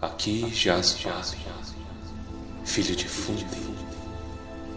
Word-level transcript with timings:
Aqui 0.00 0.48
jaz 0.54 0.92
Vale, 1.02 1.36
filho 2.64 2.94
de 2.94 3.08
Fundi, 3.08 3.44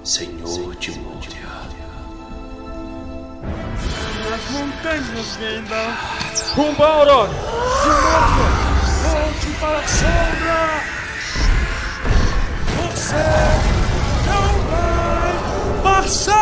senhor 0.03 0.75
de 0.77 0.97
Moria. 0.97 1.61
Nas 4.31 4.49
montanhas, 4.49 5.37
Gandalf! 5.37 6.55
Rumba, 6.55 6.87
Aurora! 6.87 7.29
De 7.29 7.89
novo! 8.01 8.45
Volte 9.11 9.47
para 9.59 9.77
a 9.77 9.87
sombra! 9.87 10.61
Você 12.87 13.23
não 14.25 14.49
vai 14.71 15.83
passar! 15.83 16.40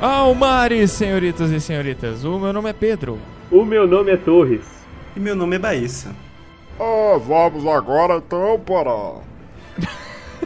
Almares, 0.00 0.92
senhoritas 0.92 1.50
e 1.50 1.60
senhoritas, 1.60 2.22
o 2.22 2.38
meu 2.38 2.52
nome 2.52 2.70
é 2.70 2.72
Pedro. 2.72 3.18
O 3.50 3.64
meu 3.64 3.84
nome 3.84 4.12
é 4.12 4.16
Torres. 4.16 4.64
E 5.16 5.18
meu 5.18 5.34
nome 5.34 5.56
é 5.56 5.58
Baíssa. 5.58 6.14
Ah, 6.78 7.18
vamos 7.18 7.66
agora 7.66 8.22
então 8.24 8.60
para. 8.60 9.16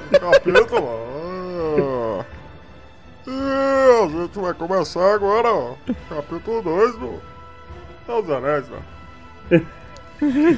Capítulo. 0.18 0.88
Ah. 1.68 2.24
E 3.26 4.04
a 4.04 4.08
gente 4.08 4.38
vai 4.38 4.54
começar 4.54 5.14
agora. 5.14 5.74
Capítulo 6.08 6.62
2 6.62 6.96
do. 6.96 7.20
Dos 8.06 8.30
Anéis, 8.30 8.64
né? 8.70 9.62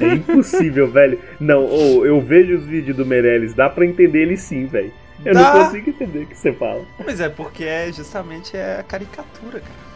É 0.01 0.13
impossível, 0.13 0.89
velho. 0.89 1.19
Não, 1.37 1.65
ou 1.65 2.05
eu 2.05 2.21
vejo 2.21 2.55
os 2.59 2.65
vídeos 2.65 2.95
do 2.95 3.05
Meirelles, 3.05 3.53
dá 3.53 3.69
pra 3.69 3.85
entender 3.85 4.21
ele 4.21 4.37
sim, 4.37 4.67
velho. 4.67 4.93
Eu 5.23 5.33
Dá. 5.33 5.53
não 5.53 5.65
consigo 5.65 5.89
entender 5.89 6.23
o 6.23 6.27
que 6.27 6.35
você 6.35 6.53
fala. 6.53 6.85
Mas 7.03 7.19
é 7.19 7.29
porque 7.29 7.63
é 7.63 7.91
justamente 7.91 8.57
é 8.57 8.79
a 8.79 8.83
caricatura, 8.83 9.59
cara. 9.59 9.95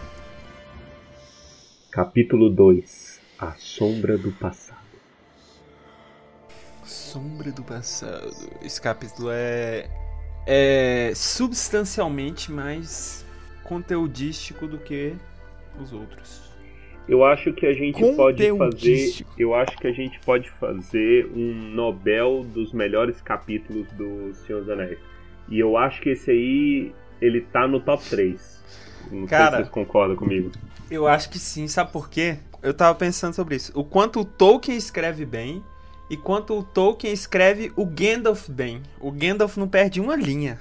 Capítulo 1.92 2.50
2 2.50 3.20
A 3.40 3.54
Sombra 3.58 4.18
do 4.18 4.32
Passado. 4.32 4.80
Sombra 6.84 7.52
do 7.52 7.64
passado. 7.64 8.32
Esse 8.62 8.82
capítulo 8.82 9.30
é. 9.32 9.90
É 10.46 11.12
substancialmente 11.16 12.52
mais 12.52 13.26
conteudístico 13.64 14.68
do 14.68 14.80
que 14.80 15.14
os 15.80 15.94
outros. 15.94 16.50
Eu 17.08 17.24
acho 17.24 17.54
que 17.54 17.66
a 17.66 17.74
gente 17.74 18.00
pode 18.16 18.52
fazer. 18.56 19.26
Eu 19.38 19.56
acho 19.56 19.78
que 19.78 19.88
a 19.88 19.92
gente 19.92 20.20
pode 20.20 20.50
fazer 20.52 21.26
um 21.36 21.54
Nobel 21.74 22.44
dos 22.44 22.72
melhores 22.72 23.22
capítulos 23.22 23.92
do 23.94 24.34
Senhor 24.34 24.62
dos 24.62 24.70
Anéis. 24.70 25.00
E 25.50 25.60
eu 25.60 25.78
acho 25.78 26.02
que 26.02 26.10
esse 26.10 26.32
aí, 26.32 26.94
ele 27.22 27.42
tá 27.42 27.68
no 27.68 27.80
top 27.80 28.04
3. 28.10 28.64
Não 29.12 29.20
sei 29.20 29.28
Cara. 29.28 29.52
se 29.52 29.56
vocês 29.58 29.70
concordam 29.70 30.16
comigo. 30.16 30.52
Eu 30.90 31.08
acho 31.08 31.30
que 31.30 31.40
sim, 31.40 31.68
sabe 31.68 31.92
por 31.92 32.10
quê? 32.10 32.38
Eu 32.62 32.74
tava 32.74 32.94
pensando 32.96 33.34
sobre 33.34 33.56
isso. 33.56 33.72
O 33.74 33.84
quanto 33.84 34.20
o 34.20 34.26
Tolkien 34.26 34.78
escreve 34.78 35.26
bem 35.26 35.64
e 36.10 36.18
quanto 36.18 36.58
o 36.58 36.64
Tolkien 36.64 37.14
escreve 37.14 37.72
o 37.76 37.86
Gandalf 37.86 38.50
bem. 38.50 38.82
O 39.00 39.12
Gandalf 39.12 39.58
não 39.58 39.68
perde 39.68 40.02
uma 40.02 40.16
linha. 40.16 40.60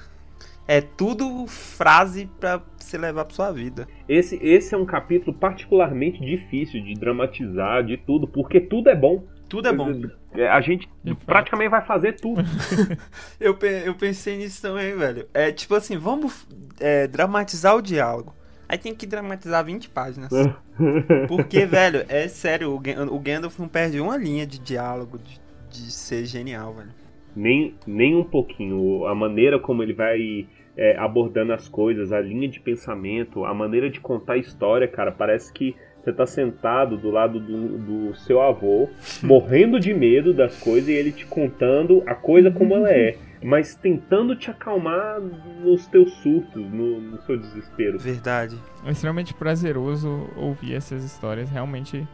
É 0.69 0.83
tudo 0.83 1.47
frase 1.47 2.29
pra 2.39 2.61
você 2.77 2.99
levar 2.99 3.25
pra 3.25 3.35
sua 3.35 3.51
vida. 3.51 3.89
Esse, 4.07 4.39
esse 4.43 4.75
é 4.75 4.79
um 4.79 4.85
capítulo 4.85 5.35
particularmente 5.35 6.21
difícil 6.21 6.83
de 6.85 6.93
dramatizar, 6.95 7.83
de 7.83 7.97
tudo, 7.97 8.29
porque 8.29 8.61
tudo 8.61 8.91
é 8.91 8.95
bom. 8.95 9.25
Tudo 9.49 9.67
é 9.67 9.73
bom. 9.73 9.91
É, 10.35 10.47
A 10.47 10.61
gente 10.61 10.87
praticamente 11.25 11.71
vai 11.71 11.83
fazer 11.87 12.17
tudo. 12.21 12.43
Eu, 13.41 13.57
eu 13.87 13.95
pensei 13.95 14.37
nisso 14.37 14.61
também, 14.61 14.95
velho. 14.95 15.27
É 15.33 15.51
tipo 15.51 15.75
assim, 15.75 15.97
vamos 15.97 16.47
é, 16.79 17.07
dramatizar 17.07 17.75
o 17.75 17.81
diálogo. 17.81 18.35
Aí 18.69 18.77
tem 18.77 18.95
que 18.95 19.07
dramatizar 19.07 19.65
20 19.65 19.89
páginas. 19.89 20.29
Porque, 21.27 21.65
velho, 21.65 22.05
é 22.11 22.29
sério, 22.29 22.75
o 22.75 23.19
Gandalf 23.19 23.59
não 23.59 23.69
perde 23.69 23.99
uma 24.01 24.19
linha 24.19 24.47
de 24.47 24.59
diálogo 24.59 25.19
de, 25.19 25.41
de 25.71 25.91
ser 25.91 26.27
genial, 26.27 26.75
velho. 26.75 26.91
nem, 27.35 27.75
nem 27.87 28.15
um 28.15 28.25
pouquinho. 28.25 29.07
A 29.07 29.15
maneira 29.15 29.59
como 29.59 29.83
ele 29.83 29.95
vai 29.95 30.47
é, 30.79 30.97
abordando 30.97 31.53
as 31.53 31.69
coisas, 31.69 32.13
a 32.13 32.21
linha 32.21 32.49
de 32.49 32.61
pensamento, 32.61 33.45
a 33.45 33.53
maneira 33.53 33.91
de 33.91 34.01
contar 34.01 34.35
a 34.35 34.39
história, 34.39 34.87
cara, 34.89 35.11
parece 35.13 35.53
que 35.53 35.75
você 36.03 36.13
tá 36.13 36.25
sentado 36.25 36.97
do 36.97 37.11
lado 37.11 37.39
do, 37.41 37.77
do 37.79 38.15
seu 38.15 38.41
avô, 38.41 38.89
morrendo 39.23 39.79
de 39.81 39.93
medo 39.93 40.33
das 40.33 40.57
coisas 40.59 40.89
e 40.89 40.93
ele 40.93 41.13
te 41.13 41.27
contando 41.27 42.03
a 42.07 42.15
coisa 42.15 42.51
como 42.51 42.75
ela 42.77 42.91
é. 42.91 43.19
Mas 43.43 43.75
tentando 43.77 44.35
te 44.35 44.51
acalmar 44.51 45.21
nos 45.21 45.87
teus 45.87 46.13
surtos, 46.23 46.57
no, 46.73 47.01
no 47.01 47.21
seu 47.23 47.37
desespero. 47.37 47.99
Verdade. 47.99 48.57
É 48.85 48.91
extremamente 48.91 49.33
prazeroso 49.35 50.29
ouvir 50.37 50.75
essas 50.75 51.05
histórias, 51.05 51.49
realmente 51.51 52.07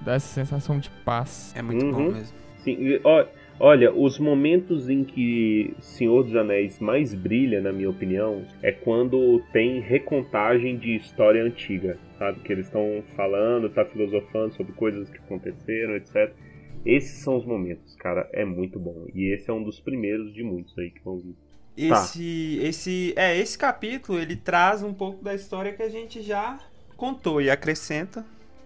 dá 0.00 0.14
essa 0.14 0.28
sensação 0.28 0.78
de 0.78 0.88
paz. 1.04 1.52
É 1.56 1.60
muito 1.60 1.84
Uhum. 1.84 1.92
bom 1.92 2.10
mesmo. 2.12 2.34
Sim, 2.58 2.72
e, 2.78 3.00
ó, 3.04 3.24
olha, 3.60 3.94
os 3.94 4.18
momentos 4.18 4.88
em 4.88 5.04
que 5.04 5.74
Senhor 5.78 6.24
dos 6.24 6.34
Anéis 6.34 6.80
mais 6.80 7.14
brilha, 7.14 7.60
na 7.60 7.70
minha 7.70 7.90
opinião, 7.90 8.44
é 8.62 8.72
quando 8.72 9.42
tem 9.52 9.80
recontagem 9.80 10.78
de 10.78 10.96
história 10.96 11.44
antiga, 11.44 11.98
sabe? 12.18 12.40
Que 12.40 12.52
eles 12.52 12.66
estão 12.66 13.04
falando, 13.14 13.68
tá 13.68 13.84
filosofando 13.84 14.54
sobre 14.54 14.72
coisas 14.72 15.08
que 15.10 15.18
aconteceram, 15.18 15.94
etc. 15.94 16.34
Esses 16.84 17.22
são 17.22 17.36
os 17.36 17.44
momentos, 17.44 17.94
cara, 17.96 18.28
é 18.32 18.44
muito 18.44 18.80
bom. 18.80 19.06
E 19.14 19.32
esse 19.34 19.50
é 19.50 19.52
um 19.52 19.62
dos 19.62 19.78
primeiros 19.78 20.32
de 20.32 20.42
muitos 20.42 20.76
aí 20.78 20.90
que 20.90 21.04
eu 21.04 21.18
vi. 21.18 21.36
Esse, 21.76 22.58
esse, 22.62 23.14
é, 23.16 23.38
esse 23.38 23.56
capítulo, 23.56 24.18
ele 24.18 24.36
traz 24.36 24.82
um 24.82 24.92
pouco 24.92 25.22
da 25.22 25.34
história 25.34 25.72
que 25.72 25.82
a 25.82 25.88
gente 25.88 26.22
já 26.22 26.58
contou 26.96 27.40
e 27.40 27.50
acrescenta, 27.50 28.24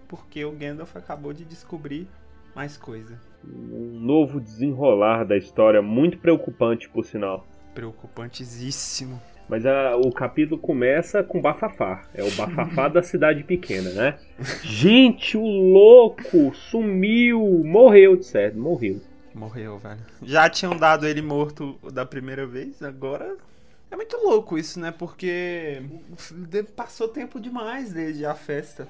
porque 0.09 0.45
o 0.45 0.53
Gandalf 0.53 0.97
acabou 0.97 1.33
de 1.33 1.45
descobrir 1.45 2.09
mais 2.55 2.77
coisa. 2.77 3.34
Um 3.49 3.99
novo 4.01 4.41
desenrolar 4.41 5.25
da 5.25 5.37
história, 5.37 5.81
muito 5.83 6.19
preocupante, 6.19 6.89
por 6.89 7.05
sinal. 7.05 7.47
Preocupantíssimo. 7.75 9.21
Mas 9.49 9.67
a- 9.67 9.97
o 9.97 10.11
capítulo 10.11 10.59
começa 10.59 11.23
com 11.23 11.41
bafafá. 11.41 12.03
É 12.15 12.23
o 12.23 12.31
bafafá 12.31 12.89
da 12.89 13.03
cidade 13.03 13.43
pequena, 13.45 13.91
né? 13.91 14.19
Gente, 14.63 15.37
o 15.37 15.45
louco 15.45 16.55
sumiu, 16.55 17.41
morreu, 17.65 18.17
de 18.17 18.25
certo, 18.25 18.59
morreu. 18.59 19.01
Morreu, 19.35 19.79
velho. 19.79 20.01
Já 20.23 20.49
tinham 20.49 20.77
dado 20.77 21.07
ele 21.07 21.21
morto 21.21 21.77
da 21.93 22.07
primeira 22.07 22.47
vez, 22.47 22.83
agora. 22.83 23.37
É 23.91 23.97
muito 23.97 24.17
louco 24.17 24.57
isso, 24.57 24.81
né? 24.81 24.93
Porque 24.97 25.83
passou 26.75 27.09
tempo 27.09 27.39
demais 27.41 27.93
desde 27.93 28.25
a 28.25 28.35
festa. 28.35 28.89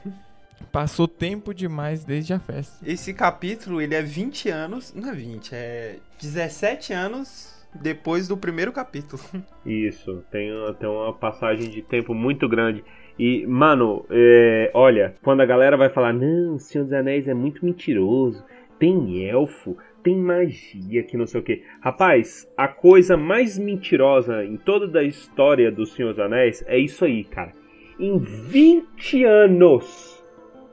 Passou 0.73 1.07
tempo 1.07 1.55
demais 1.55 2.05
desde 2.05 2.33
a 2.33 2.39
festa. 2.41 2.85
Esse 2.89 3.13
capítulo, 3.15 3.81
ele 3.81 3.95
é 3.95 4.03
20 4.03 4.49
anos. 4.49 4.93
Não 4.95 5.09
é 5.11 5.13
20, 5.15 5.53
é 5.55 5.97
17 6.21 6.93
anos 6.93 7.55
depois 7.75 8.27
do 8.29 8.37
primeiro 8.37 8.73
capítulo. 8.73 9.23
Isso, 9.67 10.23
tem, 10.31 10.53
uma- 10.53 10.75
tem 10.75 10.89
uma 10.89 11.13
passagem 11.13 11.71
de 11.71 11.83
tempo 11.83 12.15
muito 12.15 12.49
grande. 12.49 12.85
E, 13.19 13.47
mano, 13.47 14.05
é, 14.11 14.71
olha, 14.75 15.15
quando 15.23 15.41
a 15.41 15.47
galera 15.47 15.77
vai 15.77 15.89
falar, 15.89 16.13
não, 16.13 16.55
o 16.55 16.59
Senhor 16.59 16.85
dos 16.85 16.93
Anéis 16.93 17.29
é 17.29 17.35
muito 17.35 17.65
mentiroso, 17.65 18.45
tem 18.79 19.25
elfo, 19.29 19.77
tem 20.03 20.17
magia, 20.17 21.03
que 21.05 21.17
não 21.17 21.27
sei 21.27 21.41
o 21.41 21.45
que. 21.45 21.63
Rapaz, 21.81 22.49
a 22.57 22.67
coisa 22.67 23.17
mais 23.17 23.57
mentirosa 23.57 24.45
em 24.45 24.57
toda 24.57 24.99
a 24.99 25.05
história 25.05 25.71
do 25.71 25.87
Senhor 25.87 26.11
dos 26.13 26.19
Anéis 26.25 26.65
é 26.67 26.77
isso 26.77 27.05
aí, 27.05 27.23
cara. 27.25 27.53
Em 28.01 28.19
20 28.19 29.25
anos 29.25 30.24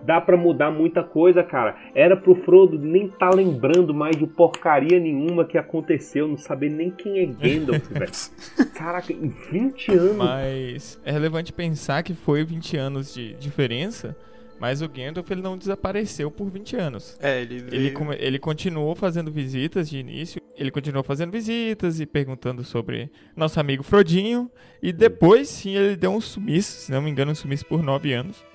dá 0.03 0.19
pra 0.19 0.37
mudar 0.37 0.71
muita 0.71 1.03
coisa, 1.03 1.43
cara. 1.43 1.75
Era 1.93 2.15
pro 2.15 2.35
Frodo 2.35 2.77
nem 2.77 3.07
tá 3.07 3.29
lembrando 3.29 3.93
mais 3.93 4.15
de 4.15 4.25
porcaria 4.27 4.99
nenhuma 4.99 5.45
que 5.45 5.57
aconteceu, 5.57 6.27
não 6.27 6.37
saber 6.37 6.69
nem 6.69 6.91
quem 6.91 7.19
é 7.19 7.25
Gandalf, 7.25 7.87
velho. 7.91 8.71
Caraca, 8.75 9.13
em 9.13 9.27
20 9.51 9.91
anos. 9.91 10.15
Mas 10.15 11.01
é 11.03 11.11
relevante 11.11 11.53
pensar 11.53 12.03
que 12.03 12.13
foi 12.13 12.43
20 12.43 12.77
anos 12.77 13.13
de 13.13 13.33
diferença, 13.35 14.15
mas 14.59 14.81
o 14.81 14.87
Gandalf 14.87 15.29
ele 15.31 15.41
não 15.41 15.57
desapareceu 15.57 16.29
por 16.29 16.49
20 16.49 16.75
anos. 16.75 17.17
É, 17.19 17.41
ele. 17.41 17.65
Ele, 17.71 17.93
ele 18.19 18.39
continuou 18.39 18.95
fazendo 18.95 19.31
visitas 19.31 19.89
de 19.89 19.97
início, 19.97 20.41
ele 20.55 20.69
continuou 20.69 21.03
fazendo 21.03 21.31
visitas 21.31 21.99
e 21.99 22.05
perguntando 22.05 22.63
sobre 22.63 23.09
nosso 23.35 23.59
amigo 23.59 23.81
Frodinho, 23.83 24.51
e 24.81 24.93
depois 24.93 25.49
sim 25.49 25.75
ele 25.75 25.95
deu 25.95 26.11
um 26.11 26.21
sumiço, 26.21 26.81
se 26.81 26.91
não 26.91 27.01
me 27.01 27.09
engano, 27.09 27.31
um 27.31 27.35
sumiço 27.35 27.65
por 27.65 27.81
9 27.81 28.13
anos, 28.13 28.45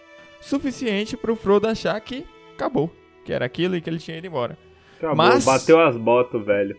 suficiente 0.48 1.16
pro 1.16 1.36
Frodo 1.36 1.66
achar 1.68 2.00
que 2.00 2.24
acabou, 2.54 2.90
que 3.24 3.32
era 3.32 3.44
aquilo 3.44 3.76
e 3.76 3.80
que 3.80 3.90
ele 3.90 3.98
tinha 3.98 4.16
ido 4.18 4.26
embora. 4.26 4.56
Acabou, 4.98 5.16
Mas- 5.16 5.44
bateu 5.44 5.80
as 5.80 5.96
botas, 5.96 6.44
velho. 6.44 6.76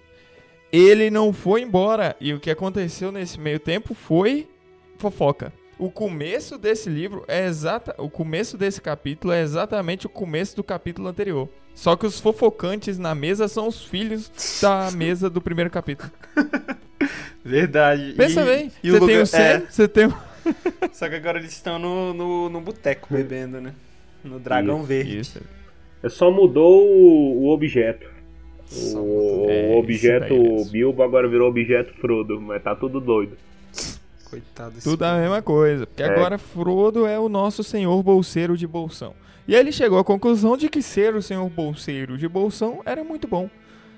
Ele 0.71 1.09
não 1.09 1.31
foi 1.31 1.61
embora, 1.61 2.15
e 2.19 2.33
o 2.33 2.39
que 2.39 2.49
aconteceu 2.51 3.11
nesse 3.11 3.39
meio 3.39 3.59
tempo 3.59 3.93
foi 3.93 4.47
fofoca. 4.97 5.53
O 5.79 5.91
começo 5.91 6.57
desse 6.57 6.89
livro 6.89 7.23
é 7.27 7.45
exata, 7.45 7.93
o 7.99 8.09
começo 8.09 8.57
desse 8.57 8.81
capítulo 8.81 9.31
é 9.31 9.41
exatamente 9.41 10.07
o 10.07 10.09
começo 10.09 10.55
do 10.55 10.63
capítulo 10.63 11.07
anterior. 11.07 11.47
Só 11.75 11.95
que 11.95 12.05
os 12.07 12.19
fofocantes 12.19 12.97
na 12.97 13.13
mesa 13.13 13.47
são 13.47 13.67
os 13.67 13.83
filhos 13.85 14.31
da 14.59 14.89
mesa 14.97 15.29
do 15.29 15.39
primeiro 15.39 15.69
capítulo. 15.69 16.09
Verdade. 17.45 18.13
Pensa 18.17 18.41
E- 18.41 18.45
bem, 18.45 18.69
você 18.69 18.91
tem 18.91 18.99
lugar- 18.99 19.21
o 19.21 19.25
Sam, 19.25 19.61
você 19.69 19.87
tem 19.87 20.05
o... 20.07 20.17
é, 20.81 20.89
só 20.93 21.07
que 21.09 21.15
agora 21.15 21.39
eles 21.39 21.51
estão 21.51 21.77
no, 21.79 22.13
no, 22.13 22.49
no 22.49 22.61
boteco 22.61 23.07
bebendo, 23.13 23.59
né? 23.61 23.73
No 24.23 24.39
dragão 24.39 24.79
Isso, 24.79 24.87
verde. 24.87 25.19
Isso. 25.19 25.41
Só 26.09 26.31
mudou 26.31 26.85
o, 26.85 27.43
o 27.45 27.49
objeto. 27.49 28.07
Só 28.65 28.99
O, 28.99 29.05
mudou. 29.05 29.49
É, 29.49 29.73
o 29.73 29.77
objeto. 29.77 30.35
Bilbo 30.71 31.01
agora 31.03 31.27
virou 31.27 31.49
objeto 31.49 31.93
Frodo, 31.99 32.39
mas 32.41 32.61
tá 32.63 32.75
tudo 32.75 32.99
doido. 32.99 33.37
Coitado 34.29 34.75
Tudo 34.83 35.03
a 35.03 35.17
mesma 35.17 35.41
coisa. 35.41 35.87
Porque 35.87 36.03
É. 36.03 36.07
agora 36.07 36.37
Frodo 36.37 37.05
é 37.05 37.17
o 37.17 37.29
nosso 37.29 37.63
senhor 37.63 38.01
bolseiro 38.03 38.57
de 38.57 38.67
bolsão. 38.67 39.13
E 39.47 39.55
aí 39.55 39.61
ele 39.61 39.71
chegou 39.71 39.97
à 39.97 40.03
conclusão 40.03 40.57
de 40.57 40.67
que 40.67 40.81
ser 40.81 41.15
o 41.15 41.21
senhor 41.21 41.47
bolseiro 41.49 42.17
de 42.17 42.27
bolsão 42.27 42.81
era 42.85 43.03
muito 43.03 43.27
bom. 43.27 43.49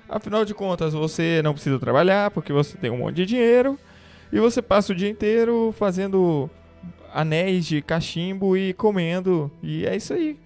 Afinal 0.08 0.44
de 0.44 0.54
contas, 0.54 0.92
você 0.92 1.40
não 1.42 1.52
precisa 1.52 1.78
trabalhar 1.78 2.30
porque 2.30 2.52
você 2.52 2.76
tem 2.78 2.90
um 2.90 2.98
monte 2.98 3.16
de 3.16 3.26
dinheiro. 3.26 3.78
E 4.32 4.38
você 4.38 4.62
passa 4.62 4.92
o 4.92 4.96
dia 4.96 5.08
inteiro 5.08 5.74
fazendo 5.76 6.48
anéis 7.12 7.66
de 7.66 7.82
cachimbo 7.82 8.56
e 8.56 8.72
comendo. 8.72 9.50
E 9.62 9.84
é 9.86 9.96
isso 9.96 10.14
aí. 10.14 10.36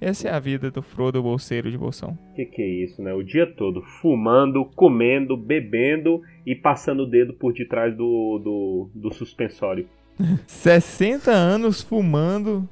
Essa 0.00 0.28
é 0.28 0.32
a 0.32 0.38
vida 0.38 0.70
do 0.70 0.82
Frodo 0.82 1.22
bolseiro 1.22 1.70
de 1.70 1.78
bolsão. 1.78 2.18
Que 2.34 2.44
que 2.44 2.60
é 2.60 2.68
isso, 2.68 3.00
né? 3.00 3.14
O 3.14 3.22
dia 3.22 3.46
todo 3.46 3.82
fumando, 3.82 4.64
comendo, 4.76 5.36
bebendo 5.36 6.20
e 6.44 6.54
passando 6.54 7.04
o 7.04 7.06
dedo 7.06 7.32
por 7.32 7.54
detrás 7.54 7.96
do, 7.96 8.38
do, 8.38 8.90
do 8.94 9.14
suspensório. 9.14 9.86
60 10.46 11.30
anos 11.30 11.80
fumando 11.80 12.68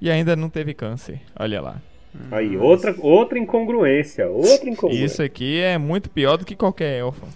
e 0.00 0.08
ainda 0.10 0.36
não 0.36 0.48
teve 0.48 0.72
câncer. 0.72 1.20
Olha 1.38 1.60
lá. 1.60 1.82
Aí, 2.30 2.56
outra, 2.56 2.94
outra 3.00 3.38
incongruência, 3.38 4.28
outra 4.28 4.68
incongruência. 4.68 5.04
Isso 5.04 5.22
aqui 5.22 5.60
é 5.60 5.76
muito 5.78 6.08
pior 6.08 6.36
do 6.36 6.44
que 6.44 6.56
qualquer 6.56 6.98
elfo. 6.98 7.26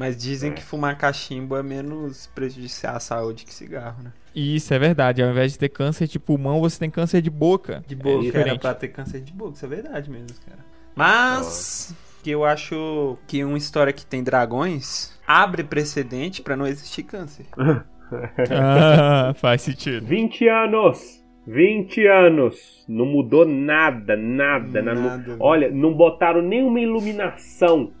Mas 0.00 0.16
dizem 0.16 0.50
que 0.50 0.62
fumar 0.62 0.96
cachimbo 0.96 1.54
é 1.54 1.62
menos 1.62 2.26
prejudicial 2.34 2.96
à 2.96 3.00
saúde 3.00 3.44
que 3.44 3.52
cigarro, 3.52 4.02
né? 4.02 4.10
Isso 4.34 4.72
é 4.72 4.78
verdade. 4.78 5.22
Ao 5.22 5.28
invés 5.30 5.52
de 5.52 5.58
ter 5.58 5.68
câncer 5.68 6.08
de 6.08 6.18
pulmão, 6.18 6.58
você 6.58 6.78
tem 6.78 6.88
câncer 6.88 7.20
de 7.20 7.28
boca. 7.28 7.84
De 7.86 7.92
É 7.94 7.98
boca, 7.98 8.08
era 8.14 8.22
diferente. 8.22 8.60
pra 8.60 8.72
ter 8.72 8.88
câncer 8.88 9.20
de 9.20 9.30
boca, 9.30 9.56
isso 9.56 9.64
é 9.66 9.68
verdade 9.68 10.10
mesmo, 10.10 10.34
cara. 10.48 10.64
Mas 10.96 11.94
que 12.22 12.30
eu 12.30 12.46
acho 12.46 13.18
que 13.26 13.44
uma 13.44 13.58
história 13.58 13.92
que 13.92 14.06
tem 14.06 14.24
dragões 14.24 15.12
abre 15.26 15.62
precedente 15.62 16.40
pra 16.40 16.56
não 16.56 16.66
existir 16.66 17.02
câncer. 17.02 17.44
ah, 18.50 19.34
faz 19.36 19.60
sentido. 19.60 20.06
20 20.06 20.48
anos! 20.48 21.19
20 21.50 22.06
anos! 22.06 22.84
Não 22.88 23.04
mudou 23.06 23.44
nada, 23.46 24.16
nada. 24.16 24.82
na- 24.82 24.94
Nada, 24.94 25.22
velho. 25.22 25.36
olha, 25.40 25.70
não 25.70 25.92
botaram 25.94 26.40
nenhuma 26.42 26.80
iluminação 26.80 27.92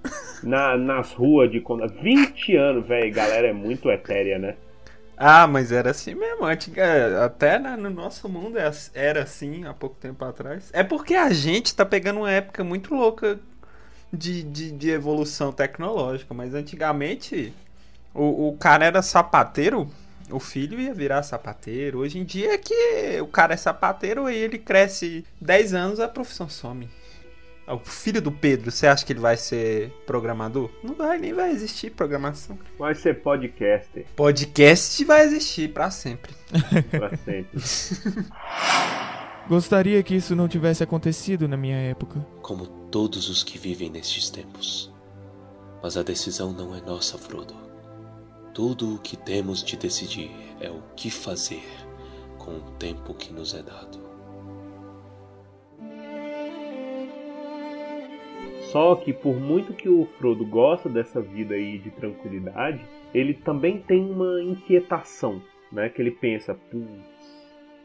na- 0.42 0.76
nas 0.76 1.12
ruas 1.12 1.50
de 1.50 1.60
Condado. 1.60 1.94
20 2.00 2.56
anos, 2.56 2.86
velho. 2.86 3.12
Galera 3.14 3.48
é 3.48 3.52
muito 3.52 3.90
etérea, 3.90 4.38
né? 4.38 4.54
Ah, 5.16 5.46
mas 5.46 5.70
era 5.70 5.90
assim 5.90 6.14
mesmo, 6.14 6.46
antiga, 6.46 7.22
até 7.24 7.58
na- 7.58 7.76
no 7.76 7.90
nosso 7.90 8.26
mundo 8.28 8.58
é 8.58 8.70
era 8.94 9.22
assim 9.22 9.66
há 9.66 9.74
pouco 9.74 9.96
tempo 9.96 10.24
atrás. 10.24 10.70
É 10.72 10.82
porque 10.82 11.14
a 11.14 11.28
gente 11.30 11.74
tá 11.76 11.84
pegando 11.84 12.20
uma 12.20 12.30
época 12.32 12.64
muito 12.64 12.94
louca 12.94 13.38
de, 14.12 14.42
de, 14.42 14.72
de 14.72 14.90
evolução 14.90 15.52
tecnológica, 15.52 16.32
mas 16.32 16.54
antigamente 16.54 17.52
o, 18.14 18.48
o 18.48 18.56
cara 18.56 18.86
era 18.86 19.02
sapateiro, 19.02 19.86
o 20.30 20.40
filho 20.40 20.80
ia 20.80 20.94
virar 20.94 21.22
sapateiro. 21.22 21.98
Hoje 21.98 22.18
em 22.18 22.24
dia 22.24 22.54
é 22.54 22.58
que 22.58 23.20
o 23.20 23.26
cara 23.26 23.54
é 23.54 23.56
sapateiro 23.56 24.28
e 24.28 24.36
ele 24.36 24.58
cresce 24.58 25.24
10 25.40 25.74
anos, 25.74 26.00
a 26.00 26.08
profissão 26.08 26.48
some. 26.48 26.88
O 27.66 27.78
filho 27.78 28.20
do 28.20 28.32
Pedro, 28.32 28.70
você 28.70 28.88
acha 28.88 29.06
que 29.06 29.12
ele 29.12 29.20
vai 29.20 29.36
ser 29.36 29.92
programador? 30.04 30.68
Não 30.82 30.92
vai, 30.94 31.18
nem 31.18 31.32
vai 31.32 31.52
existir 31.52 31.90
programação. 31.90 32.58
Vai 32.76 32.96
ser 32.96 33.22
podcaster 33.22 34.06
Podcast 34.16 35.04
vai 35.04 35.22
existir 35.24 35.72
pra 35.72 35.88
sempre. 35.88 36.34
pra 36.90 37.16
sempre. 37.16 37.60
Gostaria 39.48 40.02
que 40.02 40.14
isso 40.16 40.34
não 40.34 40.48
tivesse 40.48 40.82
acontecido 40.82 41.46
na 41.46 41.56
minha 41.56 41.76
época. 41.76 42.24
como 42.42 42.66
todos 42.66 43.28
os 43.28 43.44
que 43.44 43.56
vivem 43.58 43.88
nestes 43.90 44.30
tempos. 44.30 44.92
Mas 45.82 45.96
a 45.96 46.02
decisão 46.02 46.52
não 46.52 46.74
é 46.74 46.80
nossa, 46.80 47.16
Frodo. 47.16 47.54
Tudo 48.52 48.96
o 48.96 48.98
que 48.98 49.16
temos 49.16 49.62
de 49.62 49.76
decidir 49.76 50.30
é 50.60 50.68
o 50.68 50.82
que 50.96 51.10
fazer 51.10 51.62
com 52.36 52.56
o 52.56 52.70
tempo 52.72 53.14
que 53.14 53.32
nos 53.32 53.54
é 53.54 53.62
dado. 53.62 54.10
Só 58.72 58.94
que 58.96 59.12
por 59.12 59.36
muito 59.36 59.72
que 59.72 59.88
o 59.88 60.06
Frodo 60.18 60.44
gosta 60.44 60.88
dessa 60.88 61.20
vida 61.20 61.54
aí 61.54 61.78
de 61.78 61.90
tranquilidade, 61.90 62.80
ele 63.12 63.34
também 63.34 63.80
tem 63.80 64.10
uma 64.10 64.42
inquietação, 64.42 65.42
né? 65.72 65.88
Que 65.88 66.00
ele 66.00 66.12
pensa, 66.12 66.54
putz, 66.54 66.88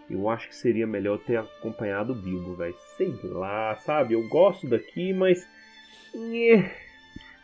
eu 0.10 0.30
acho 0.30 0.48
que 0.48 0.56
seria 0.56 0.86
melhor 0.86 1.18
ter 1.20 1.38
acompanhado 1.38 2.14
o 2.14 2.16
Bilbo, 2.16 2.56
velho. 2.56 2.76
Sei 2.98 3.12
lá, 3.24 3.76
sabe? 3.78 4.14
Eu 4.14 4.28
gosto 4.28 4.68
daqui, 4.68 5.12
mas. 5.14 5.48
nhê, 6.14 6.66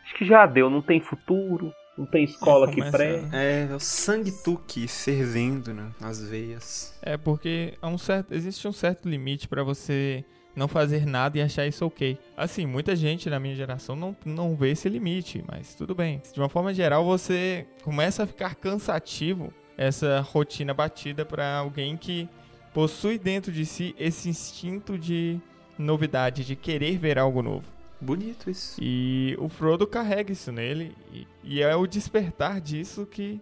acho 0.04 0.14
que 0.16 0.24
já 0.24 0.46
deu, 0.46 0.70
não 0.70 0.80
tem 0.82 1.00
futuro, 1.00 1.72
não 1.96 2.06
tem 2.06 2.24
escola 2.24 2.70
que 2.70 2.82
pré. 2.90 3.22
É, 3.32 3.68
é 3.70 3.74
o 3.74 3.80
sangue 3.80 4.32
tuque 4.32 4.88
fervendo 4.88 5.74
né, 5.74 5.90
nas 6.00 6.22
veias. 6.22 6.98
É 7.02 7.16
porque 7.16 7.74
há 7.80 7.88
um 7.88 7.98
certo, 7.98 8.32
existe 8.32 8.66
um 8.66 8.72
certo 8.72 9.08
limite 9.08 9.46
pra 9.46 9.62
você 9.62 10.24
não 10.54 10.68
fazer 10.68 11.06
nada 11.06 11.38
e 11.38 11.42
achar 11.42 11.66
isso 11.66 11.84
ok. 11.84 12.18
Assim, 12.36 12.66
muita 12.66 12.94
gente 12.94 13.28
na 13.28 13.40
minha 13.40 13.54
geração 13.54 13.96
não, 13.96 14.16
não 14.24 14.54
vê 14.54 14.70
esse 14.70 14.88
limite, 14.88 15.44
mas 15.50 15.74
tudo 15.74 15.94
bem. 15.94 16.20
De 16.32 16.40
uma 16.40 16.48
forma 16.48 16.72
geral, 16.72 17.04
você 17.04 17.66
começa 17.82 18.22
a 18.22 18.26
ficar 18.26 18.54
cansativo 18.54 19.52
essa 19.76 20.20
rotina 20.20 20.74
batida 20.74 21.24
pra 21.24 21.56
alguém 21.56 21.96
que 21.96 22.28
possui 22.72 23.18
dentro 23.18 23.50
de 23.52 23.64
si 23.66 23.94
esse 23.98 24.28
instinto 24.28 24.98
de 24.98 25.40
novidade, 25.78 26.44
de 26.44 26.54
querer 26.54 26.98
ver 26.98 27.18
algo 27.18 27.42
novo. 27.42 27.64
Bonito 28.02 28.50
isso. 28.50 28.80
E 28.82 29.36
o 29.38 29.48
Frodo 29.48 29.86
carrega 29.86 30.32
isso 30.32 30.50
nele, 30.50 30.92
e, 31.12 31.26
e 31.44 31.62
é 31.62 31.74
o 31.76 31.86
despertar 31.86 32.60
disso 32.60 33.06
que 33.06 33.40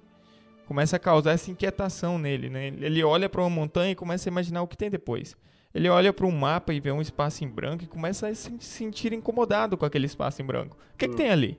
começa 0.67 0.97
a 0.97 0.99
causar 0.99 1.33
essa 1.33 1.51
inquietação 1.51 2.19
nele, 2.19 2.51
né? 2.51 2.67
Ele 2.67 3.03
olha 3.03 3.27
para 3.27 3.41
uma 3.41 3.49
montanha 3.49 3.93
e 3.93 3.95
começa 3.95 4.29
a 4.29 4.31
imaginar 4.31 4.61
o 4.61 4.69
que 4.69 4.77
tem 4.77 4.91
depois. 4.91 5.35
Ele 5.75 5.89
olha 5.89 6.13
para 6.13 6.27
um 6.27 6.31
mapa 6.31 6.75
e 6.75 6.81
vê 6.81 6.93
um 6.93 7.01
espaço 7.01 7.43
em 7.43 7.49
branco 7.49 7.85
e 7.85 7.87
começa 7.87 8.29
a 8.29 8.35
se 8.35 8.53
sentir 8.61 9.15
incomodado 9.15 9.79
com 9.79 9.87
aquele 9.87 10.05
espaço 10.05 10.43
em 10.43 10.45
branco. 10.45 10.77
O 10.95 10.99
que, 10.99 11.09
que 11.09 11.17
tem 11.17 11.31
ali? 11.31 11.59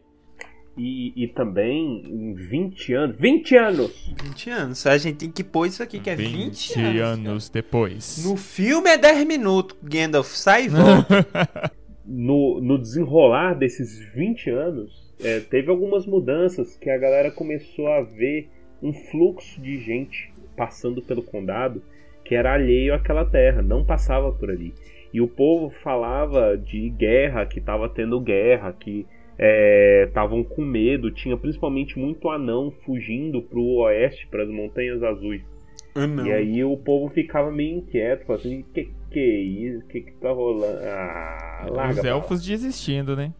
E, 0.77 1.23
e 1.23 1.27
também 1.27 2.03
em 2.05 2.33
20 2.35 2.93
anos. 2.93 3.17
20 3.19 3.55
anos! 3.57 4.13
20 4.23 4.49
anos. 4.51 4.85
A 4.85 4.97
gente 4.97 5.17
tem 5.17 5.31
que 5.31 5.43
pôr 5.43 5.65
isso 5.65 5.81
aqui, 5.81 5.99
que 5.99 6.09
é 6.09 6.15
20, 6.15 6.79
anos. 6.99 7.49
depois. 7.49 8.23
No 8.23 8.37
filme 8.37 8.89
é 8.91 8.97
10 8.97 9.25
minutos. 9.25 9.75
Gandalf 9.81 10.35
sai 10.35 10.65
e 10.65 10.69
volta. 10.69 11.71
no, 12.05 12.59
no 12.61 12.77
desenrolar 12.77 13.53
desses 13.53 13.99
20 14.13 14.49
anos, 14.49 15.13
é, 15.23 15.39
teve 15.39 15.69
algumas 15.69 16.05
mudanças 16.05 16.75
que 16.75 16.89
a 16.89 16.97
galera 16.97 17.31
começou 17.31 17.87
a 17.87 18.01
ver 18.01 18.49
um 18.81 18.91
fluxo 18.91 19.61
de 19.61 19.77
gente 19.77 20.33
passando 20.55 21.01
pelo 21.01 21.21
condado 21.21 21.81
que 22.23 22.35
era 22.35 22.53
alheio 22.53 22.93
àquela 22.93 23.25
terra, 23.25 23.61
não 23.61 23.83
passava 23.83 24.31
por 24.31 24.49
ali. 24.49 24.73
E 25.13 25.19
o 25.19 25.27
povo 25.27 25.69
falava 25.69 26.57
de 26.57 26.89
guerra, 26.89 27.45
que 27.45 27.59
estava 27.59 27.89
tendo 27.89 28.21
guerra, 28.21 28.71
que 28.71 29.05
estavam 30.07 30.43
com 30.43 30.61
medo, 30.61 31.11
tinha 31.11 31.35
principalmente 31.35 31.99
muito 31.99 32.29
anão 32.29 32.71
fugindo 32.85 33.41
para 33.41 33.59
o 33.59 33.81
oeste, 33.81 34.27
para 34.27 34.43
as 34.43 34.49
Montanhas 34.49 35.03
Azuis. 35.03 35.43
Ah. 35.95 36.07
E 36.25 36.31
aí 36.31 36.63
o 36.63 36.77
povo 36.77 37.09
ficava 37.13 37.51
meio 37.51 37.77
inquieto, 37.79 38.25
falando 38.25 38.41
assim, 38.41 38.65
que 38.73 38.91
que 39.11 39.19
é 39.19 39.39
isso? 39.41 39.85
Que 39.87 40.01
que 40.01 40.11
tá 40.13 40.31
rolando? 40.31 40.79
Ah, 40.85 41.65
larga 41.69 41.93
Os 41.93 41.99
pra 41.99 42.03
lá." 42.11 42.15
elfos 42.17 42.41
desistindo, 42.43 43.15
né? 43.15 43.33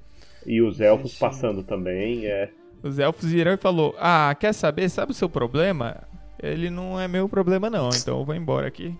E 0.45 0.61
os 0.61 0.81
elfos 0.81 1.11
Desistindo. 1.11 1.29
passando 1.29 1.63
também, 1.63 2.25
é. 2.25 2.49
Os 2.83 2.99
elfos 2.99 3.31
viram 3.31 3.53
e 3.53 3.57
falou: 3.57 3.95
"Ah, 3.99 4.35
quer 4.39 4.53
saber? 4.53 4.89
Sabe 4.89 5.11
o 5.11 5.15
seu 5.15 5.29
problema? 5.29 6.03
Ele 6.41 6.69
não 6.69 6.99
é 6.99 7.07
meu 7.07 7.29
problema 7.29 7.69
não, 7.69 7.89
então 7.89 8.19
eu 8.19 8.25
vou 8.25 8.35
embora 8.35 8.67
aqui." 8.67 8.93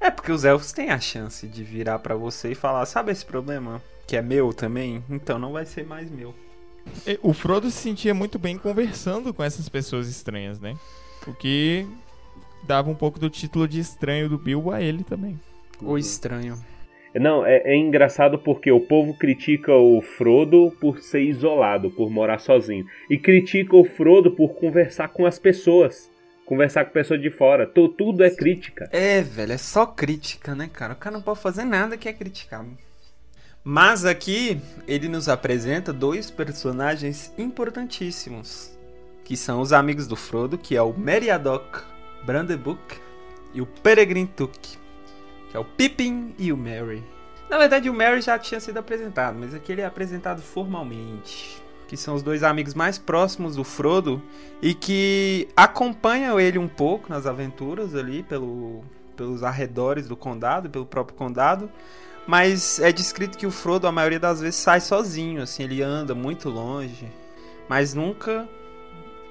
É 0.00 0.10
porque 0.10 0.30
os 0.32 0.44
elfos 0.44 0.72
têm 0.72 0.90
a 0.90 1.00
chance 1.00 1.46
de 1.46 1.62
virar 1.64 1.98
pra 1.98 2.14
você 2.14 2.52
e 2.52 2.54
falar: 2.54 2.86
Sabe 2.86 3.10
esse 3.12 3.24
problema? 3.24 3.82
Que 4.06 4.16
é 4.16 4.22
meu 4.22 4.52
também? 4.52 5.02
Então 5.10 5.38
não 5.38 5.52
vai 5.52 5.64
ser 5.66 5.84
mais 5.84 6.10
meu. 6.10 6.34
E 7.06 7.18
O 7.22 7.32
Frodo 7.32 7.70
se 7.70 7.78
sentia 7.78 8.12
muito 8.14 8.38
bem 8.38 8.56
conversando 8.58 9.32
com 9.34 9.42
essas 9.42 9.68
pessoas 9.68 10.08
estranhas, 10.08 10.60
né? 10.60 10.76
O 11.26 11.32
que 11.32 11.86
dava 12.66 12.90
um 12.90 12.94
pouco 12.94 13.18
do 13.18 13.30
título 13.30 13.66
de 13.68 13.80
estranho 13.80 14.28
do 14.28 14.38
Bilbo 14.38 14.70
a 14.70 14.80
ele 14.80 15.04
também. 15.04 15.38
O 15.82 15.98
estranho. 15.98 16.56
Não, 17.14 17.46
é, 17.46 17.58
é 17.64 17.76
engraçado 17.76 18.38
porque 18.38 18.72
o 18.72 18.80
povo 18.80 19.14
critica 19.14 19.72
o 19.72 20.00
Frodo 20.02 20.72
por 20.80 20.98
ser 20.98 21.22
isolado, 21.22 21.90
por 21.90 22.10
morar 22.10 22.40
sozinho. 22.40 22.84
E 23.08 23.16
critica 23.16 23.76
o 23.76 23.84
Frodo 23.84 24.32
por 24.32 24.54
conversar 24.54 25.08
com 25.08 25.24
as 25.24 25.38
pessoas. 25.38 26.10
Conversar 26.44 26.84
com 26.86 26.92
pessoas 26.92 27.22
de 27.22 27.30
fora. 27.30 27.66
Tu- 27.66 27.88
tudo 27.90 28.24
é 28.24 28.30
crítica. 28.30 28.88
É, 28.92 29.22
velho, 29.22 29.52
é 29.52 29.58
só 29.58 29.86
crítica, 29.86 30.54
né, 30.56 30.68
cara? 30.72 30.94
O 30.94 30.96
cara 30.96 31.14
não 31.16 31.22
pode 31.22 31.38
fazer 31.40 31.64
nada 31.64 31.96
que 31.96 32.08
é 32.08 32.12
criticar. 32.12 32.64
Mas 33.62 34.04
aqui 34.04 34.60
ele 34.86 35.08
nos 35.08 35.28
apresenta 35.28 35.92
dois 35.92 36.30
personagens 36.30 37.32
importantíssimos, 37.38 38.76
que 39.24 39.36
são 39.36 39.60
os 39.60 39.72
amigos 39.72 40.06
do 40.06 40.16
Frodo, 40.16 40.58
que 40.58 40.76
é 40.76 40.82
o 40.82 40.92
Meriadoc 40.92 41.82
Brandebuck 42.24 42.80
e 43.52 43.60
o 43.60 43.66
Peregrin 43.66 44.26
Took, 44.26 44.58
Que 45.50 45.56
é 45.56 45.60
o 45.60 45.64
Pippin 45.64 46.34
e 46.38 46.52
o 46.52 46.56
Merry. 46.56 47.02
Na 47.48 47.58
verdade, 47.58 47.88
o 47.88 47.94
Merry 47.94 48.20
já 48.20 48.38
tinha 48.38 48.58
sido 48.58 48.78
apresentado, 48.78 49.38
mas 49.38 49.54
aqui 49.54 49.70
ele 49.70 49.82
é 49.82 49.86
apresentado 49.86 50.42
formalmente. 50.42 51.62
Que 51.86 51.96
são 51.96 52.14
os 52.14 52.22
dois 52.22 52.42
amigos 52.42 52.74
mais 52.74 52.98
próximos 52.98 53.56
do 53.56 53.62
Frodo 53.62 54.20
e 54.60 54.74
que 54.74 55.46
acompanham 55.54 56.40
ele 56.40 56.58
um 56.58 56.66
pouco 56.66 57.10
nas 57.10 57.26
aventuras 57.26 57.94
ali 57.94 58.22
pelo, 58.22 58.82
pelos 59.14 59.42
arredores 59.42 60.08
do 60.08 60.16
condado, 60.16 60.70
pelo 60.70 60.86
próprio 60.86 61.16
condado. 61.16 61.70
Mas 62.26 62.80
é 62.80 62.90
descrito 62.90 63.36
que 63.36 63.46
o 63.46 63.50
Frodo, 63.50 63.86
a 63.86 63.92
maioria 63.92 64.18
das 64.18 64.40
vezes, 64.40 64.56
sai 64.56 64.80
sozinho, 64.80 65.42
assim, 65.42 65.62
ele 65.62 65.82
anda 65.82 66.14
muito 66.14 66.48
longe. 66.48 67.06
Mas 67.68 67.94
nunca. 67.94 68.48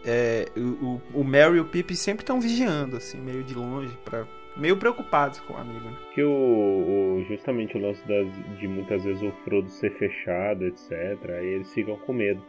É, 0.05 0.45
o, 0.57 0.99
o, 1.13 1.23
Merry 1.23 1.57
e 1.57 1.59
o 1.61 1.65
Pippin 1.65 1.95
sempre 1.95 2.23
estão 2.23 2.39
vigiando, 2.41 2.97
assim, 2.97 3.19
meio 3.21 3.41
de 3.43 3.53
longe, 3.55 3.95
pra, 4.03 4.25
meio 4.57 4.75
preocupados 4.77 5.39
com 5.41 5.53
o 5.53 5.57
amigo. 5.57 5.85
né? 5.85 5.97
Que 6.13 6.21
o, 6.23 6.29
o- 6.31 7.25
justamente 7.27 7.77
o 7.77 7.81
lance 7.81 8.05
das, 8.07 8.27
de 8.59 8.67
muitas 8.67 9.03
vezes 9.03 9.21
o 9.23 9.31
Frodo 9.43 9.69
ser 9.69 9.91
fechado, 9.97 10.65
etc. 10.65 10.91
Aí 11.29 11.45
eles 11.47 11.73
ficam 11.73 11.95
com 11.97 12.11
medo. 12.13 12.41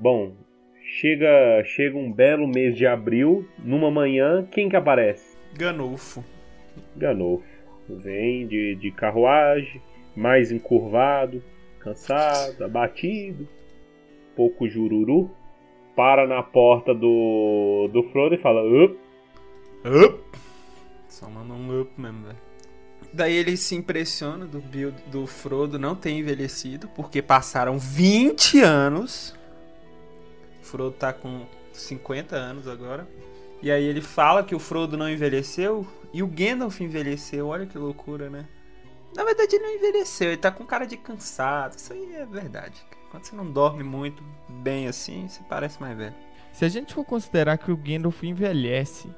Bom, 0.00 0.34
chega, 1.00 1.62
chega 1.64 1.96
um 1.96 2.10
belo 2.12 2.48
mês 2.48 2.76
de 2.76 2.86
abril, 2.86 3.46
numa 3.58 3.90
manhã, 3.90 4.44
quem 4.50 4.68
que 4.68 4.74
aparece? 4.76 5.36
Ganolfo. 5.54 6.24
Ganolfo. 6.96 7.44
Vem 7.88 8.46
de, 8.46 8.74
de 8.76 8.90
carruagem, 8.90 9.80
mais 10.16 10.50
encurvado, 10.50 11.42
cansado, 11.78 12.64
abatido, 12.64 13.46
pouco 14.34 14.68
jururu. 14.68 15.30
Para 15.94 16.26
na 16.26 16.42
porta 16.42 16.94
do, 16.94 17.88
do 17.92 18.02
Frodo 18.10 18.34
e 18.34 18.38
fala: 18.38 18.62
Up, 18.62 18.98
Só 21.08 21.28
manda 21.28 21.52
um 21.52 21.80
up 21.80 21.90
mesmo, 22.00 22.26
velho. 22.26 22.38
Daí 23.12 23.34
ele 23.34 23.56
se 23.58 23.74
impressiona 23.74 24.46
do 24.46 24.58
build 24.60 24.96
do 25.08 25.26
Frodo 25.26 25.78
não 25.78 25.94
ter 25.94 26.10
envelhecido, 26.10 26.88
porque 26.88 27.20
passaram 27.20 27.78
20 27.78 28.60
anos. 28.60 29.34
O 30.62 30.64
Frodo 30.64 30.92
tá 30.92 31.12
com 31.12 31.46
50 31.72 32.34
anos 32.34 32.66
agora. 32.66 33.06
E 33.60 33.70
aí 33.70 33.84
ele 33.84 34.00
fala 34.00 34.42
que 34.42 34.54
o 34.54 34.58
Frodo 34.58 34.96
não 34.96 35.10
envelheceu 35.10 35.86
e 36.12 36.22
o 36.22 36.26
Gandalf 36.26 36.80
envelheceu. 36.80 37.48
Olha 37.48 37.66
que 37.66 37.76
loucura, 37.76 38.30
né? 38.30 38.46
Na 39.14 39.24
verdade 39.24 39.56
ele 39.56 39.64
não 39.64 39.74
envelheceu, 39.74 40.28
ele 40.28 40.38
tá 40.38 40.50
com 40.50 40.64
cara 40.64 40.86
de 40.86 40.96
cansado. 40.96 41.76
Isso 41.76 41.92
aí 41.92 42.14
é 42.14 42.24
verdade. 42.24 42.82
Quando 43.12 43.24
você 43.24 43.36
não 43.36 43.44
dorme 43.48 43.84
muito 43.84 44.22
bem 44.48 44.88
assim, 44.88 45.28
você 45.28 45.42
parece 45.48 45.80
mais 45.80 45.96
velho. 45.96 46.14
Se 46.50 46.64
a 46.64 46.68
gente 46.68 46.92
for 46.94 47.04
considerar 47.04 47.58
que 47.58 47.70
o 47.70 47.76
Gandalf 47.76 48.22
envelhece 48.24 49.08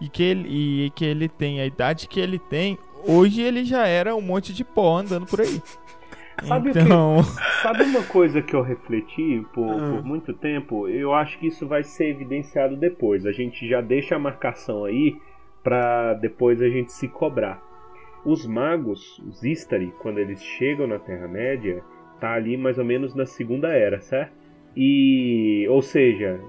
e 0.00 0.08
que 0.08 0.22
ele, 0.22 0.48
e 0.86 0.90
que 0.90 1.04
ele 1.04 1.28
tem 1.28 1.60
a 1.60 1.66
idade 1.66 2.06
que 2.06 2.20
ele 2.20 2.38
tem, 2.38 2.78
hoje 3.06 3.40
ele 3.42 3.64
já 3.64 3.86
era 3.86 4.14
um 4.14 4.20
monte 4.20 4.52
de 4.52 4.62
pó 4.64 4.98
andando 4.98 5.26
por 5.26 5.40
aí. 5.40 5.60
Sabe 6.44 6.70
o 6.70 6.72
que- 6.72 6.78
então, 6.78 7.16
Sabe 7.62 7.82
uma 7.82 8.02
coisa 8.04 8.40
que 8.40 8.54
eu 8.54 8.62
refleti 8.62 9.44
por, 9.52 9.68
Ah. 9.72 9.78
por 9.96 10.04
muito 10.04 10.32
tempo? 10.32 10.86
Eu 10.86 11.12
acho 11.12 11.36
que 11.38 11.48
isso 11.48 11.66
vai 11.66 11.82
ser 11.82 12.10
evidenciado 12.10 12.76
depois. 12.76 13.26
A 13.26 13.32
gente 13.32 13.68
já 13.68 13.80
deixa 13.80 14.14
a 14.14 14.18
marcação 14.20 14.84
aí 14.84 15.20
pra 15.64 16.14
depois 16.14 16.62
a 16.62 16.68
gente 16.68 16.92
se 16.92 17.08
cobrar. 17.08 17.60
Os 18.24 18.46
magos, 18.46 19.18
os 19.26 19.42
Istari, 19.42 19.92
quando 20.00 20.18
eles 20.18 20.40
chegam 20.42 20.86
na 20.86 20.98
Terra-média, 21.00 21.82
tá 22.20 22.32
ali 22.34 22.56
mais 22.56 22.78
ou 22.78 22.84
menos 22.84 23.14
na 23.14 23.26
Segunda 23.26 23.68
Era, 23.68 24.00
certo? 24.00 24.32
E, 24.76 25.66
ou 25.68 25.82
seja, 25.82 26.40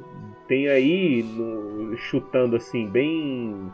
tem 0.47 0.67
aí, 0.67 1.23
no- 1.23 1.95
chutando 1.97 2.55
assim, 2.55 2.87
bem. 2.87 3.71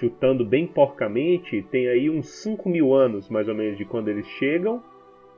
chutando 0.00 0.44
bem 0.44 0.66
porcamente, 0.66 1.62
tem 1.70 1.88
aí 1.88 2.08
uns 2.08 2.28
5 2.42 2.68
mil 2.68 2.94
anos 2.94 3.28
mais 3.28 3.46
ou 3.48 3.54
menos 3.54 3.76
de 3.76 3.84
quando 3.84 4.08
eles 4.08 4.26
chegam 4.26 4.82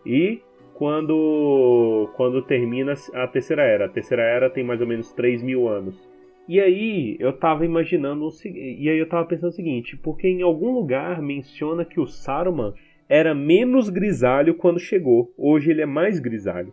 e 0.06 0.40
quando 0.74 2.08
quando 2.16 2.40
termina 2.42 2.94
a 3.14 3.26
terceira 3.26 3.62
era. 3.62 3.86
A 3.86 3.88
terceira 3.88 4.22
era 4.22 4.48
tem 4.48 4.62
mais 4.64 4.80
ou 4.80 4.86
menos 4.86 5.12
3 5.12 5.42
mil 5.42 5.68
anos. 5.68 6.08
E 6.48 6.60
aí 6.60 7.16
eu 7.18 7.32
tava 7.32 7.64
imaginando 7.66 8.28
e 8.44 8.88
aí 8.88 8.98
eu 8.98 9.08
tava 9.08 9.26
pensando 9.26 9.50
o 9.50 9.54
seguinte, 9.54 9.96
porque 9.96 10.28
em 10.28 10.40
algum 10.42 10.72
lugar 10.72 11.20
menciona 11.20 11.84
que 11.84 12.00
o 12.00 12.06
Saruman 12.06 12.72
era 13.08 13.34
menos 13.34 13.88
grisalho 13.88 14.54
quando 14.54 14.78
chegou. 14.78 15.32
Hoje 15.36 15.70
ele 15.70 15.82
é 15.82 15.86
mais 15.86 16.18
grisalho. 16.20 16.72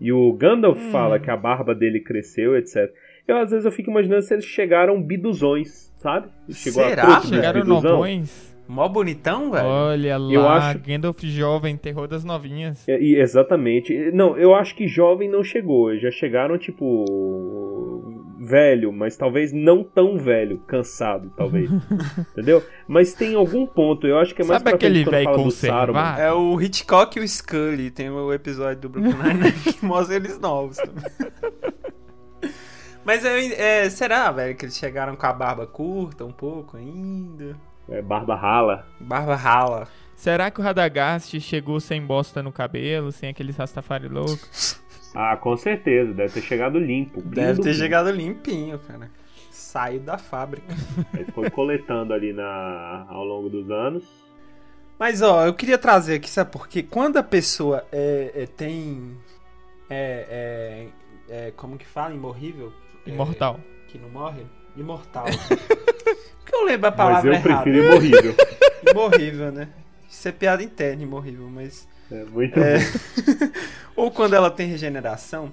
E 0.00 0.12
o 0.12 0.32
Gandalf 0.34 0.78
Hum. 0.78 0.90
fala 0.90 1.18
que 1.18 1.30
a 1.30 1.36
barba 1.36 1.74
dele 1.74 2.00
cresceu, 2.00 2.56
etc. 2.56 2.92
Eu 3.26 3.38
às 3.38 3.50
vezes 3.50 3.64
eu 3.64 3.72
fico 3.72 3.90
imaginando 3.90 4.22
se 4.22 4.34
eles 4.34 4.44
chegaram 4.44 5.00
biduzões, 5.02 5.92
sabe? 5.96 6.28
Chegou 6.50 6.82
Será? 6.84 7.16
a 7.16 7.20
chegaram 7.22 7.64
novões. 7.64 8.54
Mó 8.68 8.88
bonitão, 8.88 9.50
velho. 9.52 9.64
Olha 9.66 10.18
lá, 10.18 10.32
Eu 10.34 10.48
acho- 10.48 10.80
Gandalf 10.80 11.22
jovem, 11.22 11.76
terror 11.76 12.08
das 12.08 12.24
novinhas. 12.24 12.86
É, 12.88 13.00
e- 13.00 13.14
exatamente. 13.16 14.10
Não, 14.12 14.36
eu 14.36 14.54
acho 14.56 14.74
que 14.74 14.88
jovem 14.88 15.30
não 15.30 15.44
chegou. 15.44 15.96
Já 15.96 16.10
chegaram, 16.10 16.58
tipo. 16.58 17.95
Velho, 18.46 18.92
mas 18.92 19.16
talvez 19.16 19.52
não 19.52 19.82
tão 19.82 20.16
velho. 20.16 20.58
Cansado, 20.66 21.32
talvez. 21.36 21.70
Entendeu? 22.32 22.62
Mas 22.86 23.12
tem 23.12 23.34
algum 23.34 23.66
ponto. 23.66 24.06
Eu 24.06 24.18
acho 24.18 24.34
que 24.34 24.42
é 24.42 24.44
mais 24.44 24.62
Sabe 24.62 24.74
aquele 24.74 25.04
velho 25.04 25.24
fala 25.24 25.36
do 25.36 25.42
conservado? 25.42 25.92
Saruman. 25.92 26.22
É 26.22 26.32
o 26.32 26.60
Hitchcock 26.60 27.18
e 27.18 27.22
o 27.22 27.28
Scully. 27.28 27.90
Tem 27.90 28.08
o 28.08 28.32
episódio 28.32 28.82
do 28.82 28.88
Brooklyn 28.88 29.16
Nine-Nine 29.16 29.52
que 29.52 29.84
mostra 29.84 30.16
eles 30.16 30.38
novos 30.38 30.76
também. 30.76 31.04
Mas 33.04 33.24
é, 33.24 33.84
é, 33.84 33.90
será, 33.90 34.32
velho, 34.32 34.56
que 34.56 34.64
eles 34.64 34.76
chegaram 34.76 35.14
com 35.14 35.26
a 35.26 35.32
barba 35.32 35.66
curta 35.66 36.24
um 36.24 36.32
pouco 36.32 36.76
ainda? 36.76 37.56
É, 37.88 38.02
barba 38.02 38.34
rala. 38.34 38.86
Barba 39.00 39.36
rala. 39.36 39.88
Será 40.16 40.50
que 40.50 40.60
o 40.60 40.62
Radagast 40.64 41.38
chegou 41.40 41.78
sem 41.78 42.04
bosta 42.04 42.42
no 42.42 42.50
cabelo, 42.50 43.12
sem 43.12 43.28
aqueles 43.28 43.56
Rastafari 43.56 44.08
louco? 44.08 44.42
Ah, 45.18 45.36
com 45.36 45.56
certeza. 45.56 46.12
Deve 46.12 46.34
ter 46.34 46.42
chegado 46.42 46.78
limpo. 46.78 47.22
Deve 47.22 47.62
ter 47.62 47.68
lindo. 47.70 47.78
chegado 47.78 48.10
limpinho, 48.10 48.78
cara. 48.80 49.10
Saiu 49.50 50.00
da 50.00 50.18
fábrica. 50.18 50.74
Aí 51.14 51.24
foi 51.34 51.48
coletando 51.50 52.12
ali 52.12 52.34
na, 52.34 53.06
ao 53.08 53.24
longo 53.24 53.48
dos 53.48 53.70
anos. 53.70 54.04
Mas 54.98 55.22
ó, 55.22 55.46
eu 55.46 55.54
queria 55.54 55.78
trazer 55.78 56.16
aqui, 56.16 56.28
sabe 56.28 56.50
por 56.50 56.68
quê? 56.68 56.82
Quando 56.82 57.16
a 57.16 57.22
pessoa 57.22 57.84
é, 57.90 58.30
é, 58.34 58.46
tem. 58.46 59.16
É, 59.88 60.88
é, 61.30 61.46
é, 61.48 61.50
Como 61.56 61.78
que 61.78 61.86
fala? 61.86 62.14
Imorrível? 62.14 62.72
É, 63.06 63.10
Imortal. 63.10 63.58
que 63.88 63.98
não 63.98 64.10
morre? 64.10 64.44
Imortal. 64.76 65.26
Porque 66.40 66.54
eu 66.54 66.64
lembro 66.64 66.88
a 66.88 66.90
Mas 66.90 66.96
palavra 66.96 67.30
eu 67.30 67.34
errada. 67.34 67.62
prefiro 67.62 67.84
imorrível. 67.84 68.34
Imorrível, 68.90 69.52
né? 69.52 69.68
Isso 70.08 70.28
é 70.28 70.32
piada 70.32 70.62
interna, 70.62 71.02
imorrível, 71.02 71.48
mas. 71.48 71.88
É 72.10 72.24
muito 72.24 72.58
É. 72.58 72.78
bom. 72.78 72.84
Ou 73.96 74.10
quando 74.10 74.34
ela 74.34 74.50
tem 74.50 74.68
regeneração. 74.68 75.50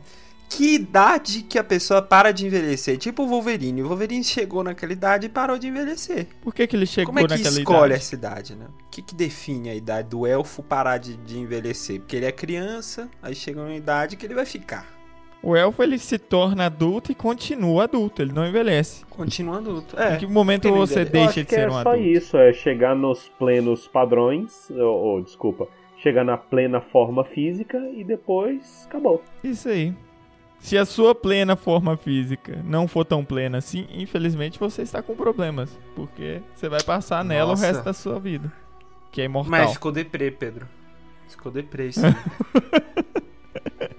Que 0.50 0.76
idade 0.76 1.42
que 1.42 1.58
a 1.58 1.64
pessoa 1.64 2.00
para 2.00 2.32
de 2.32 2.46
envelhecer? 2.46 2.96
Tipo 2.98 3.24
o 3.24 3.28
Wolverine. 3.28 3.82
O 3.82 3.88
Wolverine 3.88 4.24
chegou 4.24 4.64
naquela 4.64 4.94
idade 4.94 5.26
e 5.26 5.30
parou 5.30 5.58
de 5.58 5.68
envelhecer. 5.68 6.28
Por 6.44 6.54
que, 6.54 6.68
que 6.68 6.76
ele 6.76 6.86
chegou 6.86 7.08
Como 7.08 7.20
é 7.20 7.24
que 7.24 7.30
naquela 7.30 7.58
escolhe 7.58 7.78
idade? 7.86 7.94
essa 7.94 8.14
idade, 8.16 8.56
né? 8.56 8.66
O 8.86 8.90
que, 8.92 9.02
que 9.02 9.16
define 9.16 9.70
a 9.72 9.76
idade 9.76 10.10
do 10.10 10.28
elfo 10.28 10.62
parar 10.62 11.00
de, 11.00 11.18
de 11.18 11.40
envelhecer? 11.40 12.00
Porque 12.02 12.18
ele 12.18 12.26
é 12.28 12.32
criança, 12.32 13.10
aí 13.20 13.34
chega 13.34 13.62
uma 13.62 13.74
idade 13.74 14.16
que 14.16 14.28
ele 14.28 14.36
vai 14.36 14.46
ficar. 14.46 14.86
O 15.42 15.56
elfo 15.56 15.82
ele 15.82 15.98
se 15.98 16.20
torna 16.20 16.68
adulto 16.68 17.12
e 17.12 17.16
continua 17.16 17.86
adulto, 17.86 18.22
ele 18.22 18.32
não 18.32 18.46
envelhece. 18.48 19.04
Continua 19.10 19.58
adulto. 19.58 20.00
É. 20.00 20.16
Em 20.16 20.18
que 20.20 20.28
momento 20.28 20.72
você 20.72 21.02
envelhece. 21.02 21.12
Deixa 21.12 21.30
acho 21.30 21.40
de 21.40 21.46
que 21.46 21.56
ser 21.56 21.62
é 21.62 21.68
um 21.68 21.72
só 21.72 21.80
adulto? 21.80 22.00
isso, 22.00 22.38
é 22.38 22.54
chegar 22.54 22.96
nos 22.96 23.28
plenos 23.40 23.88
padrões, 23.88 24.70
ou, 24.70 24.78
ou, 24.86 25.22
desculpa, 25.24 25.68
chegar 26.04 26.26
na 26.26 26.38
plena 26.38 26.82
forma 26.82 27.24
física 27.24 27.78
e 27.96 28.04
depois 28.04 28.86
acabou. 28.86 29.24
Isso 29.42 29.70
aí. 29.70 29.96
Se 30.60 30.78
a 30.78 30.86
sua 30.86 31.16
plena 31.16 31.56
forma 31.56 31.96
física 31.96 32.62
não 32.64 32.88
for 32.88 33.06
tão 33.06 33.24
plena 33.24 33.58
assim, 33.58 33.88
infelizmente 33.90 34.60
você 34.60 34.82
está 34.82 35.02
com 35.02 35.16
problemas. 35.16 35.80
Porque 35.96 36.42
você 36.54 36.68
vai 36.68 36.84
passar 36.84 37.24
nela 37.24 37.52
Nossa. 37.52 37.64
o 37.64 37.66
resto 37.68 37.84
da 37.84 37.94
sua 37.94 38.20
vida. 38.20 38.52
Que 39.12 39.22
é 39.22 39.26
imortal. 39.26 39.52
Mas 39.52 39.74
ficou 39.74 39.92
deprê, 39.92 40.30
Pedro. 40.30 40.68
Ficou 41.28 41.52
deprê 41.52 41.84
aí. 41.84 41.94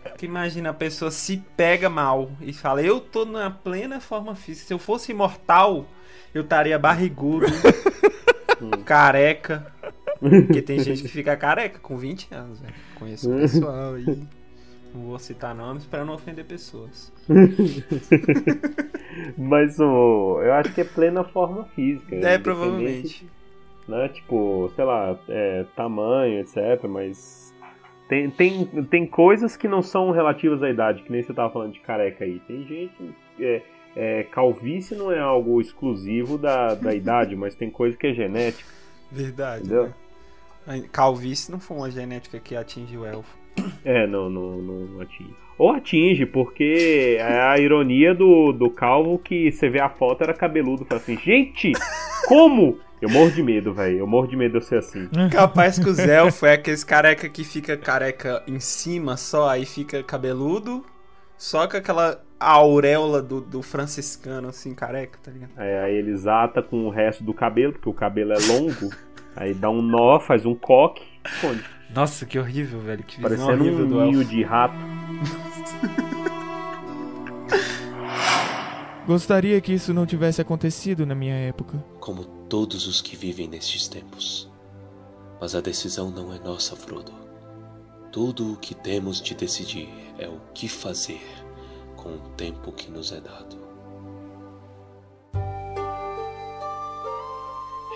Porque 0.05 0.27
imagina 0.27 0.71
a 0.71 0.75
pessoa 0.75 1.11
se 1.11 1.43
pega 1.57 1.89
mal 1.89 2.31
e 2.41 2.53
fala: 2.53 2.83
Eu 2.83 3.01
tô 3.01 3.25
na 3.25 3.51
plena 3.51 4.01
forma 4.01 4.35
física. 4.35 4.69
Se 4.69 4.75
eu 4.75 4.79
fosse 4.79 5.13
imortal, 5.13 5.87
eu 6.33 6.43
estaria 6.43 6.79
barrigudo, 6.79 7.47
careca. 8.85 9.74
Porque 10.31 10.63
tem 10.63 10.79
gente 10.81 11.03
que 11.03 11.09
fica 11.09 11.37
careca 11.37 11.79
com 11.79 11.97
20 11.97 12.35
anos, 12.35 12.61
velho. 12.61 12.75
Conheço 12.95 13.31
um 13.31 13.39
pessoal 13.39 13.95
aí. 13.95 14.05
Não 14.95 15.03
vou 15.03 15.19
citar 15.19 15.55
nomes 15.55 15.85
pra 15.85 16.05
não 16.05 16.15
ofender 16.15 16.45
pessoas. 16.45 17.13
Mas 19.37 19.79
o, 19.81 20.41
eu 20.41 20.53
acho 20.55 20.73
que 20.73 20.81
é 20.81 20.85
plena 20.85 21.25
forma 21.25 21.65
física. 21.75 22.15
É, 22.15 22.39
provavelmente. 22.39 23.27
Né, 23.89 24.09
tipo, 24.09 24.71
sei 24.75 24.85
lá, 24.85 25.19
é, 25.29 25.65
tamanho, 25.77 26.41
etc. 26.41 26.85
Mas 26.89 27.53
tem, 28.09 28.31
tem, 28.31 28.67
tem 28.85 29.07
coisas 29.07 29.57
que 29.57 29.67
não 29.67 29.83
são 29.83 30.11
relativas 30.11 30.63
à 30.63 30.71
idade, 30.71 31.03
que 31.03 31.11
nem 31.11 31.23
você 31.23 31.35
tava 31.35 31.53
falando 31.53 31.73
de 31.73 31.81
careca 31.81 32.25
aí. 32.25 32.39
Tem 32.41 32.65
gente. 32.65 33.15
É, 33.41 33.63
é, 33.97 34.23
calvície 34.25 34.97
não 34.97 35.11
é 35.11 35.19
algo 35.19 35.61
exclusivo 35.61 36.39
da, 36.39 36.75
da 36.75 36.95
idade, 36.95 37.35
mas 37.37 37.55
tem 37.55 37.69
coisa 37.69 37.97
que 37.97 38.07
é 38.07 38.15
genética. 38.15 38.71
Verdade. 39.11 39.65
Entendeu? 39.65 39.87
né? 39.87 39.95
Calvície 40.91 41.51
não 41.51 41.61
foi 41.61 41.77
uma 41.77 41.91
genética 41.91 42.39
que 42.39 42.57
atinge 42.57 42.97
o 42.97 43.05
elfo. 43.05 43.37
É, 43.85 44.07
não, 44.07 44.29
não, 44.29 44.57
não 44.57 45.01
atinge. 45.01 45.35
Ou 45.57 45.71
atinge, 45.71 46.27
porque 46.27 47.17
é 47.19 47.41
a 47.43 47.59
ironia 47.59 48.15
do, 48.15 48.53
do 48.53 48.69
calvo 48.71 49.19
que 49.19 49.53
você 49.53 49.69
vê 49.69 49.81
a 49.81 49.89
foto 49.89 50.23
era 50.23 50.35
cabeludo. 50.35 50.85
Fala 50.85 51.01
assim, 51.01 51.17
gente, 51.17 51.73
como? 52.27 52.79
Eu 53.01 53.09
morro 53.09 53.31
de 53.31 53.43
medo, 53.43 53.73
velho. 53.73 53.99
Eu 53.99 54.07
morro 54.07 54.27
de 54.27 54.37
medo 54.37 54.53
de 54.53 54.57
eu 54.59 54.63
ser 54.63 54.79
assim. 54.79 55.09
Capaz 55.31 55.79
que 55.79 55.89
os 55.89 55.99
elfos 55.99 56.43
é 56.43 56.55
aqueles 56.55 56.83
careca 56.83 57.29
que 57.29 57.45
fica 57.45 57.77
careca 57.77 58.43
em 58.47 58.59
cima 58.59 59.17
só, 59.17 59.49
aí 59.49 59.65
fica 59.65 60.03
cabeludo, 60.03 60.85
só 61.37 61.69
com 61.69 61.77
aquela 61.77 62.21
auréola 62.41 63.23
do, 63.23 63.41
do 63.41 63.63
franciscano, 63.63 64.49
assim, 64.49 64.75
careca, 64.75 65.19
tá 65.23 65.31
ligado? 65.31 65.51
Aí, 65.57 65.77
aí 65.77 65.95
eles 65.95 66.27
atam 66.27 66.63
com 66.63 66.87
o 66.87 66.91
resto 66.91 67.23
do 67.23 67.33
cabelo, 67.33 67.73
porque 67.73 67.89
o 67.89 67.95
cabelo 67.95 68.33
é 68.33 68.39
longo. 68.49 68.91
Aí 69.37 69.55
dá 69.55 69.71
um 69.71 69.83
nó, 69.83 70.19
faz 70.21 70.45
um 70.47 70.55
coque, 70.55 71.03
esconde. 71.27 71.65
Nossa, 71.95 72.27
que 72.27 72.39
horrível, 72.39 72.81
velho. 72.81 73.05
Que 73.05 73.21
Parecendo 73.21 73.51
horrível 73.53 73.87
um 73.87 74.05
ninho 74.07 74.25
de 74.25 74.43
rato. 74.43 74.75
Gostaria 79.07 79.61
que 79.61 79.73
isso 79.73 79.93
não 79.93 80.07
tivesse 80.07 80.41
acontecido 80.41 81.05
na 81.05 81.15
minha 81.15 81.35
época. 81.35 81.77
como 82.01 82.25
todos 82.25 82.87
os 82.87 83.03
que 83.03 83.17
vivem 83.17 83.47
nestes 83.49 83.87
tempos. 83.89 84.51
Mas 85.41 85.55
a 85.55 85.61
decisão 85.61 86.11
não 86.11 86.33
é 86.33 86.39
nossa, 86.39 86.75
Frodo. 86.75 87.13
Tudo 88.11 88.53
o 88.53 88.57
que 88.57 88.75
temos 88.75 89.21
de 89.21 89.35
decidir 89.35 89.89
é 90.19 90.29
o 90.29 90.41
que 90.55 90.69
fazer 90.69 91.21
com 91.97 92.15
o 92.15 92.29
tempo 92.37 92.73
que 92.73 92.91
nos 92.91 93.13
é 93.13 93.21
dado. 93.21 93.64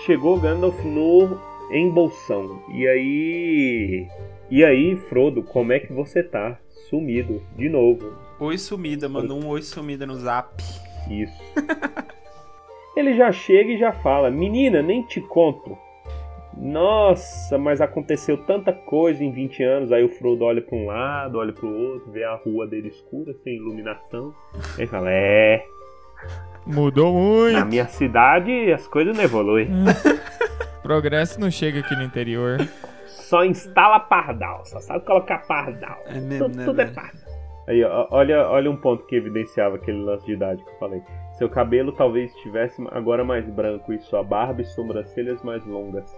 Chegou 0.09 0.39
Gandalf 0.39 0.83
no 0.83 1.39
embolsão. 1.71 2.63
E 2.73 2.87
aí. 2.87 4.07
E 4.49 4.65
aí, 4.65 4.95
Frodo, 4.95 5.43
como 5.43 5.71
é 5.71 5.79
que 5.79 5.93
você 5.93 6.23
tá? 6.23 6.57
Sumido, 6.89 7.43
de 7.55 7.69
novo. 7.69 8.11
Oi 8.39 8.57
sumida, 8.57 9.07
mandou 9.07 9.39
um 9.39 9.47
oi 9.49 9.61
sumida 9.61 10.07
no 10.07 10.15
zap. 10.15 10.63
Isso. 11.07 11.39
Ele 12.97 13.13
já 13.13 13.31
chega 13.31 13.71
e 13.71 13.77
já 13.77 13.91
fala: 13.91 14.31
Menina, 14.31 14.81
nem 14.81 15.03
te 15.03 15.21
conto. 15.21 15.77
Nossa, 16.57 17.59
mas 17.59 17.79
aconteceu 17.79 18.35
tanta 18.35 18.73
coisa 18.73 19.23
em 19.23 19.31
20 19.31 19.61
anos. 19.61 19.91
Aí 19.91 20.03
o 20.03 20.09
Frodo 20.09 20.43
olha 20.43 20.63
pra 20.63 20.75
um 20.75 20.87
lado, 20.87 21.37
olha 21.37 21.53
pro 21.53 21.71
outro, 21.71 22.11
vê 22.11 22.23
a 22.23 22.33
rua 22.33 22.65
dele 22.65 22.87
escura, 22.87 23.31
sem 23.43 23.57
iluminação. 23.57 24.33
Aí 24.75 24.87
fala: 24.87 25.11
É, 25.11 25.63
Mudou 26.69 27.13
muito. 27.13 27.57
na 27.57 27.65
minha 27.65 27.87
cidade 27.87 28.71
as 28.71 28.87
coisas 28.87 29.17
não 29.17 29.23
evoluem. 29.23 29.69
Progresso 30.83 31.39
não 31.39 31.49
chega 31.49 31.79
aqui 31.79 31.95
no 31.95 32.03
interior. 32.03 32.59
Só 33.07 33.43
instala 33.43 33.99
pardal, 33.99 34.63
só 34.65 34.79
sabe 34.79 35.03
colocar 35.03 35.39
pardal. 35.47 35.97
É 36.05 36.19
mesmo, 36.19 36.45
tudo 36.45 36.57
né, 36.57 36.65
tudo 36.65 36.81
é 36.81 36.85
pardal. 36.85 37.29
Aí, 37.67 37.83
ó, 37.83 38.07
olha, 38.11 38.47
olha 38.47 38.69
um 38.69 38.75
ponto 38.75 39.05
que 39.05 39.15
evidenciava 39.15 39.75
aquele 39.75 39.99
lance 39.99 40.25
de 40.25 40.33
idade 40.33 40.63
que 40.63 40.69
eu 40.69 40.79
falei. 40.79 41.03
Seu 41.37 41.49
cabelo 41.49 41.91
talvez 41.91 42.33
estivesse 42.35 42.81
agora 42.91 43.23
mais 43.23 43.47
branco 43.49 43.93
e 43.93 43.99
sua 43.99 44.23
barba 44.23 44.61
e 44.61 44.65
sobrancelhas 44.65 45.41
mais 45.43 45.63
longas. 45.65 46.15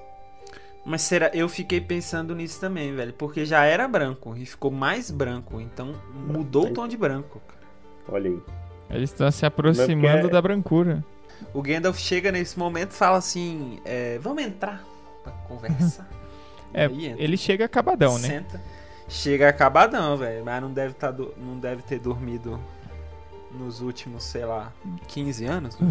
Mas 0.85 1.01
será? 1.01 1.29
Eu 1.33 1.47
fiquei 1.47 1.79
pensando 1.79 2.35
nisso 2.35 2.59
também, 2.59 2.93
velho. 2.95 3.13
Porque 3.13 3.45
já 3.45 3.65
era 3.65 3.87
branco 3.87 4.35
e 4.35 4.45
ficou 4.45 4.71
mais 4.71 5.11
branco. 5.11 5.59
Então 5.61 5.93
mudou 6.13 6.67
o 6.67 6.73
tom 6.73 6.87
de 6.87 6.97
branco. 6.97 7.41
Olha 8.09 8.29
aí. 8.29 8.60
Ele 8.91 9.03
está 9.05 9.31
se 9.31 9.45
aproximando 9.45 10.29
da 10.29 10.41
brancura. 10.41 11.03
O 11.53 11.61
Gandalf 11.61 11.97
chega 11.97 12.31
nesse 12.31 12.57
momento 12.59 12.91
e 12.91 12.95
fala 12.95 13.17
assim: 13.17 13.79
é, 13.85 14.17
Vamos 14.19 14.43
entrar 14.43 14.83
pra 15.23 15.31
conversar. 15.47 16.07
É, 16.73 16.85
Aí 16.85 17.07
entra. 17.07 17.21
ele 17.21 17.35
chega 17.35 17.65
acabadão, 17.65 18.17
né? 18.17 18.29
Senta. 18.29 18.61
Chega 19.09 19.49
acabadão, 19.49 20.15
velho. 20.15 20.45
Mas 20.45 20.61
não 20.61 20.71
deve, 20.71 20.93
tá 20.93 21.11
do- 21.11 21.33
não 21.37 21.59
deve 21.59 21.81
ter 21.81 21.99
dormido 21.99 22.57
nos 23.51 23.81
últimos, 23.81 24.23
sei 24.23 24.45
lá, 24.45 24.71
15 25.09 25.43
anos. 25.43 25.77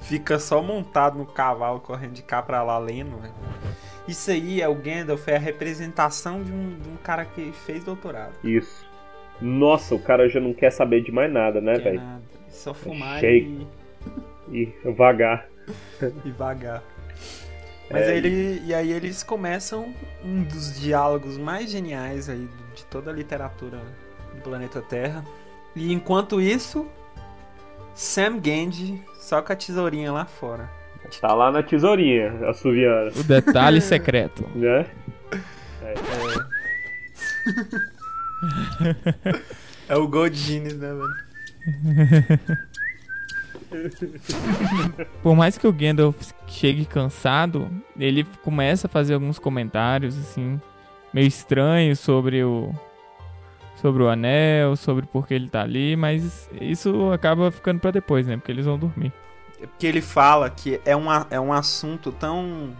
Fica 0.00 0.38
só 0.38 0.62
montado 0.62 1.18
no 1.18 1.26
cavalo, 1.26 1.80
correndo 1.80 2.12
de 2.14 2.22
cá 2.22 2.40
pra 2.42 2.62
lá, 2.62 2.78
lendo, 2.78 3.16
velho. 3.20 3.34
Isso 4.06 4.30
aí 4.30 4.60
é 4.60 4.68
o 4.68 4.74
Gandalf, 4.74 5.26
é 5.28 5.36
a 5.36 5.38
representação 5.38 6.42
de 6.42 6.52
um, 6.52 6.78
de 6.78 6.88
um 6.88 6.96
cara 6.96 7.24
que 7.24 7.50
fez 7.52 7.82
doutorado. 7.84 8.34
Isso. 8.44 8.85
Nossa, 9.40 9.94
o 9.94 9.98
cara 9.98 10.28
já 10.28 10.40
não 10.40 10.52
quer 10.54 10.70
saber 10.70 11.02
de 11.02 11.12
mais 11.12 11.32
nada, 11.32 11.60
né, 11.60 11.74
velho? 11.78 12.00
nada. 12.00 12.22
Só 12.48 12.72
fumar 12.72 13.20
cheio. 13.20 13.66
e, 14.50 14.72
E 14.84 14.90
vagar. 14.92 15.46
e 16.24 16.30
vagar. 16.30 16.82
Mas 17.90 18.02
É, 18.02 18.12
aí 18.12 18.16
ele, 18.18 18.62
e 18.64 18.74
aí 18.74 18.92
eles 18.92 19.22
começam 19.22 19.94
um 20.24 20.42
dos 20.42 20.80
diálogos 20.80 21.38
mais 21.38 21.70
geniais 21.70 22.28
aí 22.28 22.48
de 22.74 22.84
toda 22.86 23.10
a 23.10 23.14
literatura 23.14 23.78
do 24.34 24.40
planeta 24.42 24.80
Terra. 24.82 25.24
E 25.74 25.92
enquanto 25.92 26.40
isso, 26.40 26.86
Sam 27.94 28.40
Genji 28.42 29.00
só 29.20 29.40
com 29.42 29.52
a 29.52 29.56
tesourinha 29.56 30.10
lá 30.12 30.24
fora. 30.24 30.68
Tá 31.20 31.32
lá 31.34 31.52
na 31.52 31.62
tesourinha, 31.62 32.32
assoviando, 32.48 33.20
O 33.20 33.22
detalhe 33.22 33.80
secreto. 33.82 34.44
né? 34.54 34.86
É 35.82 35.94
o 39.90 40.06
Gold 40.08 40.36
Genius, 40.36 40.74
né, 40.74 40.92
velho? 40.92 41.26
Por 45.22 45.34
mais 45.34 45.58
que 45.58 45.66
o 45.66 45.72
Gandalf 45.72 46.32
chegue 46.46 46.84
cansado, 46.84 47.68
ele 47.98 48.24
começa 48.42 48.86
a 48.86 48.90
fazer 48.90 49.14
alguns 49.14 49.38
comentários 49.38 50.16
assim, 50.16 50.60
meio 51.12 51.26
estranhos 51.26 51.98
sobre 51.98 52.44
o 52.44 52.72
sobre 53.76 54.02
o 54.02 54.08
anel, 54.08 54.74
sobre 54.74 55.06
por 55.06 55.26
que 55.26 55.34
ele 55.34 55.50
tá 55.50 55.62
ali, 55.62 55.96
mas 55.96 56.48
isso 56.60 57.12
acaba 57.12 57.50
ficando 57.50 57.78
pra 57.78 57.90
depois, 57.90 58.26
né? 58.26 58.36
Porque 58.36 58.50
eles 58.50 58.64
vão 58.64 58.78
dormir. 58.78 59.12
É 59.60 59.66
porque 59.66 59.86
ele 59.86 60.00
fala 60.00 60.48
que 60.48 60.80
é 60.84 60.96
um, 60.96 61.06
é 61.30 61.38
um 61.38 61.52
assunto 61.52 62.10
tão 62.10 62.74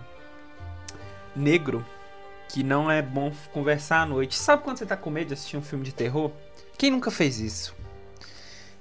negro 1.34 1.84
que 2.48 2.62
não 2.62 2.90
é 2.90 3.02
bom 3.02 3.32
conversar 3.52 4.02
à 4.02 4.06
noite. 4.06 4.36
Sabe 4.36 4.62
quando 4.62 4.78
você 4.78 4.86
tá 4.86 4.96
com 4.96 5.10
medo 5.10 5.28
de 5.28 5.34
assistir 5.34 5.56
um 5.56 5.62
filme 5.62 5.84
de 5.84 5.94
terror? 5.94 6.30
Quem 6.78 6.90
nunca 6.90 7.10
fez 7.10 7.40
isso? 7.40 7.74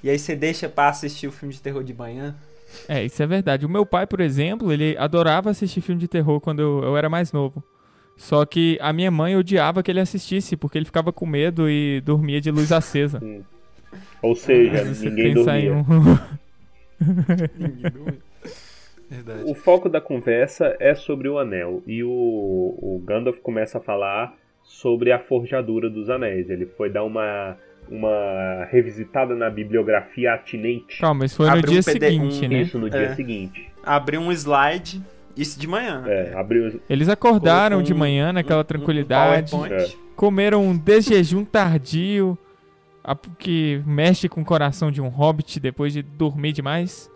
E 0.03 0.09
aí 0.09 0.19
você 0.19 0.35
deixa 0.35 0.69
pra 0.69 0.89
assistir 0.89 1.27
o 1.27 1.31
filme 1.31 1.53
de 1.53 1.61
terror 1.61 1.83
de 1.83 1.93
manhã? 1.93 2.35
É, 2.87 3.03
isso 3.03 3.21
é 3.23 3.27
verdade. 3.27 3.65
O 3.65 3.69
meu 3.69 3.85
pai, 3.85 4.05
por 4.05 4.19
exemplo, 4.19 4.71
ele 4.71 4.95
adorava 4.97 5.49
assistir 5.49 5.81
filme 5.81 5.99
de 5.99 6.07
terror 6.07 6.39
quando 6.39 6.59
eu, 6.59 6.83
eu 6.83 6.97
era 6.97 7.09
mais 7.09 7.31
novo. 7.31 7.63
Só 8.17 8.45
que 8.45 8.77
a 8.81 8.93
minha 8.93 9.11
mãe 9.11 9.35
odiava 9.35 9.83
que 9.83 9.91
ele 9.91 9.99
assistisse, 9.99 10.55
porque 10.55 10.77
ele 10.77 10.85
ficava 10.85 11.11
com 11.11 11.25
medo 11.25 11.69
e 11.69 12.01
dormia 12.01 12.39
de 12.39 12.49
luz 12.51 12.71
acesa. 12.71 13.21
Ou 14.21 14.35
seja, 14.35 14.83
ninguém 14.83 15.33
pensar 15.33 15.59
em 15.59 15.83
dormia. 15.83 16.21
um- 19.11 19.15
Verdade. 19.15 19.43
O 19.49 19.53
foco 19.55 19.87
da 19.89 20.01
conversa 20.01 20.75
é 20.79 20.95
sobre 20.95 21.27
o 21.29 21.37
anel. 21.39 21.83
E 21.85 22.03
o, 22.03 22.09
o 22.09 23.01
Gandalf 23.05 23.37
começa 23.39 23.77
a 23.77 23.81
falar 23.81 24.33
sobre 24.63 25.11
a 25.11 25.19
forjadura 25.19 25.89
dos 25.89 26.09
anéis. 26.09 26.49
Ele 26.49 26.65
foi 26.65 26.89
dar 26.89 27.03
uma, 27.03 27.55
uma 27.89 28.65
revisitada 28.71 29.35
na 29.35 29.49
bibliografia 29.49 30.33
atinente. 30.33 30.99
Calma, 30.99 31.19
mas 31.21 31.35
foi 31.35 31.45
no 31.45 31.51
Abre 31.53 31.69
um 31.69 31.73
dia 31.73 31.83
PD 31.83 32.09
seguinte, 32.09 32.47
né? 32.47 32.61
Isso 32.61 32.79
no 32.79 32.89
dia 32.89 32.99
É. 33.01 33.15
seguinte. 33.15 33.71
Abriu 33.83 34.19
um 34.21 34.31
slide, 34.31 35.01
isso 35.37 35.59
de 35.59 35.67
manhã. 35.67 36.03
É, 36.07 36.33
abriu. 36.35 36.81
Eles 36.89 37.07
acordaram 37.09 37.77
Colocou 37.77 37.83
de 37.87 37.93
um- 37.93 37.97
manhã 37.97 38.33
naquela 38.33 38.59
um- 38.59 38.61
um 38.61 38.65
tranquilidade, 38.65 39.51
PowerPoint. 39.51 39.97
comeram 40.15 40.63
um 40.65 40.75
desjejum 40.75 41.45
tardio, 41.45 42.35
a- 43.03 43.15
que 43.37 43.83
mexe 43.85 44.27
com 44.27 44.41
o 44.41 44.45
coração 44.45 44.89
de 44.91 44.99
um 44.99 45.09
hobbit 45.09 45.59
depois 45.59 45.93
de 45.93 46.01
dormir 46.01 46.53
demais. 46.53 47.11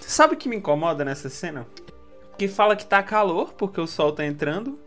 Sabe 0.00 0.34
o 0.34 0.36
que 0.36 0.48
me 0.48 0.56
incomoda 0.56 1.04
nessa 1.04 1.28
cena? 1.28 1.66
Que 2.38 2.48
fala 2.48 2.76
que 2.76 2.84
tá 2.86 3.02
calor, 3.02 3.52
porque 3.54 3.80
o 3.80 3.86
sol 3.86 4.12
tá 4.12 4.24
entrando, 4.24 4.78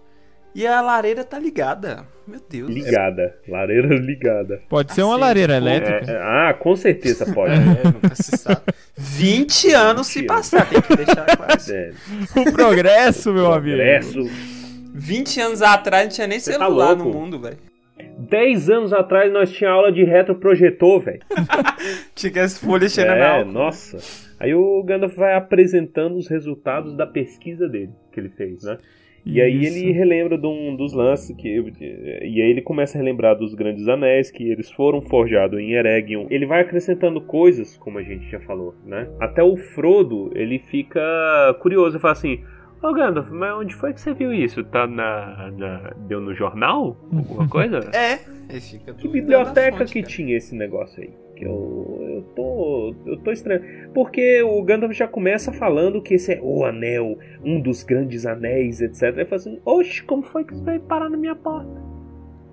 e 0.53 0.65
a 0.67 0.81
lareira 0.81 1.23
tá 1.23 1.37
ligada. 1.39 2.05
Meu 2.27 2.39
Deus. 2.47 2.69
Ligada. 2.69 3.35
Lareira 3.47 3.95
ligada. 3.95 4.61
Pode 4.69 4.93
ser 4.93 5.01
uma 5.03 5.13
Assim, 5.15 5.21
lareira 5.21 5.55
tipo, 5.55 5.67
elétrica. 5.67 6.11
É, 6.11 6.15
é, 6.15 6.21
ah, 6.21 6.53
com 6.53 6.75
certeza 6.75 7.25
pode. 7.33 7.53
É, 7.53 7.57
nunca 7.85 8.15
se 8.15 8.37
sabe. 8.37 8.61
20 8.95 9.71
anos 9.73 10.07
se 10.07 10.19
20 10.21 10.29
anos. 10.31 10.49
passar, 10.49 10.69
tem 10.69 10.81
que 10.81 10.95
deixar 10.95 11.25
claro. 11.25 11.53
É, 11.71 11.91
O 12.39 12.51
progresso, 12.51 13.33
meu 13.33 13.51
amigo. 13.51 13.75
progresso. 13.77 14.19
20 14.93 15.41
anos 15.41 15.61
atrás 15.61 16.03
não 16.05 16.11
tinha 16.11 16.27
nem 16.27 16.39
Você 16.39 16.51
tá 16.51 16.59
celular 16.59 16.95
no 16.95 17.03
louco? 17.05 17.17
mundo, 17.19 17.39
velho. 17.39 17.57
10 18.29 18.69
anos 18.69 18.93
atrás 18.93 19.31
nós 19.31 19.51
tinha 19.51 19.69
aula 19.69 19.91
de 19.91 20.03
retroprojetor, 20.03 20.99
velho. 21.01 21.19
Tinha 22.15 22.43
as 22.43 22.57
folhas 22.57 22.97
É, 22.97 23.43
nossa. 23.43 23.97
Aí 24.39 24.53
o 24.53 24.83
Gandalf 24.83 25.15
vai 25.15 25.35
apresentando 25.35 26.15
os 26.15 26.27
resultados 26.27 26.95
da 26.95 27.05
pesquisa 27.05 27.67
dele, 27.67 27.91
que 28.11 28.19
ele 28.19 28.29
fez, 28.29 28.63
né? 28.63 28.77
E 29.25 29.41
aí 29.41 29.61
Isso. 29.61 29.77
ele 29.77 29.91
relembra 29.91 30.37
de 30.37 30.47
um 30.47 30.75
dos 30.75 30.93
lances 30.93 31.35
que 31.35 31.47
e 31.49 32.41
aí 32.41 32.49
ele 32.49 32.61
começa 32.61 32.97
a 32.97 33.01
relembrar 33.01 33.35
dos 33.37 33.53
grandes 33.53 33.87
anéis 33.87 34.31
que 34.31 34.49
eles 34.49 34.71
foram 34.71 35.01
forjados 35.01 35.59
em 35.59 35.73
Eregion. 35.73 36.25
Ele 36.29 36.45
vai 36.45 36.61
acrescentando 36.61 37.21
coisas, 37.21 37.77
como 37.77 37.99
a 37.99 38.03
gente 38.03 38.29
já 38.29 38.39
falou, 38.39 38.75
né? 38.85 39.07
Até 39.19 39.43
o 39.43 39.57
Frodo, 39.57 40.31
ele 40.33 40.59
fica 40.59 41.01
curioso 41.61 41.97
e 41.97 41.99
fala 41.99 42.13
assim: 42.13 42.39
"Ô 42.81 42.93
Gandalf, 42.93 43.29
mas 43.29 43.53
onde 43.55 43.75
foi 43.75 43.93
que 43.93 44.01
você 44.01 44.13
viu 44.13 44.33
isso? 44.33 44.63
Tá 44.63 44.87
na, 44.87 45.51
na- 45.57 45.93
deu 46.07 46.19
no 46.21 46.33
jornal? 46.33 46.95
Alguma 47.13 47.47
coisa?" 47.49 47.79
É, 47.93 48.19
Que 48.97 49.07
biblioteca 49.07 49.77
fonte, 49.77 49.93
que 49.93 50.01
cara. 50.01 50.13
tinha 50.13 50.37
esse 50.37 50.55
negócio 50.55 51.01
aí? 51.03 51.09
Que 51.35 51.45
eu, 51.45 51.97
eu 52.15 52.21
tô. 52.35 52.95
Eu 53.05 53.17
tô 53.17 53.31
estranho. 53.31 53.61
Porque 53.93 54.41
o 54.43 54.61
Gandalf 54.63 54.91
já 54.93 55.07
começa 55.07 55.51
falando 55.53 56.01
que 56.01 56.15
esse 56.15 56.33
é 56.33 56.39
o 56.41 56.65
anel, 56.65 57.17
um 57.43 57.61
dos 57.61 57.83
grandes 57.83 58.25
anéis, 58.25 58.81
etc. 58.81 59.03
Ele 59.15 59.25
fala 59.25 59.35
assim, 59.35 59.59
oxe, 59.65 60.03
como 60.03 60.23
foi 60.23 60.43
que 60.43 60.53
isso 60.53 60.63
veio 60.63 60.81
parar 60.81 61.09
na 61.09 61.15
minha 61.17 61.35
porta? 61.35 61.89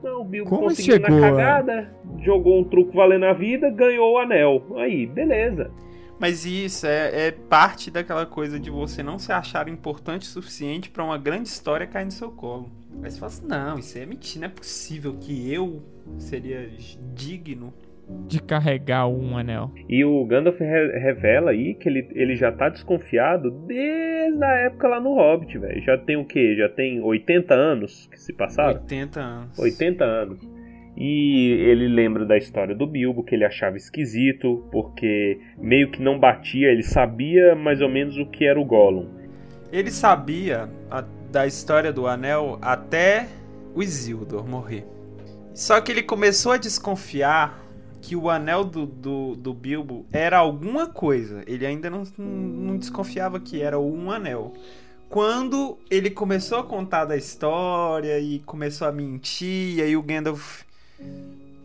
Não, 0.05 0.21
o 0.21 0.25
Bilbo 0.25 0.49
Como 0.51 0.62
conseguiu 0.65 0.95
chegou, 1.01 1.19
na 1.19 1.31
cagada, 1.31 1.91
jogou 2.21 2.61
um 2.61 2.65
truco 2.65 2.93
valendo 2.93 3.25
a 3.25 3.33
vida, 3.33 3.69
ganhou 3.71 4.12
o 4.15 4.19
anel. 4.19 4.62
Aí, 4.77 5.05
beleza. 5.07 5.69
Mas 6.19 6.47
isso 6.47 6.87
é, 6.87 7.27
é 7.29 7.31
parte 7.31 7.91
daquela 7.91 8.25
coisa 8.25 8.59
de 8.59 8.71
você 8.71 9.03
não 9.03 9.19
se 9.19 9.31
achar 9.33 9.69
importante 9.69 10.23
o 10.23 10.27
suficiente 10.27 10.89
pra 10.91 11.05
uma 11.05 11.19
grande 11.19 11.49
história 11.49 11.87
cair 11.87 12.07
no 12.07 12.11
seu 12.11 12.31
colo. 12.31 12.71
Aí 13.03 13.11
você 13.11 13.19
fala 13.19 13.33
assim, 13.33 13.47
não, 13.47 13.79
isso 13.79 13.99
é 13.99 14.07
mentira, 14.07 14.47
não 14.47 14.53
é 14.53 14.57
possível 14.57 15.15
que 15.21 15.53
eu 15.53 15.83
seria 16.19 16.71
digno. 17.15 17.73
De 18.29 18.41
carregar 18.41 19.09
um 19.09 19.37
anel. 19.37 19.73
E 19.89 20.05
o 20.05 20.25
Gandalf 20.25 20.61
re- 20.61 20.97
revela 20.99 21.51
aí 21.51 21.75
que 21.75 21.89
ele, 21.89 22.09
ele 22.13 22.37
já 22.37 22.53
tá 22.53 22.69
desconfiado 22.69 23.51
desde 23.51 24.43
a 24.45 24.53
época 24.67 24.87
lá 24.87 25.01
no 25.01 25.15
Hobbit, 25.15 25.59
velho. 25.59 25.83
Já 25.83 25.99
tem 25.99 26.17
o 26.17 26.25
quê? 26.25 26.55
Já 26.57 26.69
tem 26.69 27.03
80 27.03 27.53
anos 27.53 28.07
que 28.11 28.19
se 28.21 28.33
passaram? 28.33 28.81
80 28.81 29.21
anos. 29.21 29.59
80 29.59 30.05
anos. 30.05 30.39
E 30.97 31.51
ele 31.69 31.89
lembra 31.89 32.25
da 32.25 32.39
história 32.39 32.75
do 32.75 32.87
Bilbo, 32.87 33.23
que 33.23 33.35
ele 33.35 33.45
achava 33.45 33.77
esquisito, 33.77 34.65
porque 34.73 35.39
meio 35.59 35.91
que 35.91 36.01
não 36.01 36.19
batia, 36.19 36.69
ele 36.71 36.83
sabia 36.83 37.55
mais 37.55 37.83
ou 37.83 37.89
menos 37.89 38.17
o 38.17 38.25
que 38.27 38.47
era 38.47 38.59
o 38.59 38.65
Gollum. 38.65 39.07
Ele 39.71 39.91
sabia 39.91 40.71
a- 40.91 41.05
da 41.31 41.47
história 41.47 41.93
do 41.93 42.07
anel 42.07 42.59
até 42.63 43.27
o 43.75 43.83
Isildur 43.83 44.47
morrer. 44.47 44.87
Só 45.53 45.81
que 45.81 45.93
ele 45.93 46.03
começou 46.03 46.53
a 46.53 46.57
desconfiar 46.57 47.63
que 48.01 48.15
o 48.17 48.31
anel 48.31 48.65
do, 48.65 48.87
do, 48.87 49.35
do 49.37 49.53
Bilbo 49.53 50.07
era 50.13 50.39
alguma 50.39 50.87
coisa. 50.87 51.43
Ele 51.47 51.67
ainda 51.67 51.91
não, 51.91 52.05
não 52.17 52.77
desconfiava 52.79 53.41
que 53.41 53.61
era 53.61 53.79
um 53.79 54.11
anel. 54.11 54.55
Quando 55.09 55.79
ele 55.91 56.11
começou 56.11 56.59
a 56.59 56.65
contar 56.65 57.05
da 57.05 57.17
história 57.17 58.19
e 58.19 58.39
começou 58.41 58.87
a 58.89 58.93
mentir, 58.93 59.79
e 59.79 59.83
aí 59.83 59.97
o 59.97 60.03
Gandalf. 60.03 60.66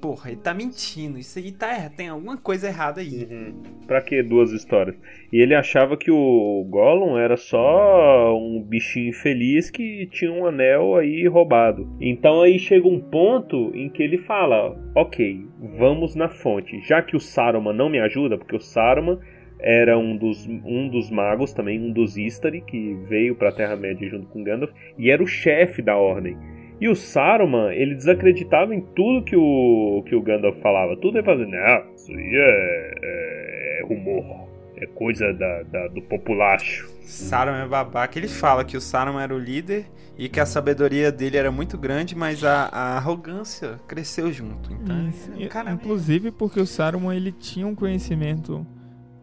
Porra, 0.02 0.32
ele 0.32 0.41
tá 0.41 0.52
mentindo. 0.52 1.20
Isso 1.20 1.38
aí 1.38 1.52
tá. 1.52 1.88
Tem 1.96 2.10
alguma 2.10 2.36
coisa 2.36 2.67
errada 2.67 3.02
aí. 3.02 3.54
Pra 3.86 4.02
que 4.02 4.24
duas 4.24 4.52
histórias? 4.52 4.96
E 5.32 5.39
ele 5.39 5.54
achava 5.54 5.96
que 5.96 6.10
o 6.10 6.65
Gollum 6.67 7.20
era 7.20 7.38
só 7.38 8.36
um 8.36 8.60
bichinho 8.63 9.10
infeliz 9.10 9.70
que 9.70 10.08
tinha 10.08 10.32
um 10.32 10.48
anel 10.48 10.96
aí 10.96 11.28
roubado. 11.28 11.88
Então 12.02 12.41
aí 12.41 12.58
chega 12.58 12.88
um 12.88 13.00
ponto 13.00 13.72
em 13.76 13.89
que 13.89 14.02
ele 14.02 14.17
fala: 14.17 14.76
Ok, 14.96 15.46
vamos 15.78 16.15
na 16.15 16.30
fonte. 16.30 16.82
Já 16.82 17.04
que 17.04 17.15
o 17.15 17.20
Saruman 17.20 17.74
não 17.74 17.88
me 17.88 18.00
ajuda, 18.00 18.39
porque 18.39 18.56
o 18.56 18.62
Saruman 18.62 19.20
era 19.60 19.96
um 20.00 20.17
dos, 20.17 20.48
um 20.48 20.89
dos 20.89 21.12
magos 21.12 21.54
também, 21.54 21.80
um 21.80 21.91
dos 21.91 22.17
Istari, 22.17 22.62
que 22.62 22.96
veio 23.08 23.36
pra 23.36 23.52
Terra-média 23.52 24.10
junto 24.10 24.26
com 24.28 24.44
Gandalf, 24.44 24.74
e 24.98 25.12
era 25.12 25.22
o 25.22 25.28
chefe 25.28 25.84
da 25.84 25.96
ordem. 25.96 26.36
E 26.82 26.89
o 26.89 26.96
Saruman, 26.96 27.72
ele 27.72 27.94
desacreditava 27.94 28.74
em 28.74 28.82
tudo 28.82 29.24
que 29.24 29.36
o, 29.36 30.04
que 30.08 30.15
o 30.15 30.22
Gandalf 30.22 30.58
falava. 30.62 30.98
Tudo 30.98 31.20
ele 31.20 31.26
fazia, 31.26 31.46
não, 31.46 31.94
isso 31.96 32.12
aí 32.12 32.36
é, 32.36 32.91
é, 33.04 33.80
é 33.82 33.86
rumor, 33.86 34.48
é 34.78 34.88
coisa 34.88 35.32
da, 35.32 35.62
da- 35.63 35.88
do 35.89 36.02
populacho. 36.02 36.89
Saruman 37.04 37.65
é 37.65 37.67
babaca. 37.67 38.17
Ele 38.17 38.28
fala 38.28 38.65
que 38.65 38.76
o 38.76 38.82
Saruman 38.82 39.22
era 39.22 39.36
o 39.36 39.38
líder 39.38 39.86
e 40.17 40.28
que 40.28 40.39
a 40.39 40.46
sabedoria 40.46 41.12
dele 41.12 41.38
era 41.38 41.52
muito 41.52 41.78
grande, 41.78 42.15
mas 42.15 42.44
a, 42.44 42.63
a 42.72 42.98
arrogância 42.98 43.80
cresceu 43.88 44.32
junto. 44.32 44.74
Então, 44.74 45.08
Isso. 45.08 45.32
é 45.39 45.46
um 45.46 45.48
cara 45.50 45.72
Inclusive 45.72 46.32
porque 46.32 46.60
o 46.60 46.65
Saruman 46.65 47.15
ele 47.15 47.32
tinha 47.32 47.67
um 47.67 47.76
conhecimento 47.76 48.65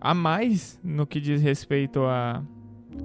a 0.00 0.14
mais 0.14 0.78
no 0.84 1.04
que 1.06 1.20
diz 1.20 1.42
respeito 1.42 2.04
a 2.04 2.40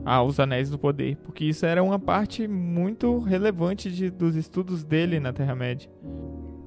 aos 0.05 0.39
Anéis 0.39 0.69
do 0.69 0.77
Poder, 0.77 1.17
porque 1.23 1.45
isso 1.45 1.65
era 1.65 1.81
uma 1.83 1.97
parte 1.99 2.47
muito 2.47 3.19
relevante 3.19 3.89
de- 3.91 4.09
dos 4.09 4.35
estudos 4.35 4.83
dele 4.83 5.19
na 5.19 5.31
Terra-média. 5.33 5.89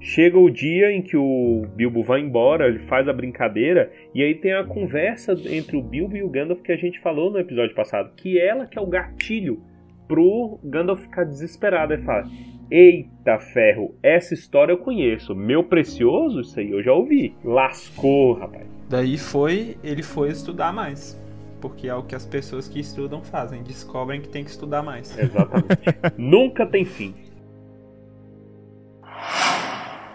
Chega 0.01 0.39
o 0.39 0.49
dia 0.51 0.93
em 0.93 1.03
que 1.03 1.17
o 1.17 1.67
Bilbo 1.75 2.03
vai 2.05 2.21
embora, 2.21 2.69
ele 2.69 2.79
faz 2.81 3.09
a 3.09 3.13
brincadeira, 3.13 3.91
e 4.15 4.23
aí 4.23 4.35
tem 4.35 4.53
a 4.53 4.63
conversa 4.65 5.33
entre 5.47 5.77
o 5.77 5.83
Bilbo 5.83 6.17
e 6.17 6.23
o 6.23 6.29
Gandalf 6.29 6.61
que 6.63 6.71
a 6.71 6.77
gente 6.77 7.01
falou 7.01 7.31
no 7.31 7.39
episódio 7.39 7.75
passado, 7.75 8.13
que 8.17 8.39
ela 8.39 8.67
que 8.67 8.79
é 8.79 8.81
o 8.83 8.87
gatilho 8.87 9.61
pro 10.07 10.61
Gandalf 10.63 11.01
ficar 11.03 11.25
desesperado. 11.25 11.93
Ele 11.95 12.03
fala: 12.03 12.25
Eita 12.71 13.39
ferro, 13.39 13.95
essa 14.03 14.35
história 14.35 14.73
eu 14.73 14.79
conheço, 14.79 15.35
meu 15.35 15.65
precioso, 15.65 16.41
isso 16.41 16.61
aí 16.61 16.71
eu 16.71 16.83
já 16.83 16.93
ouvi. 16.93 17.35
Lascou, 17.45 18.35
rapaz. 18.35 18.67
Daí 18.89 19.19
foi, 19.19 19.77
ele 19.83 20.03
foi 20.03 20.29
estudar 20.31 20.73
mais. 20.73 21.21
Porque 21.61 21.89
é 21.89 21.95
o 21.95 22.03
que 22.03 22.15
as 22.15 22.27
pessoas 22.27 22.69
que 22.69 22.79
estudam 22.79 23.23
fazem, 23.23 23.63
descobrem 23.63 24.21
que 24.21 24.29
tem 24.29 24.45
que 24.45 24.51
estudar 24.51 24.83
mais. 24.83 25.17
Exatamente. 25.19 25.69
Nunca 26.17 26.67
tem 26.67 26.85
fim. 26.85 27.15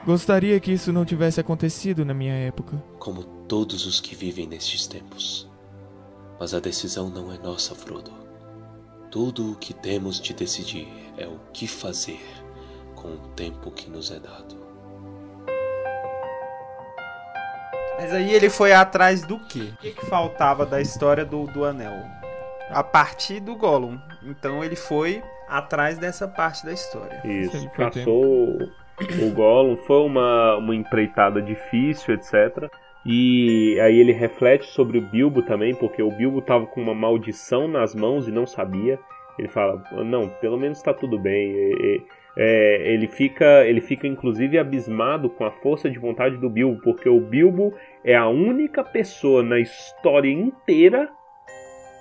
Gostaria 0.06 0.60
que 0.60 0.72
isso 0.72 0.92
não 0.92 1.06
tivesse 1.06 1.40
acontecido 1.40 2.04
na 2.04 2.14
minha 2.14 2.34
época. 2.34 2.82
como 2.98 3.24
todos 3.24 3.86
os 3.86 4.00
que 4.00 4.16
vivem 4.16 4.48
nestes 4.48 4.88
tempos. 4.88 5.50
Mas 6.40 6.54
a 6.54 6.60
decisão 6.60 7.10
não 7.10 7.32
é 7.32 7.38
nossa, 7.38 7.76
Frodo. 7.76 8.12
Tudo 9.12 9.52
o 9.52 9.56
que 9.56 9.74
temos 9.74 10.20
de 10.20 10.34
decidir 10.34 10.88
é 11.18 11.28
o 11.28 11.38
que 11.52 11.68
fazer 11.68 12.22
com 12.96 13.10
o 13.10 13.18
tempo 13.36 13.70
que 13.70 13.90
nos 13.90 14.10
é 14.10 14.20
dado. 14.20 14.61
Mas 18.02 18.14
aí 18.14 18.34
ele 18.34 18.50
foi 18.50 18.74
atrás 18.74 19.22
do 19.22 19.38
quê? 19.38 19.70
O 19.74 19.78
que, 19.78 19.92
que 19.92 20.06
faltava 20.08 20.66
da 20.66 20.82
história 20.82 21.24
do, 21.24 21.46
do 21.46 21.64
anel? 21.64 21.94
A 22.72 22.84
partir 22.84 23.40
do 23.40 23.56
Gollum. 23.56 24.00
Então 24.24 24.64
ele 24.64 24.76
foi 24.76 25.22
atrás 25.48 26.00
dessa 26.00 26.28
parte 26.28 26.66
da 26.66 26.74
história. 26.74 27.22
Isso, 27.24 27.56
Ele 27.58 27.70
foi 27.76 27.86
caçou 27.86 28.58
o 29.22 29.32
Gollum, 29.36 29.78
foi 29.78 30.02
uma, 30.04 30.58
uma 30.58 30.74
empreitada 30.74 31.40
difícil, 31.42 32.16
etc. 32.16 32.72
E 33.06 33.80
aí 33.80 34.00
ele 34.00 34.14
reflete 34.14 34.66
sobre 34.66 34.98
o 34.98 35.02
Bilbo 35.02 35.44
também, 35.44 35.76
porque 35.76 36.02
o 36.02 36.10
Bilbo 36.10 36.42
tava 36.42 36.66
com 36.66 36.82
uma 36.82 36.96
maldição 36.96 37.68
nas 37.68 37.94
mãos 37.94 38.28
e 38.28 38.32
não 38.32 38.48
sabia. 38.48 38.98
Ele 39.38 39.48
fala, 39.48 39.84
não, 40.04 40.28
pelo 40.28 40.58
menos 40.58 40.82
tá 40.82 40.92
tudo 40.94 41.20
bem. 41.20 41.52
E- 41.52 41.76
e- 41.98 42.22
é, 42.38 42.94
ele 42.94 43.08
fica, 43.08 43.66
ele 43.66 43.82
fica 43.82 44.08
inclusive 44.08 44.58
abismado 44.58 45.30
com 45.30 45.44
a 45.44 45.52
força 45.52 45.90
de 45.90 46.00
vontade 46.00 46.38
do 46.38 46.50
Bilbo, 46.50 46.80
porque 46.82 47.10
o 47.10 47.20
Bilbo 47.20 47.74
é 48.04 48.16
a 48.16 48.28
única 48.28 48.84
pessoa 48.84 49.44
na 49.44 49.60
história 49.60 50.32
inteira 50.32 51.10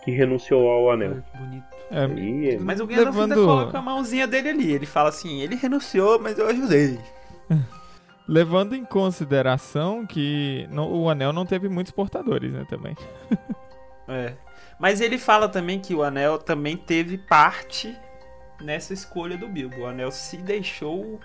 que 0.04 0.10
renunciou 0.10 0.68
ao 0.70 0.90
anel. 0.90 1.22
Bonito. 1.38 1.66
É, 1.90 2.04
E 2.06 2.58
Mas 2.58 2.80
o 2.80 2.86
Gandalf 2.86 3.08
ainda 3.18 3.34
Levando- 3.34 3.46
coloca 3.46 3.78
a 3.78 3.82
mãozinha 3.82 4.26
dele 4.26 4.48
ali. 4.48 4.72
Ele 4.72 4.86
fala 4.86 5.08
assim, 5.08 5.40
ele 5.40 5.56
renunciou, 5.56 6.18
mas 6.20 6.38
eu 6.38 6.46
ajudei. 6.48 6.98
levando 8.26 8.74
em 8.76 8.84
consideração 8.84 10.06
que 10.06 10.66
não- 10.70 10.90
o 10.92 11.10
anel 11.10 11.32
não 11.32 11.44
teve 11.44 11.68
muitos 11.68 11.92
portadores, 11.92 12.52
né, 12.52 12.64
também. 12.68 12.96
É. 14.08 14.34
Mas 14.76 15.00
ele 15.00 15.16
fala 15.18 15.48
também 15.48 15.78
que 15.78 15.94
o 15.94 16.02
anel 16.02 16.36
também 16.36 16.76
teve 16.76 17.16
parte 17.16 17.96
nessa 18.60 18.92
escolha 18.92 19.36
do 19.38 19.46
Bilbo. 19.46 19.82
O 19.82 19.86
anel 19.86 20.10
se 20.10 20.36
deixou 20.38 21.20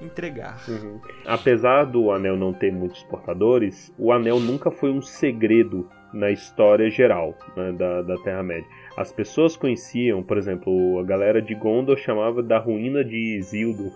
entregar. 0.00 0.60
Uhum. 0.68 1.00
Apesar 1.26 1.84
do 1.84 2.10
anel 2.10 2.36
não 2.36 2.52
ter 2.52 2.72
muitos 2.72 3.02
portadores, 3.04 3.92
o 3.98 4.12
anel 4.12 4.40
nunca 4.40 4.70
foi 4.70 4.90
um 4.90 5.02
segredo 5.02 5.88
na 6.12 6.30
história 6.30 6.88
geral 6.90 7.36
né, 7.56 7.72
da, 7.72 8.02
da 8.02 8.16
Terra-média. 8.18 8.66
As 8.96 9.12
pessoas 9.12 9.56
conheciam, 9.56 10.22
por 10.22 10.38
exemplo, 10.38 10.98
a 11.00 11.02
galera 11.02 11.42
de 11.42 11.54
Gondor 11.54 11.96
chamava 11.96 12.42
da 12.42 12.58
ruína 12.58 13.04
de 13.04 13.36
Isildur, 13.38 13.92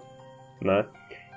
né? 0.60 0.84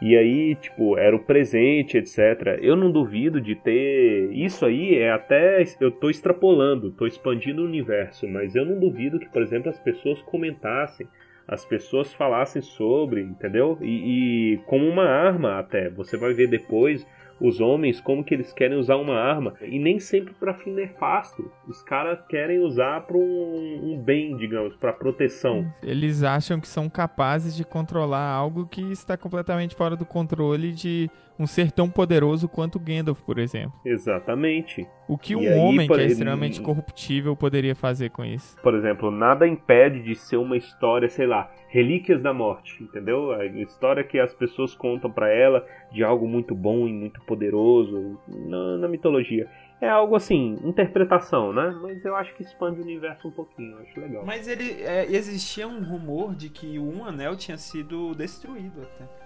E 0.02 0.17
aí, 0.17 0.56
tipo, 0.56 0.97
era 0.97 1.15
o 1.15 1.24
presente, 1.24 1.95
etc. 1.95 2.58
Eu 2.60 2.76
não 2.76 2.91
duvido 2.91 3.39
de 3.39 3.54
ter. 3.54 4.32
Isso 4.32 4.65
aí 4.65 4.95
é 4.95 5.12
até. 5.12 5.63
Eu 5.80 5.91
tô 5.91 6.10
extrapolando, 6.10 6.91
tô 6.91 7.06
expandindo 7.06 7.62
o 7.62 7.65
universo, 7.65 8.28
mas 8.28 8.56
eu 8.56 8.65
não 8.65 8.80
duvido 8.80 9.19
que, 9.19 9.30
por 9.30 9.43
exemplo, 9.43 9.69
as 9.69 9.80
pessoas 9.80 10.19
comentassem 10.24 11.08
as 11.47 11.65
pessoas 11.65 12.13
falassem 12.13 12.62
sobre, 12.62 13.21
entendeu? 13.21 13.77
E, 13.82 14.54
e 14.54 14.58
como 14.65 14.88
uma 14.88 15.06
arma 15.06 15.60
até. 15.60 15.89
Você 15.89 16.17
vai 16.17 16.34
ver 16.34 16.47
depois 16.47 17.06
os 17.41 17.60
homens 17.60 17.99
como 17.99 18.23
que 18.23 18.36
eles 18.36 18.54
querem 18.54 18.77
usar 18.77 18.97
uma 18.97 19.15
arma 19.15 19.56
e 19.62 19.80
nem 19.80 19.99
sempre 19.99 20.34
para 20.34 20.54
fim 20.54 20.71
nefasto. 20.71 21.51
Os 21.67 21.82
caras 21.82 22.19
querem 22.27 22.60
usar 22.60 23.01
para 23.01 23.17
um, 23.17 23.93
um, 23.93 24.01
bem, 24.01 24.38
digamos, 24.38 24.75
para 24.75 24.93
proteção. 24.93 25.65
Eles 25.82 26.23
acham 26.23 26.60
que 26.60 26.67
são 26.67 26.88
capazes 26.88 27.56
de 27.56 27.65
controlar 27.65 28.30
algo 28.30 28.67
que 28.67 28.91
está 28.91 29.17
completamente 29.17 29.75
fora 29.75 29.95
do 29.95 30.06
controle 30.06 30.71
de 30.71 31.10
um 31.41 31.47
ser 31.47 31.71
tão 31.71 31.89
poderoso 31.89 32.47
quanto 32.47 32.80
Gandalf, 32.80 33.19
por 33.21 33.39
exemplo. 33.39 33.73
Exatamente. 33.86 34.88
O 35.08 35.17
que 35.17 35.34
E 35.34 35.36
um 35.36 35.39
aí, 35.39 35.60
homem 35.60 35.88
que 35.88 35.93
é 35.93 36.04
ele- 36.04 36.12
extremamente 36.13 36.62
corruptível 36.62 37.36
poderia 37.36 37.75
fazer 37.75 38.10
com 38.12 38.23
isso? 38.23 38.56
Por 38.62 38.75
exemplo, 38.75 39.10
nada 39.12 39.47
impede 39.47 40.01
de 40.04 40.15
ser 40.15 40.38
uma 40.38 40.56
história, 40.56 41.10
sei 41.10 41.25
lá, 41.27 41.51
Relíquias 41.67 42.21
da 42.21 42.34
Morte, 42.34 42.84
entendeu? 42.84 43.32
A 43.32 43.45
história 43.45 44.04
que 44.04 44.19
as 44.19 44.34
pessoas 44.34 44.75
contam 44.75 45.10
pra 45.12 45.30
ela 45.30 45.65
de 45.91 46.04
algo 46.04 46.27
muito 46.27 46.54
bom 46.54 46.88
e 46.88 46.93
muito 46.93 47.19
poderoso 47.21 48.19
na, 48.27 48.77
na 48.77 48.88
mitologia. 48.88 49.47
É 49.82 49.89
algo 49.89 50.15
assim, 50.15 50.58
interpretação, 50.63 51.51
né? 51.51 51.75
Mas 51.82 52.06
eu 52.06 52.15
acho 52.15 52.36
que 52.36 52.43
expande 52.43 52.80
o 52.80 52.84
universo 52.84 53.27
um 53.27 53.32
pouquinho, 53.32 53.71
eu 53.77 53.80
acho 53.82 53.99
legal. 53.99 54.23
Mas 54.25 54.47
ele 54.47 54.84
é, 54.84 55.06
existia 55.12 55.67
um 55.67 55.82
rumor 55.84 56.36
de 56.36 56.49
que 56.49 56.77
um 56.77 57.04
anel 57.04 57.36
tinha 57.36 57.58
sido 57.58 58.13
destruído 58.13 58.82
até. 58.84 59.20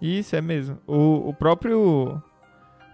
Isso, 0.00 0.36
é 0.36 0.40
mesmo. 0.40 0.78
O, 0.86 1.28
o 1.28 1.34
próprio. 1.34 2.20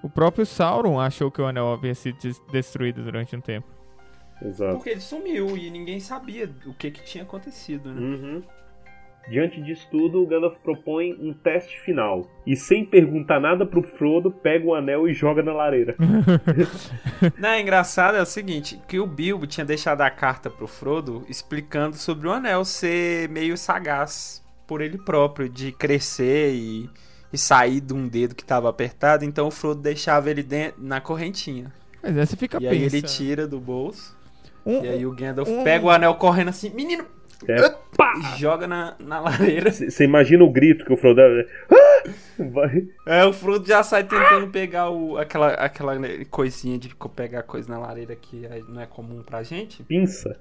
O 0.02 0.10
próprio 0.10 0.44
Sauron 0.44 0.98
achou 0.98 1.30
que 1.30 1.40
o 1.40 1.46
anel 1.46 1.72
havia 1.72 1.94
sido 1.94 2.18
des- 2.18 2.42
destruído 2.50 3.04
durante 3.04 3.36
um 3.36 3.40
tempo. 3.40 3.68
Exato. 4.44 4.74
Porque 4.74 4.90
ele 4.90 5.00
sumiu 5.00 5.56
e 5.56 5.70
ninguém 5.70 6.00
sabia 6.00 6.50
o 6.66 6.74
que, 6.74 6.90
que 6.90 7.04
tinha 7.04 7.22
acontecido, 7.22 7.92
né? 7.92 8.00
Uhum. 8.00 8.42
Diante 9.28 9.62
disso 9.62 9.86
tudo, 9.88 10.20
o 10.20 10.26
Gandalf 10.26 10.56
propõe 10.64 11.12
um 11.20 11.32
teste 11.32 11.78
final. 11.82 12.28
E 12.44 12.56
sem 12.56 12.84
perguntar 12.84 13.38
nada 13.38 13.64
pro 13.64 13.80
Frodo, 13.80 14.32
pega 14.32 14.66
o 14.66 14.74
anel 14.74 15.06
e 15.06 15.14
joga 15.14 15.40
na 15.44 15.52
lareira. 15.52 15.94
Não, 17.38 17.50
é 17.50 17.60
engraçado 17.60 18.16
é 18.16 18.20
o 18.22 18.26
seguinte, 18.26 18.80
que 18.88 18.98
o 18.98 19.06
Bilbo 19.06 19.46
tinha 19.46 19.64
deixado 19.64 20.00
a 20.00 20.10
carta 20.10 20.50
pro 20.50 20.66
Frodo 20.66 21.24
explicando 21.28 21.96
sobre 21.96 22.26
o 22.26 22.32
anel 22.32 22.64
ser 22.64 23.28
meio 23.28 23.56
sagaz 23.56 24.41
por 24.72 24.80
ele 24.80 24.96
próprio, 24.96 25.50
de 25.50 25.70
crescer 25.70 26.54
e, 26.54 26.88
e 27.30 27.36
sair 27.36 27.78
de 27.78 27.92
um 27.92 28.08
dedo 28.08 28.34
que 28.34 28.42
tava 28.42 28.70
apertado, 28.70 29.22
então 29.22 29.46
o 29.48 29.50
Frodo 29.50 29.82
deixava 29.82 30.30
ele 30.30 30.42
dentro, 30.42 30.82
na 30.82 30.98
correntinha. 30.98 31.70
Mas 32.02 32.16
aí 32.16 32.26
você 32.26 32.36
fica 32.36 32.56
e 32.58 32.66
aí 32.66 32.82
ele 32.82 33.02
tira 33.02 33.46
do 33.46 33.60
bolso, 33.60 34.16
Um- 34.64 34.82
e 34.82 34.88
aí 34.88 35.04
o 35.06 35.12
Gandalf 35.14 35.46
um- 35.50 35.62
pega 35.62 35.84
o 35.84 35.90
anel 35.90 36.14
correndo 36.14 36.48
assim, 36.48 36.70
menino, 36.70 37.04
É, 37.46 37.56
e 37.56 38.38
joga 38.38 38.66
na, 38.66 38.94
na 38.98 39.20
lareira. 39.20 39.70
Você 39.70 40.04
imagina 40.04 40.42
o 40.42 40.50
grito 40.50 40.86
que 40.86 40.92
o 40.94 40.96
Frodo 40.96 41.16
dá? 41.16 41.24
Ah! 41.70 42.10
Vai. 42.38 42.88
É, 43.06 43.24
o 43.26 43.32
Frodo 43.34 43.66
já 43.68 43.82
sai 43.82 44.04
tentando 44.04 44.48
pegar 44.48 44.88
o, 44.88 45.18
aquela, 45.18 45.48
aquela 45.54 45.94
coisinha 46.30 46.78
de 46.78 46.94
pegar 47.14 47.42
coisa 47.42 47.68
na 47.68 47.78
lareira 47.78 48.16
que 48.16 48.46
é- 48.46 48.62
não 48.68 48.80
é 48.80 48.86
comum 48.86 49.22
pra 49.22 49.42
gente. 49.42 49.82
Pinça. 49.82 50.40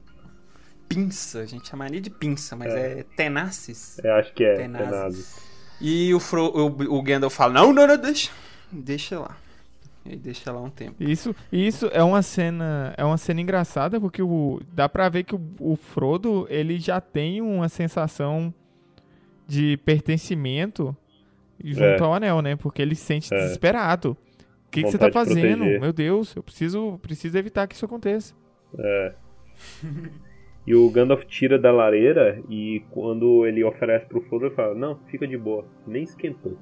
Pinça, 0.93 1.39
a 1.41 1.45
gente 1.45 1.67
chamaria 1.69 2.01
de 2.01 2.09
pinça, 2.09 2.55
mas 2.55 2.73
é, 2.73 3.03
tenaces. 3.15 3.99
É, 4.03 4.11
acho 4.11 4.33
que 4.33 4.43
é. 4.43 4.55
Tenazes. 4.57 4.89
Tenazes. 4.89 5.41
E 5.79 6.13
o, 6.13 6.19
Fro, 6.19 6.45
o, 6.55 6.97
o 6.97 7.01
Gandalf 7.01 7.33
fala, 7.35 7.53
não, 7.53 7.73
não, 7.73 7.87
não, 7.87 7.97
deixa, 7.97 8.29
deixa 8.71 9.19
lá. 9.19 9.35
E 10.05 10.09
aí 10.11 10.15
deixa 10.15 10.51
lá 10.51 10.61
um 10.61 10.69
tempo. 10.69 10.95
Isso, 11.03 11.35
isso 11.51 11.87
é 11.93 12.03
uma 12.03 12.21
cena, 12.21 12.93
é 12.97 13.03
uma 13.05 13.17
cena 13.17 13.39
engraçada 13.41 13.99
porque 13.99 14.21
o, 14.21 14.59
dá 14.73 14.89
pra 14.89 15.09
ver 15.09 15.23
que 15.23 15.35
o, 15.35 15.41
o 15.59 15.75
Frodo 15.75 16.47
ele 16.49 16.79
já 16.79 16.99
tem 16.99 17.41
uma 17.41 17.69
sensação 17.69 18.53
de 19.47 19.77
pertencimento 19.77 20.95
junto 21.63 21.83
É. 21.83 21.99
ao 22.03 22.13
anel, 22.15 22.41
né? 22.41 22.55
Porque 22.55 22.81
ele 22.81 22.95
se 22.95 23.03
sente 23.03 23.33
É. 23.33 23.37
desesperado. 23.37 24.17
O 24.67 24.71
que, 24.71 24.83
que 24.83 24.89
você 24.91 24.97
tá 24.97 25.11
fazendo? 25.11 25.65
Meu 25.65 25.91
Deus, 25.93 26.35
eu 26.35 26.41
preciso, 26.41 26.97
preciso 27.01 27.37
evitar 27.37 27.67
que 27.67 27.75
isso 27.75 27.85
aconteça. 27.85 28.33
É. 28.79 29.13
E 30.65 30.75
o 30.75 30.89
Gandalf 30.89 31.23
tira 31.25 31.57
da 31.57 31.71
lareira 31.71 32.41
e 32.47 32.83
quando 32.91 33.45
ele 33.47 33.63
oferece 33.63 34.05
pro 34.05 34.21
Frodo, 34.21 34.45
ele 34.45 34.55
fala: 34.55 34.75
Não, 34.75 34.97
fica 35.07 35.27
de 35.27 35.37
boa, 35.37 35.65
nem 35.87 36.03
esquentou. 36.03 36.57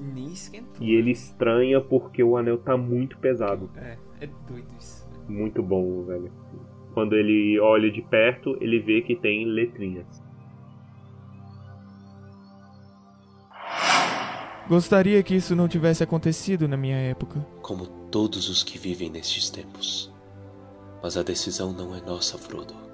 Nem 0.00 0.28
esquentou. 0.28 0.80
E 0.80 0.94
ele 0.94 1.10
estranha 1.10 1.80
porque 1.80 2.22
o 2.22 2.36
anel 2.36 2.58
tá 2.58 2.76
muito 2.76 3.18
pesado. 3.18 3.68
É, 3.76 3.96
é 4.20 4.28
doido 4.48 4.68
isso. 4.78 5.08
Muito 5.28 5.62
bom, 5.62 6.04
velho. 6.04 6.30
Quando 6.94 7.16
ele 7.16 7.58
olha 7.60 7.90
de 7.90 8.02
perto, 8.02 8.56
ele 8.60 8.78
vê 8.78 9.02
que 9.02 9.16
tem 9.16 9.44
letrinhas. 9.44 10.22
Gostaria 14.68 15.22
que 15.22 15.34
isso 15.34 15.56
não 15.56 15.66
tivesse 15.66 16.02
acontecido 16.02 16.68
na 16.68 16.76
minha 16.76 16.96
época. 16.96 17.44
como 17.62 17.86
todos 18.10 18.48
os 18.48 18.62
que 18.62 18.78
vivem 18.78 19.10
nestes 19.10 19.50
tempos. 19.50 20.12
Mas 21.02 21.16
a 21.16 21.22
decisão 21.22 21.72
não 21.72 21.94
é 21.94 22.00
nossa, 22.00 22.36
Frodo. 22.36 22.87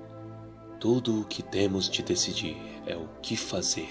Tudo 0.81 1.21
o 1.21 1.25
que 1.25 1.43
temos 1.43 1.89
de 1.89 2.03
decidir 2.03 2.57
é 2.87 2.97
o 2.97 3.09
que 3.23 3.37
fazer 3.37 3.89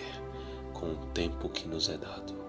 com 0.74 0.92
o 0.92 1.06
tempo 1.08 1.50
que 1.50 1.68
nos 1.68 1.90
é 1.90 1.98
dado. 1.98 2.44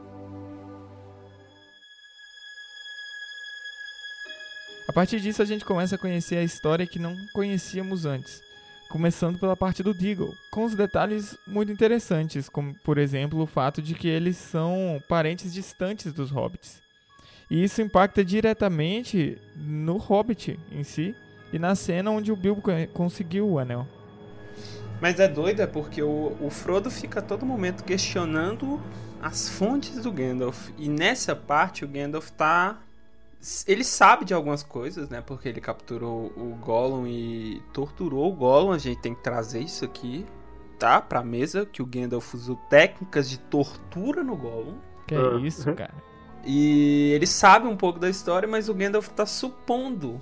A 4.86 4.92
partir 4.92 5.18
disso 5.20 5.40
a 5.40 5.46
gente 5.46 5.64
começa 5.64 5.94
a 5.94 5.98
conhecer 5.98 6.36
a 6.36 6.42
história 6.42 6.86
que 6.86 6.98
não 6.98 7.16
conhecíamos 7.32 8.04
antes. 8.04 8.42
Começando 8.90 9.38
pela 9.38 9.56
parte 9.56 9.82
do 9.82 9.94
Deagle, 9.94 10.36
com 10.52 10.64
os 10.64 10.74
detalhes 10.74 11.36
muito 11.46 11.72
interessantes, 11.72 12.48
como 12.50 12.74
por 12.84 12.98
exemplo 12.98 13.40
o 13.40 13.46
fato 13.46 13.80
de 13.80 13.94
que 13.94 14.06
eles 14.06 14.36
são 14.36 15.02
parentes 15.08 15.52
distantes 15.54 16.12
dos 16.12 16.30
hobbits. 16.30 16.82
E 17.50 17.64
isso 17.64 17.80
impacta 17.80 18.24
diretamente 18.24 19.38
no 19.56 19.96
Hobbit 19.96 20.58
em 20.70 20.84
si 20.84 21.14
e 21.52 21.58
na 21.58 21.74
cena 21.74 22.10
onde 22.10 22.30
o 22.30 22.36
Bilbo 22.36 22.60
co- 22.62 22.70
conseguiu 22.92 23.48
o 23.48 23.58
anel. 23.58 23.86
Mas 25.00 25.20
é 25.20 25.28
doido, 25.28 25.60
é 25.60 25.66
porque 25.66 26.02
o, 26.02 26.36
o 26.40 26.50
Frodo 26.50 26.90
fica 26.90 27.20
a 27.20 27.22
todo 27.22 27.44
momento 27.44 27.84
questionando 27.84 28.80
as 29.20 29.48
fontes 29.48 30.02
do 30.02 30.12
Gandalf. 30.12 30.70
E 30.76 30.88
nessa 30.88 31.34
parte 31.34 31.84
o 31.84 31.88
Gandalf 31.88 32.30
tá. 32.30 32.78
Ele 33.66 33.84
sabe 33.84 34.24
de 34.24 34.32
algumas 34.32 34.62
coisas, 34.62 35.08
né? 35.08 35.20
Porque 35.20 35.48
ele 35.48 35.60
capturou 35.60 36.32
o 36.36 36.56
Gollum 36.60 37.06
e 37.06 37.62
torturou 37.72 38.30
o 38.30 38.34
Gollum. 38.34 38.72
A 38.72 38.78
gente 38.78 39.00
tem 39.00 39.14
que 39.14 39.22
trazer 39.22 39.60
isso 39.60 39.84
aqui, 39.84 40.24
tá? 40.78 41.00
Pra 41.00 41.22
mesa, 41.22 41.66
que 41.66 41.82
o 41.82 41.86
Gandalf 41.86 42.34
usou 42.34 42.56
técnicas 42.70 43.28
de 43.28 43.38
tortura 43.38 44.22
no 44.22 44.36
Gollum. 44.36 44.78
Que 45.06 45.14
é 45.14 45.36
isso, 45.36 45.74
cara. 45.74 45.94
E 46.46 47.12
ele 47.14 47.26
sabe 47.26 47.66
um 47.66 47.76
pouco 47.76 47.98
da 47.98 48.08
história, 48.08 48.48
mas 48.48 48.68
o 48.68 48.74
Gandalf 48.74 49.08
tá 49.08 49.26
supondo 49.26 50.20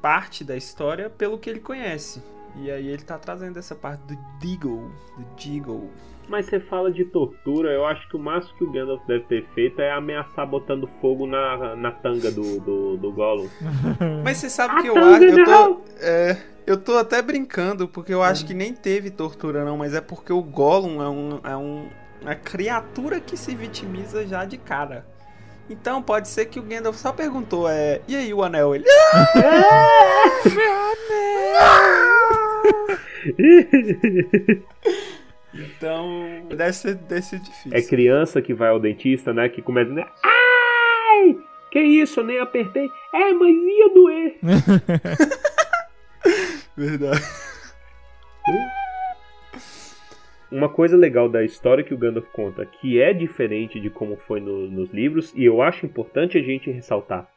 parte 0.00 0.44
da 0.44 0.56
história 0.56 1.10
pelo 1.10 1.38
que 1.38 1.48
ele 1.48 1.60
conhece. 1.60 2.22
E 2.60 2.70
aí 2.70 2.88
ele 2.88 3.02
tá 3.02 3.18
trazendo 3.18 3.58
essa 3.58 3.74
parte 3.74 4.00
do 4.02 4.18
Deagle, 4.40 4.90
do 5.16 5.24
Deagle. 5.36 5.90
Mas 6.28 6.46
você 6.46 6.60
fala 6.60 6.92
de 6.92 7.06
tortura, 7.06 7.72
eu 7.72 7.86
acho 7.86 8.06
que 8.08 8.16
o 8.16 8.18
máximo 8.18 8.54
que 8.58 8.64
o 8.64 8.70
Gandalf 8.70 9.00
deve 9.06 9.24
ter 9.24 9.46
feito 9.54 9.80
é 9.80 9.90
ameaçar 9.90 10.46
botando 10.46 10.88
fogo 11.00 11.26
na, 11.26 11.74
na 11.74 11.90
tanga 11.90 12.30
do, 12.30 12.60
do, 12.60 12.96
do 12.98 13.12
Gollum. 13.12 13.48
Mas 14.22 14.36
você 14.36 14.50
sabe 14.50 14.82
que 14.82 14.88
eu 14.88 14.96
acho, 14.98 15.24
eu 15.24 15.44
tô, 15.44 15.80
é, 16.00 16.36
eu 16.66 16.76
tô 16.76 16.98
até 16.98 17.22
brincando 17.22 17.88
porque 17.88 18.12
eu 18.12 18.22
acho 18.22 18.44
que 18.44 18.52
nem 18.52 18.74
teve 18.74 19.10
tortura 19.10 19.64
não, 19.64 19.78
mas 19.78 19.94
é 19.94 20.02
porque 20.02 20.32
o 20.32 20.42
Gollum 20.42 21.02
é 21.02 21.08
um 21.08 21.40
é 21.42 21.56
um 21.56 21.88
uma 22.20 22.34
criatura 22.34 23.20
que 23.20 23.36
se 23.36 23.54
vitimiza 23.54 24.26
já 24.26 24.44
de 24.44 24.58
cara. 24.58 25.06
Então 25.70 26.02
pode 26.02 26.28
ser 26.28 26.46
que 26.46 26.58
o 26.58 26.62
Gandalf 26.62 26.96
só 26.96 27.12
perguntou, 27.12 27.68
é, 27.68 28.00
e 28.08 28.16
aí 28.16 28.32
o 28.32 28.42
anel? 28.42 28.74
Ele, 28.74 28.84
então 35.54 36.42
deve 36.48 36.72
ser, 36.72 36.94
deve 36.94 37.22
ser 37.22 37.38
difícil. 37.40 37.72
É 37.74 37.82
criança 37.82 38.40
que 38.42 38.54
vai 38.54 38.68
ao 38.68 38.80
dentista, 38.80 39.32
né? 39.32 39.48
Que 39.48 39.62
começa. 39.62 39.90
Né? 39.90 40.04
Ai! 40.24 41.36
Que 41.70 41.80
isso, 41.80 42.20
eu 42.20 42.24
nem 42.24 42.38
apertei. 42.38 42.88
É, 43.14 43.32
mas 43.32 43.54
ia 43.54 43.88
doer. 43.94 44.38
Verdade. 46.76 47.22
Uma 50.50 50.68
coisa 50.70 50.96
legal 50.96 51.28
da 51.28 51.44
história 51.44 51.84
que 51.84 51.92
o 51.92 51.98
Gandalf 51.98 52.26
conta, 52.32 52.64
que 52.64 52.98
é 53.00 53.12
diferente 53.12 53.78
de 53.78 53.90
como 53.90 54.16
foi 54.16 54.40
no- 54.40 54.66
nos 54.70 54.90
livros, 54.90 55.30
e 55.36 55.44
eu 55.44 55.60
acho 55.60 55.84
importante 55.84 56.38
a 56.38 56.42
gente 56.42 56.70
ressaltar: 56.70 57.28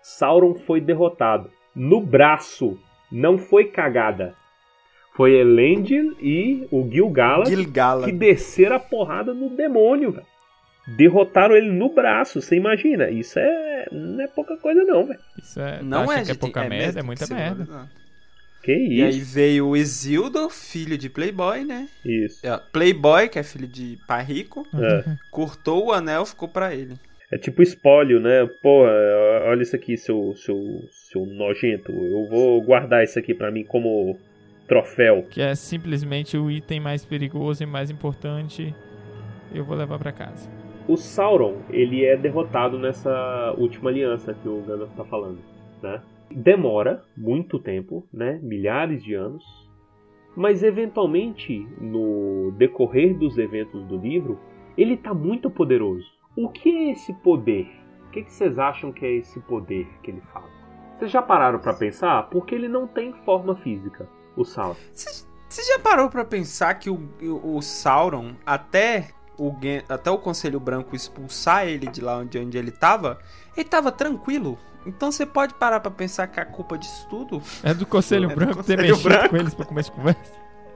Sauron 0.00 0.54
foi 0.54 0.80
derrotado 0.80 1.50
no 1.74 2.00
braço, 2.00 2.78
não 3.10 3.36
foi 3.38 3.64
cagada. 3.64 4.36
Foi 5.14 5.32
Elendil 5.34 6.16
e 6.20 6.66
o 6.70 6.88
Gil-galad 6.90 7.48
Gilgalad. 7.48 8.04
que 8.06 8.12
desceram 8.12 8.76
a 8.76 8.80
porrada 8.80 9.34
no 9.34 9.50
demônio, 9.50 10.12
velho. 10.12 10.26
Derrotaram 10.96 11.54
ele 11.56 11.70
no 11.70 11.92
braço, 11.94 12.40
você 12.40 12.56
imagina? 12.56 13.10
Isso 13.10 13.38
é 13.38 13.86
não 13.92 14.20
é 14.22 14.26
pouca 14.28 14.56
coisa 14.56 14.82
não, 14.84 15.06
velho. 15.06 15.20
Isso 15.38 15.60
é, 15.60 15.82
Não 15.82 16.02
acha 16.04 16.12
é, 16.12 16.16
que 16.16 16.20
é 16.22 16.24
gente, 16.26 16.38
pouca 16.38 16.60
mesmo, 16.60 16.74
merda, 16.76 16.90
é 16.90 16.94
tem 16.94 17.02
muita 17.06 17.22
que 17.24 17.28
ser 17.28 17.34
merda. 17.34 17.88
Que 18.62 18.72
E 18.72 19.02
aí 19.02 19.18
isso? 19.18 19.34
veio 19.34 19.68
o 19.68 19.76
Isildur, 19.76 20.50
filho 20.50 20.98
de 20.98 21.08
Playboy, 21.08 21.64
né? 21.64 21.88
Isso. 22.04 22.46
É, 22.46 22.58
Playboy, 22.72 23.28
que 23.28 23.38
é 23.38 23.42
filho 23.42 23.66
de 23.66 23.98
pai 24.06 24.22
rico, 24.24 24.66
É. 24.74 25.16
cortou 25.30 25.86
o 25.86 25.92
anel, 25.92 26.26
ficou 26.26 26.48
pra 26.48 26.74
ele. 26.74 26.94
É 27.32 27.38
tipo 27.38 27.62
espólio, 27.62 28.20
né? 28.20 28.46
Pô, 28.62 28.86
é, 28.86 29.44
olha 29.48 29.62
isso 29.62 29.76
aqui, 29.76 29.96
seu, 29.96 30.34
seu, 30.36 30.58
seu 30.90 31.24
nojento. 31.24 31.92
Eu 31.92 32.26
vou 32.28 32.60
guardar 32.60 33.04
isso 33.04 33.18
aqui 33.18 33.32
pra 33.32 33.50
mim 33.50 33.64
como 33.64 34.18
troféu. 34.70 35.24
Que 35.28 35.42
é 35.42 35.52
simplesmente 35.56 36.38
o 36.38 36.48
item 36.48 36.78
mais 36.78 37.04
perigoso 37.04 37.60
e 37.60 37.66
mais 37.66 37.90
importante. 37.90 38.72
Eu 39.52 39.64
vou 39.64 39.76
levar 39.76 39.98
pra 39.98 40.12
casa. 40.12 40.48
O 40.86 40.96
Sauron, 40.96 41.56
ele 41.68 42.04
é 42.04 42.16
derrotado 42.16 42.78
nessa 42.78 43.52
última 43.58 43.90
aliança 43.90 44.32
que 44.32 44.48
o 44.48 44.62
Gandalf 44.62 44.92
tá 44.96 45.04
falando, 45.04 45.40
né? 45.82 46.00
Demora 46.30 47.02
muito 47.16 47.58
tempo, 47.58 48.06
né? 48.12 48.38
Milhares 48.40 49.02
de 49.02 49.12
anos. 49.12 49.44
Mas 50.36 50.62
eventualmente, 50.62 51.66
no 51.80 52.52
decorrer 52.56 53.18
dos 53.18 53.36
eventos 53.38 53.84
do 53.86 53.98
livro, 53.98 54.38
ele 54.78 54.96
tá 54.96 55.12
muito 55.12 55.50
poderoso. 55.50 56.06
O 56.36 56.48
que 56.48 56.70
é 56.70 56.92
esse 56.92 57.12
poder? 57.14 57.68
O 58.06 58.10
que, 58.12 58.22
que 58.22 58.32
vocês 58.32 58.56
acham 58.56 58.92
que 58.92 59.04
é 59.04 59.16
esse 59.16 59.40
poder 59.40 59.88
que 60.00 60.12
ele 60.12 60.22
fala? 60.32 60.48
Vocês 60.96 61.10
já 61.10 61.20
pararam 61.20 61.58
pra 61.58 61.74
pensar? 61.74 62.30
Porque 62.30 62.54
ele 62.54 62.68
não 62.68 62.86
tem 62.86 63.12
forma 63.24 63.56
física, 63.56 64.08
o 64.36 64.44
Sauron. 64.44 64.76
Você 64.94 65.64
já 65.64 65.78
parou 65.80 66.08
pra 66.08 66.24
pensar 66.24 66.74
que 66.74 66.88
o, 66.88 67.08
o, 67.22 67.56
o 67.56 67.62
Sauron, 67.62 68.34
até 68.46 69.08
o, 69.38 69.52
até 69.88 70.10
o 70.10 70.18
Conselho 70.18 70.60
Branco 70.60 70.94
expulsar 70.94 71.66
ele 71.66 71.88
de 71.88 72.00
lá 72.00 72.18
onde, 72.18 72.38
onde 72.38 72.56
ele 72.56 72.70
tava, 72.70 73.18
ele 73.56 73.68
tava 73.68 73.90
tranquilo? 73.90 74.58
Então 74.86 75.10
você 75.10 75.26
pode 75.26 75.54
parar 75.54 75.80
pra 75.80 75.90
pensar 75.90 76.26
que 76.26 76.40
a 76.40 76.44
culpa 76.44 76.78
disso 76.78 77.06
tudo. 77.10 77.42
É 77.62 77.74
do 77.74 77.84
Conselho 77.84 78.26
É 78.30 78.34
do 78.34 78.36
Branco 78.36 78.62
ter 78.62 78.76
Conselho 78.76 78.82
mexido 78.82 79.08
Branco. 79.08 79.28
com 79.28 79.36
eles 79.36 79.54
pra 79.54 79.66
começar 79.66 79.90
de 79.90 79.96
conversa. 79.96 80.32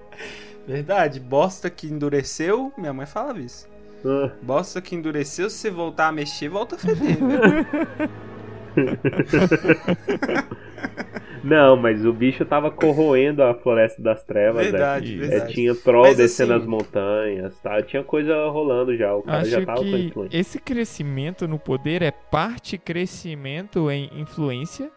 Verdade, 0.66 1.20
bosta 1.20 1.68
que 1.70 1.86
endureceu, 1.86 2.72
minha 2.76 2.92
mãe 2.92 3.06
falava 3.06 3.38
isso. 3.38 3.68
Ah, 4.04 4.32
Bosta 4.42 4.80
que 4.82 4.94
endureceu, 4.94 5.48
se 5.48 5.58
você 5.58 5.70
voltar 5.70 6.08
a 6.08 6.12
mexer, 6.12 6.48
volta 6.48 6.76
a 6.76 6.78
feder. 6.78 7.18
Não, 11.42 11.76
mas 11.76 12.06
o 12.06 12.12
bicho 12.12 12.44
tava 12.46 12.70
corroendo 12.70 13.42
a 13.42 13.52
Floresta 13.54 14.00
das 14.00 14.22
Trevas. 14.24 14.64
né? 14.64 14.70
verdade, 14.70 15.16
É, 15.16 15.26
verdade. 15.26 15.52
tinha 15.52 15.74
troll 15.74 16.04
Mas, 16.04 16.16
descendo 16.16 16.54
assim, 16.54 16.62
as 16.62 16.68
montanhas, 16.68 17.58
tá? 17.60 17.82
Tinha 17.82 18.02
coisa 18.02 18.48
rolando 18.48 18.96
já. 18.96 19.14
O 19.14 19.22
cara 19.22 19.44
já 19.44 19.58
Acho 19.58 19.66
tava 19.66 19.80
com 19.80 19.84
influência. 19.86 20.38
esse 20.38 20.58
crescimento 20.58 21.46
no 21.46 21.58
poder 21.58 22.00
é 22.00 22.10
parte 22.10 22.78
crescimento 22.78 23.90
em 23.90 24.08
influência. 24.18 24.90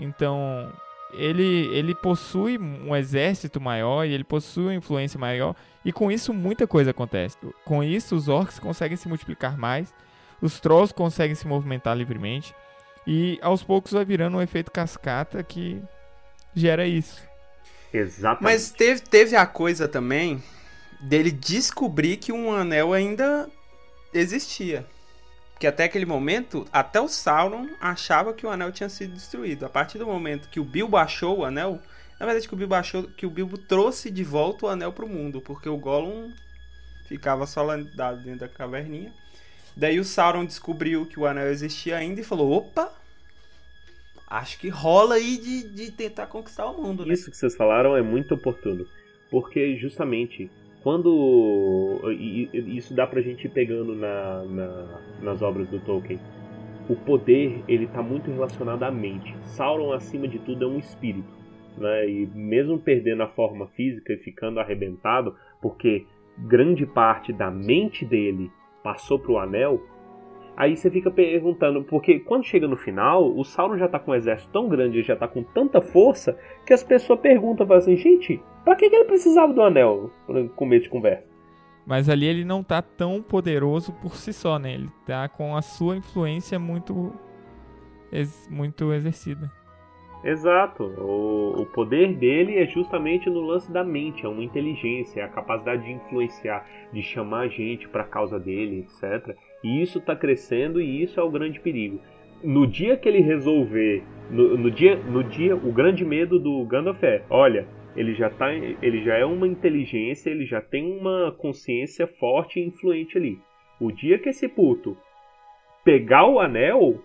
Então, 0.00 0.72
ele, 1.12 1.68
ele 1.74 1.94
possui 1.94 2.56
um 2.58 2.96
exército 2.96 3.60
maior 3.60 4.06
e 4.06 4.14
ele 4.14 4.24
possui 4.24 4.64
uma 4.64 4.74
influência 4.74 5.20
maior. 5.20 5.54
E 5.84 5.92
com 5.92 6.10
isso, 6.10 6.32
muita 6.32 6.66
coisa 6.66 6.92
acontece. 6.92 7.36
Com 7.66 7.84
isso, 7.84 8.16
os 8.16 8.28
orcs 8.28 8.58
conseguem 8.58 8.96
se 8.96 9.08
multiplicar 9.08 9.58
mais. 9.58 9.92
Os 10.40 10.58
trolls 10.58 10.92
conseguem 10.94 11.34
se 11.34 11.46
movimentar 11.46 11.94
livremente. 11.96 12.54
E 13.06 13.38
aos 13.42 13.62
poucos 13.62 13.92
vai 13.92 14.04
virando 14.04 14.36
um 14.36 14.42
efeito 14.42 14.70
cascata 14.70 15.42
que 15.42 15.82
gera 16.54 16.86
isso. 16.86 17.22
Exatamente. 17.92 18.44
Mas 18.44 18.70
teve, 18.70 19.00
teve 19.00 19.36
a 19.36 19.46
coisa 19.46 19.86
também 19.88 20.42
dele 21.00 21.30
descobrir 21.30 22.16
que 22.16 22.32
um 22.32 22.52
anel 22.52 22.92
ainda 22.92 23.48
existia. 24.14 24.86
Que 25.58 25.66
até 25.66 25.84
aquele 25.84 26.06
momento, 26.06 26.66
até 26.72 27.00
o 27.00 27.08
Sauron 27.08 27.68
achava 27.80 28.32
que 28.32 28.46
o 28.46 28.50
anel 28.50 28.72
tinha 28.72 28.88
sido 28.88 29.14
destruído. 29.14 29.66
A 29.66 29.68
partir 29.68 29.98
do 29.98 30.06
momento 30.06 30.48
que 30.48 30.60
o 30.60 30.64
Bilbo 30.64 30.96
achou 30.96 31.38
o 31.38 31.44
anel, 31.44 31.80
na 32.18 32.26
verdade 32.26 32.48
que 32.48 32.54
o 32.54 32.56
Bilbo 32.56 32.74
achou 32.74 33.04
que 33.04 33.26
o 33.26 33.30
Bilbo 33.30 33.58
trouxe 33.58 34.10
de 34.10 34.24
volta 34.24 34.66
o 34.66 34.68
anel 34.68 34.92
pro 34.92 35.08
mundo, 35.08 35.40
porque 35.40 35.68
o 35.68 35.76
Gollum 35.76 36.32
ficava 37.06 37.46
só 37.46 37.62
lá 37.62 37.76
dentro 37.76 38.40
da 38.40 38.48
caverninha. 38.48 39.12
Daí 39.76 39.98
o 39.98 40.04
Sauron 40.04 40.44
descobriu 40.44 41.06
que 41.06 41.18
o 41.18 41.26
anel 41.26 41.48
existia 41.50 41.96
ainda 41.96 42.20
e 42.20 42.24
falou: 42.24 42.52
opa! 42.52 42.92
Acho 44.28 44.58
que 44.58 44.68
rola 44.68 45.16
aí 45.16 45.36
de, 45.36 45.68
de 45.68 45.90
tentar 45.90 46.26
conquistar 46.26 46.66
o 46.66 46.80
mundo, 46.82 47.04
né? 47.04 47.12
Isso 47.12 47.30
que 47.30 47.36
vocês 47.36 47.54
falaram 47.54 47.96
é 47.96 48.02
muito 48.02 48.34
oportuno. 48.34 48.86
Porque 49.30 49.76
justamente 49.76 50.50
quando. 50.82 52.00
Isso 52.52 52.94
dá 52.94 53.06
pra 53.06 53.20
gente 53.20 53.46
ir 53.46 53.50
pegando 53.50 53.94
na, 53.94 54.42
na- 54.44 55.00
nas 55.20 55.42
obras 55.42 55.68
do 55.68 55.78
Tolkien. 55.80 56.18
O 56.88 56.96
poder, 56.96 57.62
ele 57.68 57.86
tá 57.86 58.02
muito 58.02 58.30
relacionado 58.30 58.82
à 58.82 58.90
mente. 58.90 59.34
Sauron, 59.44 59.92
acima 59.92 60.26
de 60.26 60.38
tudo, 60.38 60.64
é 60.64 60.68
um 60.68 60.78
espírito. 60.78 61.28
Né? 61.78 62.08
E 62.10 62.26
mesmo 62.34 62.78
perdendo 62.78 63.22
a 63.22 63.28
forma 63.28 63.68
física 63.68 64.12
e 64.12 64.18
ficando 64.18 64.58
arrebentado, 64.60 65.36
porque 65.60 66.04
grande 66.38 66.84
parte 66.84 67.32
da 67.32 67.50
mente 67.50 68.04
dele 68.04 68.50
passou 68.82 69.18
pro 69.18 69.38
anel, 69.38 69.80
Aí 70.56 70.76
você 70.76 70.90
fica 70.90 71.10
perguntando, 71.10 71.82
porque 71.82 72.20
quando 72.20 72.44
chega 72.44 72.68
no 72.68 72.76
final, 72.76 73.24
o 73.24 73.42
Sauron 73.42 73.78
já 73.78 73.88
tá 73.88 73.98
com 73.98 74.10
um 74.10 74.14
exército 74.14 74.52
tão 74.52 74.68
grande, 74.68 75.02
já 75.02 75.16
tá 75.16 75.26
com 75.26 75.42
tanta 75.42 75.80
força, 75.80 76.38
que 76.66 76.74
as 76.74 76.84
pessoas 76.84 77.20
perguntam, 77.20 77.70
assim, 77.72 77.96
gente, 77.96 78.40
pra 78.62 78.76
que, 78.76 78.84
ele 78.84 79.04
precisava 79.04 79.52
do 79.52 79.62
anel? 79.62 80.10
No 80.28 80.48
começo 80.50 80.84
de 80.84 80.90
conversa. 80.90 81.24
Mas 81.86 82.08
ali 82.08 82.26
ele 82.26 82.44
não 82.44 82.62
tá 82.62 82.82
tão 82.82 83.22
poderoso 83.22 83.92
por 83.94 84.14
si 84.14 84.32
só, 84.32 84.58
né? 84.58 84.74
Ele 84.74 84.88
tá 85.06 85.26
com 85.28 85.56
a 85.56 85.62
sua 85.62 85.96
influência 85.96 86.58
muito, 86.58 87.12
muito 88.50 88.92
exercida. 88.92 89.50
Exato. 90.24 90.84
O, 90.98 91.62
o 91.62 91.66
poder 91.66 92.14
dele 92.14 92.56
é 92.56 92.66
justamente 92.66 93.28
no 93.28 93.40
lance 93.40 93.72
da 93.72 93.82
mente, 93.82 94.24
é 94.24 94.28
uma 94.28 94.44
inteligência, 94.44 95.20
é 95.20 95.24
a 95.24 95.28
capacidade 95.28 95.84
de 95.84 95.92
influenciar, 95.92 96.66
de 96.92 97.02
chamar 97.02 97.40
a 97.40 97.48
gente 97.48 97.88
pra 97.88 98.04
causa 98.04 98.38
dele, 98.38 98.86
etc. 98.86 99.36
E 99.64 99.82
isso 99.82 100.00
tá 100.00 100.14
crescendo 100.14 100.80
e 100.80 101.02
isso 101.02 101.18
é 101.18 101.22
o 101.22 101.30
grande 101.30 101.60
perigo. 101.60 102.00
No 102.42 102.66
dia 102.66 102.96
que 102.96 103.08
ele 103.08 103.20
resolver, 103.20 104.02
no, 104.30 104.56
no 104.56 104.70
dia, 104.70 104.96
no 104.96 105.22
dia, 105.22 105.54
o 105.54 105.72
grande 105.72 106.04
medo 106.04 106.38
do 106.38 106.64
Gandalf 106.64 107.02
é, 107.02 107.22
olha, 107.30 107.66
ele 107.94 108.14
já 108.14 108.30
tá, 108.30 108.52
ele 108.52 109.02
já 109.04 109.14
é 109.16 109.24
uma 109.24 109.46
inteligência, 109.46 110.30
ele 110.30 110.46
já 110.46 110.60
tem 110.60 110.98
uma 110.98 111.32
consciência 111.32 112.06
forte 112.06 112.58
e 112.58 112.66
influente 112.66 113.18
ali. 113.18 113.38
O 113.80 113.92
dia 113.92 114.18
que 114.18 114.28
esse 114.28 114.48
puto 114.48 114.96
pegar 115.84 116.26
o 116.26 116.40
anel, 116.40 117.00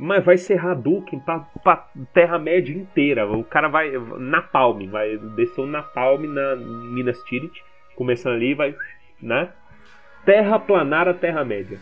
mas 0.00 0.24
vai 0.24 0.38
ser 0.38 0.58
Hadouken 0.58 1.20
pra, 1.20 1.40
pra 1.62 1.76
Terra-média 2.14 2.74
inteira. 2.74 3.30
O 3.30 3.44
cara 3.44 3.68
vai. 3.68 3.90
Napalm, 4.18 4.88
vai 4.88 5.18
descer 5.36 5.60
um 5.60 5.66
Napalm 5.66 6.24
na 6.24 6.56
Minas 6.56 7.22
Tirith, 7.24 7.62
começando 7.94 8.32
ali, 8.32 8.54
vai. 8.54 8.74
né? 9.20 9.52
Terraplanar 10.24 11.06
a 11.06 11.12
Terra-média. 11.12 11.78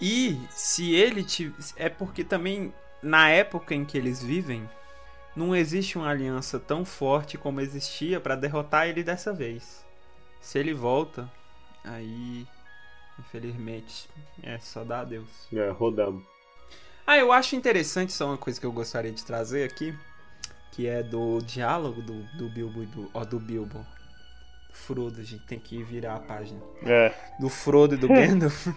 E 0.00 0.38
se 0.48 0.94
ele 0.94 1.24
te... 1.24 1.52
é 1.76 1.88
porque 1.88 2.22
também 2.22 2.72
na 3.02 3.28
época 3.28 3.74
em 3.74 3.84
que 3.84 3.98
eles 3.98 4.22
vivem 4.22 4.68
não 5.34 5.56
existe 5.56 5.98
uma 5.98 6.08
aliança 6.08 6.60
tão 6.60 6.84
forte 6.84 7.36
como 7.36 7.60
existia 7.60 8.20
pra 8.20 8.36
derrotar 8.36 8.86
ele 8.86 9.02
dessa 9.02 9.32
vez. 9.32 9.84
Se 10.40 10.56
ele 10.56 10.72
volta, 10.72 11.28
aí 11.84 12.46
infelizmente 13.18 14.08
é 14.40 14.56
só 14.58 14.84
dar 14.84 15.00
adeus. 15.00 15.48
É, 15.52 15.68
rodamos. 15.70 16.37
Ah, 17.08 17.16
eu 17.16 17.32
acho 17.32 17.56
interessante 17.56 18.12
só 18.12 18.26
uma 18.26 18.36
coisa 18.36 18.60
que 18.60 18.66
eu 18.66 18.70
gostaria 18.70 19.10
de 19.10 19.24
trazer 19.24 19.64
aqui, 19.64 19.94
que 20.72 20.86
é 20.86 21.02
do 21.02 21.38
diálogo 21.40 22.02
do, 22.02 22.22
do 22.36 22.50
Bilbo 22.50 22.82
e 22.82 22.86
do, 22.86 23.10
ó, 23.14 23.24
do 23.24 23.40
Bilbo. 23.40 23.82
Frodo, 24.74 25.18
a 25.18 25.24
gente 25.24 25.46
tem 25.46 25.58
que 25.58 25.82
virar 25.82 26.16
a 26.16 26.20
página. 26.20 26.60
É. 26.84 27.10
do 27.40 27.48
Frodo 27.48 27.94
e 27.94 27.96
do 27.96 28.08
Gandalf 28.12 28.68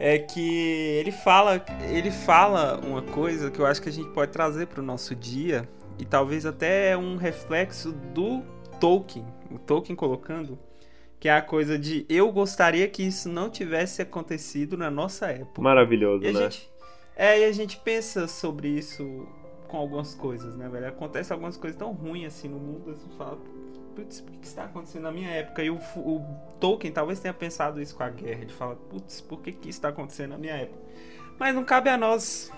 é 0.00 0.18
que 0.18 0.96
ele 0.98 1.12
fala, 1.12 1.62
ele 1.90 2.10
fala 2.10 2.78
uma 2.78 3.02
coisa 3.02 3.50
que 3.50 3.58
eu 3.58 3.66
acho 3.66 3.82
que 3.82 3.90
a 3.90 3.92
gente 3.92 4.08
pode 4.14 4.32
trazer 4.32 4.66
para 4.66 4.80
o 4.80 4.82
nosso 4.82 5.14
dia 5.14 5.68
e 5.98 6.06
talvez 6.06 6.46
até 6.46 6.96
um 6.96 7.16
reflexo 7.16 7.92
do 7.92 8.42
Tolkien, 8.80 9.26
o 9.50 9.58
Tolkien 9.58 9.94
colocando 9.94 10.58
que 11.20 11.28
é 11.28 11.32
a 11.32 11.42
coisa 11.42 11.78
de 11.78 12.06
eu 12.08 12.32
gostaria 12.32 12.88
que 12.88 13.02
isso 13.02 13.28
não 13.28 13.50
tivesse 13.50 14.00
acontecido 14.00 14.78
na 14.78 14.90
nossa 14.90 15.26
época. 15.26 15.60
Maravilhoso, 15.60 16.24
E 16.24 16.32
né? 16.32 16.42
gente, 16.42 16.70
é, 17.18 17.40
e 17.40 17.44
a 17.44 17.52
gente 17.52 17.76
pensa 17.76 18.26
sobre 18.26 18.68
isso 18.68 19.26
com 19.66 19.76
algumas 19.76 20.14
coisas, 20.14 20.56
né, 20.56 20.68
velho? 20.68 20.88
Acontece 20.88 21.32
algumas 21.32 21.56
coisas 21.56 21.78
tão 21.78 21.92
ruins 21.92 22.28
assim 22.28 22.48
no 22.48 22.58
mundo, 22.58 22.84
você 22.86 23.06
fala, 23.18 23.38
putz, 23.94 24.20
por 24.20 24.32
que 24.32 24.46
isso 24.46 24.54
tá 24.54 24.64
acontecendo 24.64 25.02
na 25.02 25.12
minha 25.12 25.28
época? 25.28 25.62
E 25.62 25.68
o, 25.70 25.76
o 25.96 26.24
Tolkien 26.60 26.92
talvez 26.92 27.18
tenha 27.18 27.34
pensado 27.34 27.82
isso 27.82 27.96
com 27.96 28.04
a 28.04 28.08
guerra. 28.08 28.42
Ele 28.42 28.52
fala, 28.52 28.76
putz, 28.76 29.20
por 29.20 29.40
que, 29.42 29.52
que 29.52 29.68
isso 29.68 29.80
tá 29.80 29.88
acontecendo 29.88 30.30
na 30.30 30.38
minha 30.38 30.54
época? 30.54 30.80
Mas 31.38 31.54
não 31.54 31.64
cabe 31.64 31.90
a 31.90 31.98
nós 31.98 32.50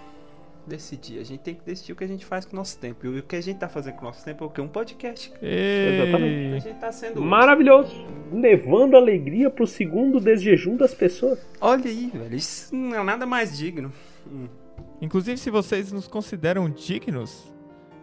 decidir. 0.67 1.19
A 1.19 1.25
gente 1.25 1.41
tem 1.41 1.55
que 1.55 1.65
decidir 1.65 1.93
o 1.93 1.97
que 1.97 2.05
a 2.05 2.07
gente 2.07 2.25
faz 2.25 2.45
com 2.45 2.53
o 2.53 2.57
nosso 2.57 2.79
tempo. 2.79 3.07
E 3.07 3.19
o 3.19 3.23
que 3.23 3.37
a 3.37 3.41
gente 3.41 3.59
tá 3.59 3.69
fazendo 3.69 3.95
com 3.95 4.03
o 4.03 4.05
nosso 4.05 4.25
tempo 4.25 4.45
é 4.45 4.47
o 4.47 4.51
quê? 4.51 4.61
Um 4.61 4.69
podcast. 4.69 5.33
Exatamente. 5.43 6.57
A 6.57 6.59
gente 6.59 6.79
tá 6.79 6.93
sendo. 6.93 7.23
Maravilhoso. 7.23 7.93
Levando 8.33 8.97
alegria 8.97 9.51
pro 9.51 9.67
segundo 9.67 10.21
desjejum 10.21 10.77
das 10.77 10.95
pessoas. 10.95 11.39
Olha 11.61 11.87
aí, 11.87 12.11
velho. 12.15 12.35
Isso 12.35 12.75
não 12.75 12.97
é 12.97 13.03
nada 13.03 13.27
mais 13.27 13.57
digno. 13.57 13.93
Hum. 14.27 14.49
Inclusive, 15.01 15.37
se 15.39 15.51
vocês 15.51 15.93
nos 15.93 16.07
consideram 16.09 16.69
dignos, 16.71 17.51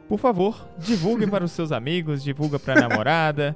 Por 0.07 0.17
favor, 0.19 0.65
divulguem 0.77 1.27
para 1.29 1.43
os 1.43 1.51
seus 1.51 1.71
amigos, 1.71 2.23
divulga 2.23 2.57
pra 2.57 2.75
namorada. 2.75 3.55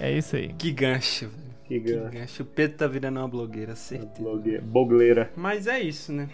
É 0.00 0.10
isso 0.10 0.34
aí. 0.36 0.52
Que 0.54 0.72
gancho, 0.72 1.28
velho. 1.28 1.44
Que 1.64 1.80
Que 1.80 1.92
gancho. 1.92 2.10
gancho. 2.10 2.42
O 2.42 2.46
Pedro 2.46 2.76
tá 2.78 2.86
virando 2.86 3.20
uma 3.20 3.28
blogueira, 3.28 3.74
certeza. 3.76 4.12
Blogue- 4.22 4.58
Bogleira. 4.60 5.30
Mas 5.36 5.66
é 5.66 5.80
isso, 5.80 6.12
né? 6.12 6.28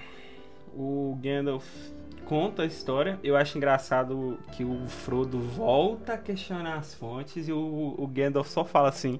O 0.75 1.19
Gandalf 1.23 1.65
conta 2.27 2.63
a 2.63 2.67
história. 2.67 3.19
Eu 3.25 3.37
acho 3.37 3.57
engraçado 3.59 4.39
que 4.53 4.65
o 4.65 4.87
Frodo 4.87 5.41
volta 5.41 6.13
a 6.15 6.19
questionar 6.19 6.77
as 6.79 6.95
fontes 6.95 7.49
e 7.49 7.53
o, 7.53 7.95
o 7.99 8.07
Gandalf 8.07 8.49
só 8.49 8.65
fala 8.65 8.89
assim: 8.89 9.19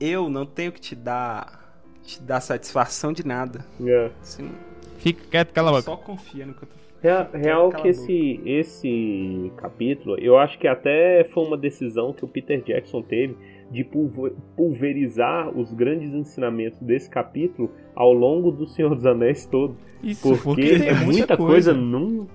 Eu 0.00 0.28
não 0.28 0.44
tenho 0.44 0.72
que 0.72 0.80
te 0.80 0.94
dar, 0.96 1.80
te 2.02 2.20
dar 2.20 2.40
satisfação 2.40 3.12
de 3.12 3.24
nada. 3.26 3.64
É. 3.84 4.10
Você 4.20 4.42
não- 4.42 4.50
Fica 4.98 5.20
quieto, 5.30 5.52
cala 5.52 5.68
a 5.68 5.72
boca. 5.72 5.82
só 5.82 5.96
confia 5.96 6.44
no 6.46 6.54
que 6.54 6.62
eu 6.64 6.68
tô 6.68 6.78
Real, 7.00 7.28
real 7.32 7.70
que 7.70 7.86
esse, 7.88 8.40
esse 8.44 9.52
capítulo, 9.56 10.16
eu 10.18 10.36
acho 10.36 10.58
que 10.58 10.66
até 10.66 11.22
foi 11.32 11.44
uma 11.44 11.56
decisão 11.56 12.12
que 12.12 12.24
o 12.24 12.28
Peter 12.28 12.60
Jackson 12.64 13.02
teve 13.02 13.36
de 13.70 13.84
pulver- 13.84 14.32
pulverizar 14.56 15.48
os 15.56 15.72
grandes 15.72 16.12
ensinamentos 16.12 16.80
desse 16.80 17.08
capítulo 17.08 17.70
ao 17.94 18.12
longo 18.12 18.50
do 18.50 18.66
Senhor 18.66 18.94
dos 18.96 19.06
Anéis 19.06 19.46
todo. 19.46 19.76
Isso, 20.02 20.22
Porque, 20.42 20.42
porque, 20.74 20.84
é 20.88 20.94
muita 20.94 21.36
coisa 21.36 21.72
coisa. 21.72 21.74
num. 21.74 22.26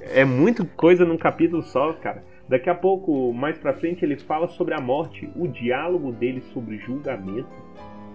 É 0.00 0.24
muita 0.24 0.64
coisa 0.64 1.04
num 1.04 1.18
capítulo 1.18 1.62
só, 1.62 1.92
cara. 1.94 2.24
Daqui 2.48 2.70
a 2.70 2.74
pouco, 2.74 3.32
mais 3.34 3.58
pra 3.58 3.74
frente, 3.74 4.04
ele 4.04 4.16
fala 4.16 4.46
sobre 4.48 4.72
a 4.72 4.80
morte. 4.80 5.28
O 5.36 5.48
diálogo 5.48 6.12
dele 6.12 6.40
sobre 6.54 6.78
julgamento 6.78 7.48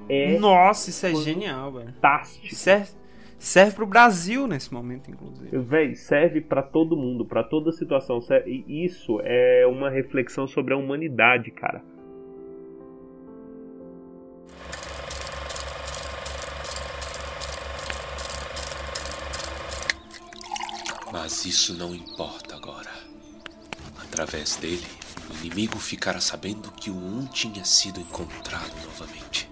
é 0.10 0.40
Nossa, 0.40 0.90
isso 0.90 1.06
é 1.06 1.14
genial, 1.16 1.74
velho. 1.74 1.88
fantástico. 1.94 2.56
Serve, 2.56 2.90
serve 3.42 3.76
pro 3.76 3.88
Brasil 3.88 4.48
nesse 4.48 4.72
momento, 4.72 5.10
inclusive. 5.10 5.58
Véi, 5.58 5.96
serve 5.96 6.40
pra 6.40 6.62
todo 6.62 6.96
mundo, 6.96 7.26
pra 7.26 7.44
toda 7.44 7.72
situação. 7.72 8.20
E 8.46 8.86
isso 8.86 9.20
é 9.24 9.66
uma 9.66 9.90
reflexão 9.90 10.48
sobre 10.48 10.74
a 10.74 10.78
humanidade, 10.78 11.50
cara. 11.52 11.84
Mas 21.12 21.46
isso 21.46 21.78
não 21.78 21.94
importa 21.94 22.56
agora. 22.56 22.90
Através 24.02 24.56
dele, 24.56 24.86
o 25.30 25.46
inimigo 25.46 25.78
ficará 25.78 26.22
sabendo 26.22 26.72
que 26.72 26.90
o 26.90 26.96
Um 26.96 27.26
tinha 27.26 27.66
sido 27.66 28.00
encontrado 28.00 28.74
novamente. 28.86 29.50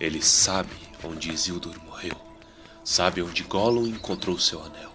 Ele 0.00 0.20
sabe 0.20 0.70
onde 1.04 1.32
Isildur 1.32 1.76
morreu. 1.84 1.95
Sabe 2.88 3.20
onde 3.20 3.42
Gollum 3.42 3.84
encontrou 3.88 4.38
seu 4.38 4.62
anel. 4.62 4.92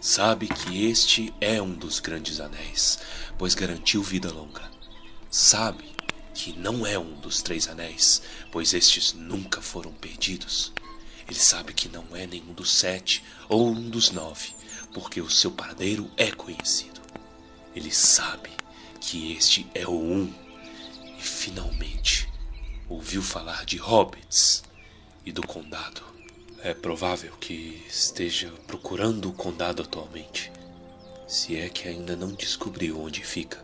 Sabe 0.00 0.48
que 0.48 0.86
este 0.86 1.32
é 1.40 1.62
um 1.62 1.72
dos 1.72 2.00
grandes 2.00 2.40
anéis, 2.40 2.98
pois 3.38 3.54
garantiu 3.54 4.02
vida 4.02 4.32
longa. 4.32 4.68
Sabe 5.30 5.84
que 6.34 6.52
não 6.52 6.84
é 6.84 6.98
um 6.98 7.14
dos 7.20 7.40
três 7.40 7.68
anéis, 7.68 8.22
pois 8.50 8.74
estes 8.74 9.12
nunca 9.12 9.62
foram 9.62 9.92
perdidos. 9.92 10.72
Ele 11.28 11.38
sabe 11.38 11.72
que 11.72 11.88
não 11.88 12.04
é 12.12 12.26
nenhum 12.26 12.52
dos 12.54 12.72
sete 12.72 13.22
ou 13.48 13.68
um 13.68 13.88
dos 13.88 14.10
nove, 14.10 14.52
porque 14.92 15.20
o 15.20 15.30
seu 15.30 15.52
paradeiro 15.52 16.10
é 16.16 16.32
conhecido. 16.32 17.00
Ele 17.72 17.92
sabe 17.92 18.50
que 19.00 19.30
este 19.32 19.64
é 19.76 19.86
o 19.86 19.94
um 19.94 20.34
e 21.16 21.22
finalmente 21.22 22.28
ouviu 22.88 23.22
falar 23.22 23.64
de 23.64 23.76
hobbits 23.76 24.64
e 25.24 25.30
do 25.30 25.46
condado. 25.46 26.11
É 26.64 26.72
provável 26.72 27.32
que 27.40 27.82
esteja 27.88 28.48
procurando 28.68 29.28
o 29.28 29.32
condado 29.32 29.82
atualmente, 29.82 30.52
se 31.26 31.56
é 31.56 31.68
que 31.68 31.88
ainda 31.88 32.14
não 32.14 32.28
descobriu 32.28 33.00
onde 33.00 33.24
fica. 33.24 33.58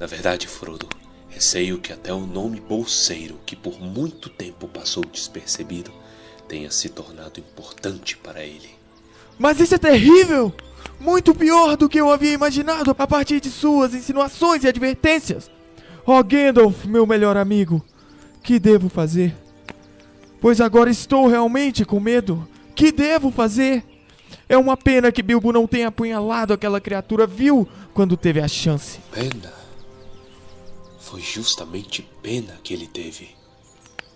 Na 0.00 0.06
verdade, 0.06 0.48
Frodo, 0.48 0.88
receio 1.28 1.78
que 1.78 1.92
até 1.92 2.10
o 2.10 2.26
nome 2.26 2.58
bolseiro, 2.58 3.38
que 3.44 3.54
por 3.54 3.78
muito 3.78 4.30
tempo 4.30 4.66
passou 4.66 5.04
despercebido, 5.04 5.92
tenha 6.48 6.70
se 6.70 6.88
tornado 6.88 7.38
importante 7.38 8.16
para 8.16 8.42
ele. 8.42 8.70
Mas 9.38 9.60
isso 9.60 9.74
é 9.74 9.78
terrível! 9.78 10.50
Muito 10.98 11.34
pior 11.34 11.76
do 11.76 11.86
que 11.86 12.00
eu 12.00 12.10
havia 12.10 12.32
imaginado 12.32 12.96
a 12.98 13.06
partir 13.06 13.42
de 13.42 13.50
suas 13.50 13.92
insinuações 13.92 14.64
e 14.64 14.68
advertências. 14.68 15.50
Oh 16.06 16.24
Gandalf, 16.24 16.86
meu 16.86 17.06
melhor 17.06 17.36
amigo, 17.36 17.84
que 18.42 18.58
devo 18.58 18.88
fazer? 18.88 19.36
Pois 20.40 20.60
agora 20.60 20.90
estou 20.90 21.26
realmente 21.26 21.84
com 21.84 21.98
medo. 21.98 22.48
Que 22.74 22.92
devo 22.92 23.30
fazer? 23.30 23.84
É 24.48 24.56
uma 24.56 24.76
pena 24.76 25.12
que 25.12 25.22
Bilbo 25.22 25.52
não 25.52 25.66
tenha 25.66 25.88
apunhalado 25.88 26.52
aquela 26.52 26.80
criatura 26.80 27.26
vil 27.26 27.68
quando 27.92 28.16
teve 28.16 28.40
a 28.40 28.48
chance. 28.48 28.98
Pena. 29.10 29.52
Foi 31.00 31.20
justamente 31.20 32.08
pena 32.22 32.58
que 32.62 32.72
ele 32.72 32.86
teve. 32.86 33.30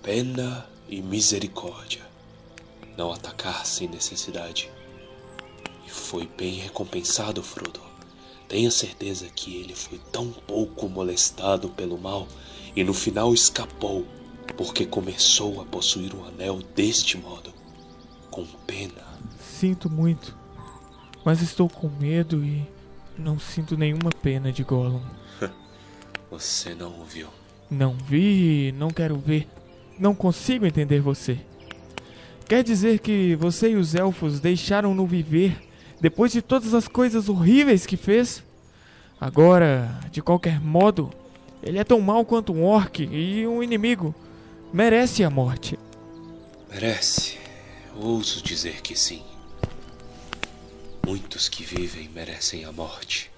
Pena 0.02 0.66
e 0.88 1.02
misericórdia. 1.02 2.02
Não 2.96 3.12
atacar 3.12 3.66
sem 3.66 3.88
necessidade. 3.88 4.70
E 5.86 5.90
foi 5.90 6.28
bem 6.36 6.54
recompensado, 6.54 7.42
Frodo. 7.42 7.80
Tenha 8.48 8.70
certeza 8.70 9.26
que 9.34 9.56
ele 9.56 9.74
foi 9.74 9.98
tão 10.10 10.30
pouco 10.30 10.88
molestado 10.88 11.70
pelo 11.70 11.98
mal 11.98 12.28
e 12.76 12.84
no 12.84 12.92
final 12.92 13.32
escapou, 13.32 14.06
porque 14.56 14.86
começou 14.86 15.60
a 15.60 15.64
possuir 15.64 16.14
o 16.14 16.24
anel 16.24 16.60
deste 16.74 17.16
modo. 17.16 17.52
Com 18.30 18.44
pena. 18.66 19.02
Sinto 19.38 19.90
muito, 19.90 20.36
mas 21.24 21.42
estou 21.42 21.68
com 21.68 21.88
medo 21.88 22.44
e 22.44 22.66
não 23.18 23.38
sinto 23.38 23.76
nenhuma 23.76 24.10
pena 24.10 24.50
de 24.50 24.64
Gollum. 24.64 25.02
Você 26.30 26.74
não 26.74 26.98
ouviu. 26.98 27.28
Não 27.70 27.94
vi, 27.94 28.74
não 28.76 28.90
quero 28.90 29.16
ver. 29.16 29.48
Não 29.98 30.14
consigo 30.14 30.66
entender 30.66 31.00
você. 31.00 31.38
Quer 32.46 32.62
dizer 32.62 32.98
que 32.98 33.34
você 33.36 33.70
e 33.70 33.76
os 33.76 33.94
elfos 33.94 34.40
deixaram-no 34.40 35.06
viver 35.06 35.56
depois 36.00 36.32
de 36.32 36.42
todas 36.42 36.74
as 36.74 36.88
coisas 36.88 37.28
horríveis 37.28 37.86
que 37.86 37.96
fez? 37.96 38.42
Agora, 39.20 40.00
de 40.10 40.20
qualquer 40.20 40.60
modo, 40.60 41.10
ele 41.62 41.78
é 41.78 41.84
tão 41.84 42.00
mau 42.00 42.24
quanto 42.24 42.52
um 42.52 42.64
orc 42.64 43.02
e 43.04 43.46
um 43.46 43.62
inimigo. 43.62 44.14
Merece 44.72 45.22
a 45.22 45.28
morte. 45.28 45.78
Merece. 46.70 47.38
Ouso 47.94 48.40
dizer 48.40 48.80
que 48.80 48.96
sim. 48.96 49.22
Muitos 51.06 51.46
que 51.46 51.62
vivem 51.62 52.08
merecem 52.08 52.64
a 52.64 52.72
morte. 52.72 53.30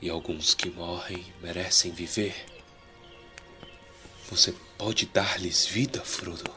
E 0.00 0.08
alguns 0.08 0.54
que 0.54 0.70
morrem 0.70 1.22
merecem 1.42 1.92
viver. 1.92 2.34
Você 4.30 4.54
pode 4.78 5.04
dar-lhes 5.04 5.66
vida, 5.66 6.00
Frodo. 6.00 6.50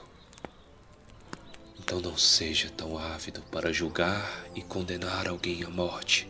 Então 1.78 2.00
não 2.00 2.18
seja 2.18 2.70
tão 2.70 2.98
ávido 2.98 3.42
para 3.52 3.74
julgar 3.74 4.46
e 4.56 4.62
condenar 4.62 5.28
alguém 5.28 5.66
à 5.66 5.70
morte, 5.70 6.26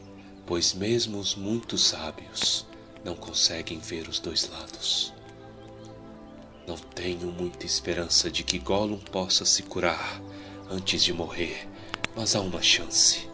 pois 0.47 0.73
mesmo 0.73 1.19
os 1.19 1.35
muito 1.35 1.77
sábios 1.77 2.65
não 3.05 3.15
conseguem 3.15 3.77
ver 3.77 4.09
os 4.09 4.17
dois 4.19 4.49
lados. 4.49 5.13
Não 6.67 6.75
tenho 6.75 7.31
muita 7.31 7.65
esperança 7.65 8.29
de 8.29 8.43
que 8.43 8.59
Gollum 8.59 8.99
possa 8.99 9.45
se 9.45 9.63
curar 9.63 10.21
antes 10.69 11.01
de 11.01 11.13
morrer, 11.13 11.65
mas 12.13 12.35
há 12.35 12.41
uma 12.41 12.61
chance. 12.61 13.29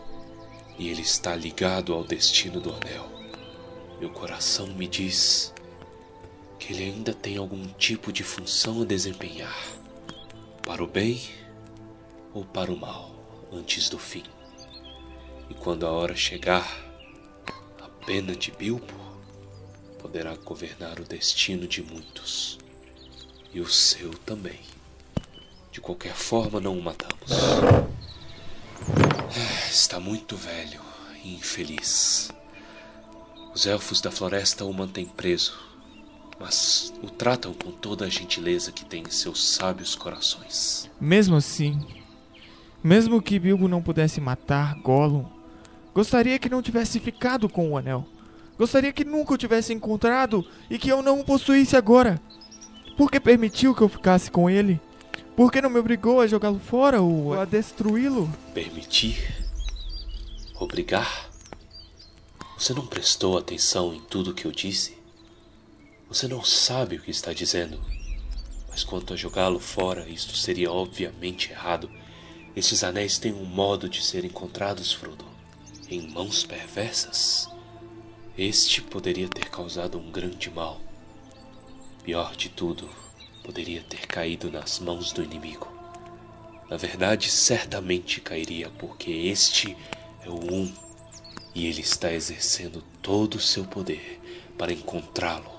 E 0.77 0.87
ele 0.87 1.01
está 1.01 1.35
ligado 1.35 1.95
ao 1.95 2.03
destino 2.03 2.61
do 2.61 2.71
anel. 2.71 3.09
Meu 3.99 4.11
coração 4.11 4.67
me 4.67 4.87
diz 4.87 5.51
que 6.59 6.73
ele 6.73 6.83
ainda 6.83 7.11
tem 7.11 7.37
algum 7.37 7.65
tipo 7.69 8.13
de 8.13 8.21
função 8.23 8.83
a 8.83 8.85
desempenhar, 8.85 9.65
para 10.61 10.83
o 10.83 10.87
bem 10.87 11.19
ou 12.35 12.45
para 12.45 12.71
o 12.71 12.77
mal, 12.77 13.15
antes 13.51 13.89
do 13.89 13.97
fim. 13.97 14.25
E 15.49 15.55
quando 15.55 15.87
a 15.87 15.91
hora 15.91 16.15
chegar, 16.15 16.85
a 17.81 17.89
pena 18.05 18.35
de 18.35 18.51
Bilbo 18.51 18.93
poderá 19.97 20.35
governar 20.35 20.99
o 20.99 21.03
destino 21.03 21.67
de 21.67 21.81
muitos 21.81 22.61
e 23.53 23.59
o 23.59 23.67
seu 23.67 24.09
também. 24.25 24.59
De 25.71 25.79
qualquer 25.81 26.13
forma, 26.13 26.59
não 26.59 26.77
o 26.77 26.81
matamos. 26.83 27.31
Ah, 27.31 27.87
Está 29.69 29.99
muito 29.99 30.35
velho 30.35 30.79
e 31.23 31.33
infeliz. 31.33 32.29
Os 33.53 33.65
elfos 33.65 34.01
da 34.01 34.11
floresta 34.11 34.65
o 34.65 34.73
mantêm 34.73 35.05
preso, 35.05 35.57
mas 36.39 36.93
o 37.01 37.09
tratam 37.09 37.53
com 37.53 37.71
toda 37.71 38.05
a 38.05 38.09
gentileza 38.09 38.71
que 38.71 38.83
tem 38.85 39.03
em 39.03 39.11
seus 39.11 39.43
sábios 39.47 39.95
corações. 39.95 40.89
Mesmo 40.99 41.35
assim, 41.35 41.79
mesmo 42.83 43.21
que 43.21 43.39
Bilbo 43.39 43.67
não 43.67 43.81
pudesse 43.81 44.19
matar 44.19 44.75
Gollum, 44.81 45.25
gostaria 45.93 46.37
que 46.39 46.49
não 46.49 46.61
tivesse 46.61 46.99
ficado 46.99 47.47
com 47.47 47.71
o 47.71 47.77
anel. 47.77 48.05
Gostaria 48.57 48.93
que 48.93 49.03
nunca 49.03 49.33
o 49.33 49.37
tivesse 49.37 49.73
encontrado 49.73 50.45
e 50.69 50.77
que 50.77 50.89
eu 50.89 51.01
não 51.01 51.19
o 51.19 51.23
possuísse 51.23 51.75
agora. 51.75 52.21
Por 52.95 53.09
que 53.09 53.19
permitiu 53.19 53.73
que 53.73 53.81
eu 53.81 53.89
ficasse 53.89 54.29
com 54.29 54.49
ele? 54.49 54.79
Por 55.35 55.51
que 55.51 55.61
não 55.61 55.69
me 55.69 55.79
obrigou 55.79 56.21
a 56.21 56.27
jogá-lo 56.27 56.59
fora 56.59 57.01
ou 57.01 57.33
a 57.33 57.43
destruí-lo? 57.43 58.31
Permitir? 58.53 59.43
Obrigar? 60.59 61.31
Você 62.55 62.71
não 62.71 62.85
prestou 62.85 63.35
atenção 63.35 63.93
em 63.93 63.99
tudo 63.99 64.33
que 64.33 64.45
eu 64.45 64.51
disse? 64.51 64.95
Você 66.07 66.27
não 66.27 66.43
sabe 66.43 66.97
o 66.97 67.01
que 67.01 67.09
está 67.09 67.33
dizendo. 67.33 67.81
Mas 68.69 68.83
quanto 68.83 69.13
a 69.13 69.17
jogá-lo 69.17 69.59
fora, 69.59 70.07
isto 70.07 70.35
seria 70.35 70.71
obviamente 70.71 71.51
errado. 71.51 71.89
Esses 72.55 72.83
anéis 72.83 73.17
têm 73.17 73.33
um 73.33 73.45
modo 73.45 73.89
de 73.89 74.03
ser 74.03 74.23
encontrados, 74.23 74.93
Frodo. 74.93 75.25
Em 75.89 76.11
mãos 76.11 76.45
perversas. 76.45 77.49
Este 78.37 78.81
poderia 78.81 79.27
ter 79.27 79.49
causado 79.49 79.97
um 79.97 80.11
grande 80.11 80.51
mal. 80.51 80.79
Pior 82.03 82.35
de 82.35 82.49
tudo, 82.49 82.89
poderia 83.45 83.81
ter 83.81 84.05
caído 84.05 84.51
nas 84.51 84.77
mãos 84.77 85.13
do 85.13 85.23
inimigo. 85.23 85.71
Na 86.69 86.75
verdade, 86.75 87.31
certamente 87.31 88.19
cairia, 88.19 88.69
porque 88.71 89.09
este 89.09 89.77
é 90.21 90.29
o 90.29 90.33
Um, 90.33 90.73
e 91.55 91.65
ele 91.65 91.79
está 91.79 92.11
exercendo 92.11 92.83
todo 93.01 93.35
o 93.35 93.39
seu 93.39 93.63
poder 93.63 94.19
para 94.57 94.73
encontrá-lo 94.73 95.49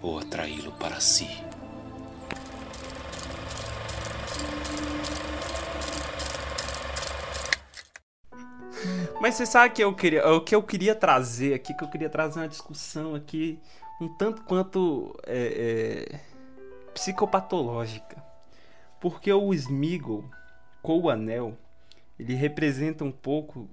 ou 0.00 0.20
atraí-lo 0.20 0.70
para 0.72 1.00
si. 1.00 1.28
Mas 9.20 9.34
você 9.34 9.44
sabe 9.44 9.74
que 9.74 9.82
eu 9.82 9.92
queria, 9.92 10.24
o 10.28 10.40
que 10.40 10.54
eu 10.54 10.62
queria 10.62 10.94
trazer 10.94 11.52
aqui, 11.52 11.74
que 11.74 11.82
eu 11.82 11.88
queria 11.88 12.08
trazer 12.08 12.38
uma 12.38 12.48
discussão 12.48 13.16
aqui 13.16 13.58
um 14.00 14.08
tanto 14.08 14.42
quanto 14.42 15.14
é, 15.26 16.08
é, 16.12 16.20
psicopatológica. 16.94 18.22
Porque 19.00 19.32
o 19.32 19.52
Smeagol, 19.54 20.24
com 20.82 21.00
o 21.00 21.10
anel, 21.10 21.56
ele 22.18 22.34
representa 22.34 23.04
um 23.04 23.12
pouco 23.12 23.68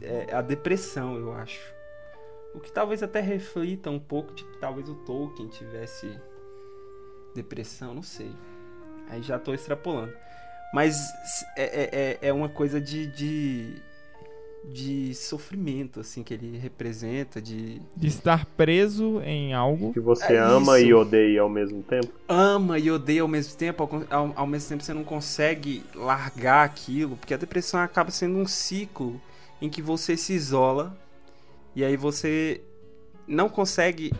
é, 0.00 0.34
a 0.34 0.40
depressão, 0.40 1.16
eu 1.16 1.32
acho. 1.32 1.74
O 2.54 2.60
que 2.60 2.72
talvez 2.72 3.02
até 3.02 3.20
reflita 3.20 3.90
um 3.90 4.00
pouco 4.00 4.34
de 4.34 4.44
que 4.44 4.58
talvez 4.58 4.88
o 4.88 4.94
Tolkien 4.94 5.48
tivesse 5.48 6.10
depressão, 7.34 7.94
não 7.94 8.02
sei. 8.02 8.34
Aí 9.08 9.22
já 9.22 9.38
tô 9.38 9.54
extrapolando. 9.54 10.12
Mas 10.72 10.96
é, 11.56 12.18
é, 12.22 12.28
é 12.28 12.32
uma 12.32 12.48
coisa 12.48 12.80
de, 12.80 13.06
de 13.08 13.82
de 14.62 15.14
sofrimento, 15.14 16.00
assim, 16.00 16.22
que 16.22 16.34
ele 16.34 16.58
representa, 16.58 17.40
de... 17.40 17.80
De 17.96 18.06
estar 18.06 18.44
preso 18.44 19.20
em 19.22 19.54
algo. 19.54 19.92
Que 19.92 20.00
você 20.00 20.34
É 20.34 20.38
ama 20.38 20.78
isso. 20.78 20.88
e 20.88 20.94
odeia 20.94 21.40
ao 21.40 21.48
mesmo 21.48 21.82
tempo. 21.82 22.08
Ama 22.28 22.78
e 22.78 22.90
odeia 22.90 23.22
ao 23.22 23.28
mesmo 23.28 23.56
tempo, 23.56 23.82
ao, 24.10 24.32
ao- 24.36 24.46
mesmo 24.46 24.68
tempo 24.68 24.84
você 24.84 24.92
não 24.94 25.02
consegue 25.02 25.82
largar 25.94 26.64
aquilo, 26.64 27.16
porque 27.16 27.34
a 27.34 27.38
depressão 27.38 27.80
acaba 27.80 28.10
sendo 28.10 28.36
um 28.36 28.46
ciclo 28.46 29.20
em 29.62 29.68
que 29.68 29.80
você 29.82 30.16
se 30.16 30.34
isola 30.34 30.96
e 31.74 31.82
aí 31.84 31.96
você 31.96 32.60
não 33.26 33.48
consegue 33.48 34.12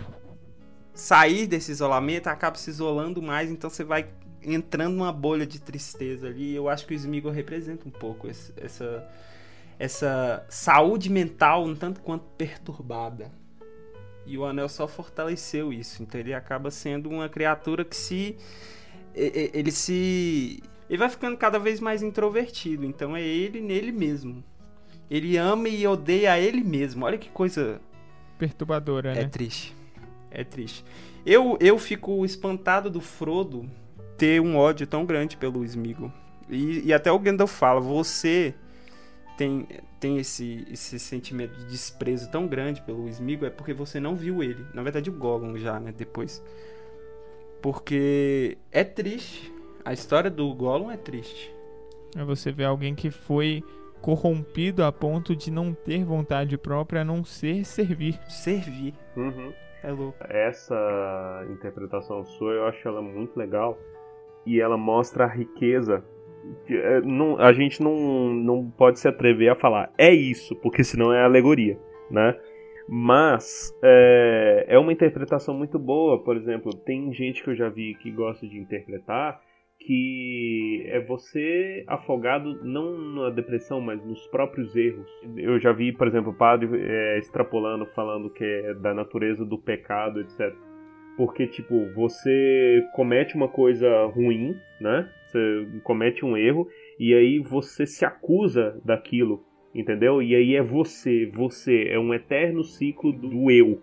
sair 0.94 1.46
desse 1.46 1.70
isolamento, 1.70 2.28
acaba 2.28 2.56
se 2.56 2.70
isolando 2.70 3.22
mais, 3.22 3.50
então 3.50 3.70
você 3.70 3.84
vai 3.84 4.06
entrando 4.42 4.94
numa 4.96 5.12
bolha 5.12 5.46
de 5.46 5.60
tristeza 5.60 6.26
ali. 6.28 6.54
Eu 6.54 6.68
acho 6.68 6.86
que 6.86 6.94
o 6.94 6.96
Smeagol 6.96 7.30
representa 7.32 7.86
um 7.86 7.90
pouco 7.90 8.26
esse- 8.28 8.52
essa 8.56 9.06
essa 9.80 10.44
saúde 10.50 11.08
mental 11.08 11.64
um 11.64 11.74
tanto 11.74 12.02
quanto 12.02 12.26
perturbada. 12.36 13.32
E 14.26 14.36
o 14.36 14.44
anel 14.44 14.68
só 14.68 14.86
fortaleceu 14.86 15.72
isso. 15.72 16.02
Então 16.02 16.20
ele 16.20 16.34
acaba 16.34 16.70
sendo 16.70 17.08
uma 17.08 17.30
criatura 17.30 17.82
que 17.82 17.96
se. 17.96 18.36
Ele 19.14 19.72
se. 19.72 20.62
Ele 20.88 20.98
vai 20.98 21.08
ficando 21.08 21.34
cada 21.38 21.58
vez 21.58 21.80
mais 21.80 22.02
introvertido. 22.02 22.84
Então 22.84 23.16
é 23.16 23.22
ele 23.22 23.58
nele 23.62 23.90
mesmo. 23.90 24.44
Ele 25.10 25.38
ama 25.38 25.66
e 25.66 25.86
odeia 25.86 26.34
a 26.34 26.38
ele 26.38 26.62
mesmo. 26.62 27.06
Olha 27.06 27.16
que 27.16 27.30
coisa. 27.30 27.80
Perturbadora, 28.38 29.12
É 29.12 29.22
né? 29.22 29.28
triste. 29.28 29.74
É 30.30 30.44
triste. 30.44 30.84
Eu, 31.24 31.56
eu 31.58 31.78
fico 31.78 32.22
espantado 32.22 32.90
do 32.90 33.00
Frodo 33.00 33.68
ter 34.18 34.42
um 34.42 34.58
ódio 34.58 34.86
tão 34.86 35.06
grande 35.06 35.38
pelo 35.38 35.64
Smeagol. 35.64 36.12
E, 36.50 36.86
e 36.86 36.92
até 36.92 37.10
o 37.10 37.18
Gandalf 37.18 37.50
fala, 37.50 37.80
você 37.80 38.54
tem, 39.40 39.66
tem 39.98 40.18
esse, 40.18 40.66
esse 40.70 40.98
sentimento 40.98 41.54
de 41.54 41.64
desprezo 41.68 42.30
tão 42.30 42.46
grande 42.46 42.82
pelo 42.82 43.08
Smeagol 43.08 43.48
é 43.48 43.50
porque 43.50 43.72
você 43.72 43.98
não 43.98 44.14
viu 44.14 44.42
ele. 44.42 44.66
Na 44.74 44.82
verdade 44.82 45.08
o 45.08 45.14
Gollum 45.14 45.56
já, 45.56 45.80
né, 45.80 45.94
depois. 45.96 46.44
Porque 47.62 48.58
é 48.70 48.84
triste. 48.84 49.50
A 49.82 49.94
história 49.94 50.30
do 50.30 50.54
Gollum 50.54 50.90
é 50.90 50.96
triste. 50.98 51.54
É 52.14 52.22
você 52.22 52.52
ver 52.52 52.64
alguém 52.64 52.94
que 52.94 53.10
foi 53.10 53.64
corrompido 54.02 54.84
a 54.84 54.92
ponto 54.92 55.34
de 55.34 55.50
não 55.50 55.72
ter 55.72 56.04
vontade 56.04 56.58
própria 56.58 57.00
a 57.00 57.04
não 57.04 57.24
ser 57.24 57.64
servir. 57.64 58.20
Servir. 58.28 58.92
Uhum. 59.16 59.54
É 59.82 59.90
louco. 59.90 60.18
Essa 60.28 61.46
interpretação 61.50 62.26
sua 62.26 62.52
eu 62.52 62.66
acho 62.66 62.86
ela 62.86 63.00
muito 63.00 63.38
legal 63.38 63.78
e 64.44 64.60
ela 64.60 64.76
mostra 64.76 65.24
a 65.24 65.28
riqueza. 65.28 66.04
É, 66.68 67.00
não- 67.02 67.38
a 67.38 67.52
gente 67.52 67.82
não, 67.82 68.32
não 68.32 68.70
pode 68.70 68.98
se 68.98 69.08
atrever 69.08 69.50
a 69.50 69.54
falar 69.56 69.92
é 69.98 70.12
isso, 70.12 70.54
porque 70.56 70.82
senão 70.84 71.12
é 71.12 71.22
alegoria, 71.22 71.78
né? 72.10 72.36
Mas 72.88 73.72
é, 73.84 74.66
é 74.68 74.78
uma 74.78 74.92
interpretação 74.92 75.54
muito 75.54 75.78
boa. 75.78 76.24
Por 76.24 76.36
exemplo, 76.36 76.74
tem 76.74 77.12
gente 77.14 77.42
que 77.42 77.50
eu 77.50 77.54
já 77.54 77.68
vi 77.68 77.94
que 77.94 78.10
gosta 78.10 78.46
de 78.48 78.58
interpretar 78.58 79.40
que 79.78 80.84
é 80.88 81.00
você 81.00 81.84
afogado 81.86 82.62
não 82.62 82.98
na 82.98 83.30
depressão, 83.30 83.80
mas 83.80 84.04
nos 84.04 84.26
próprios 84.26 84.76
erros. 84.76 85.08
Eu 85.36 85.58
já 85.58 85.72
vi, 85.72 85.92
por 85.92 86.06
exemplo, 86.06 86.32
o 86.32 86.36
padre 86.36 86.68
é, 86.74 87.18
extrapolando, 87.18 87.86
falando 87.94 88.28
que 88.30 88.44
é 88.44 88.74
da 88.74 88.92
natureza 88.92 89.44
do 89.44 89.56
pecado, 89.56 90.20
etc. 90.20 90.54
Porque, 91.16 91.46
tipo, 91.46 91.86
você 91.94 92.82
comete 92.94 93.34
uma 93.34 93.48
coisa 93.48 93.88
ruim, 94.06 94.54
né? 94.80 95.08
Você 95.30 95.66
comete 95.84 96.24
um 96.24 96.36
erro 96.36 96.68
e 96.98 97.14
aí 97.14 97.38
você 97.38 97.86
se 97.86 98.04
acusa 98.04 98.80
daquilo, 98.84 99.44
entendeu? 99.74 100.20
E 100.20 100.34
aí 100.34 100.56
é 100.56 100.62
você, 100.62 101.26
você, 101.26 101.84
é 101.88 101.98
um 101.98 102.12
eterno 102.12 102.64
ciclo 102.64 103.12
do 103.12 103.50
eu. 103.50 103.80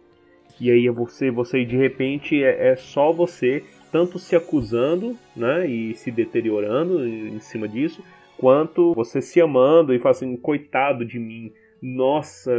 E 0.60 0.70
aí 0.70 0.88
é 0.88 0.92
você, 0.92 1.32
você 1.32 1.64
de 1.64 1.78
repente 1.78 2.44
é, 2.44 2.70
é 2.70 2.76
só 2.76 3.14
você, 3.14 3.64
tanto 3.92 4.20
se 4.20 4.36
acusando, 4.36 5.18
né, 5.36 5.68
e 5.70 5.96
se 5.96 6.12
deteriorando 6.12 7.08
em 7.08 7.40
cima 7.40 7.68
disso, 7.68 8.04
quanto 8.38 8.94
você 8.94 9.22
se 9.22 9.40
amando 9.40 9.94
e 9.94 10.00
fala 10.00 10.12
assim, 10.12 10.36
coitado 10.36 11.06
de 11.06 11.20
mim, 11.20 11.54
nossa, 11.82 12.52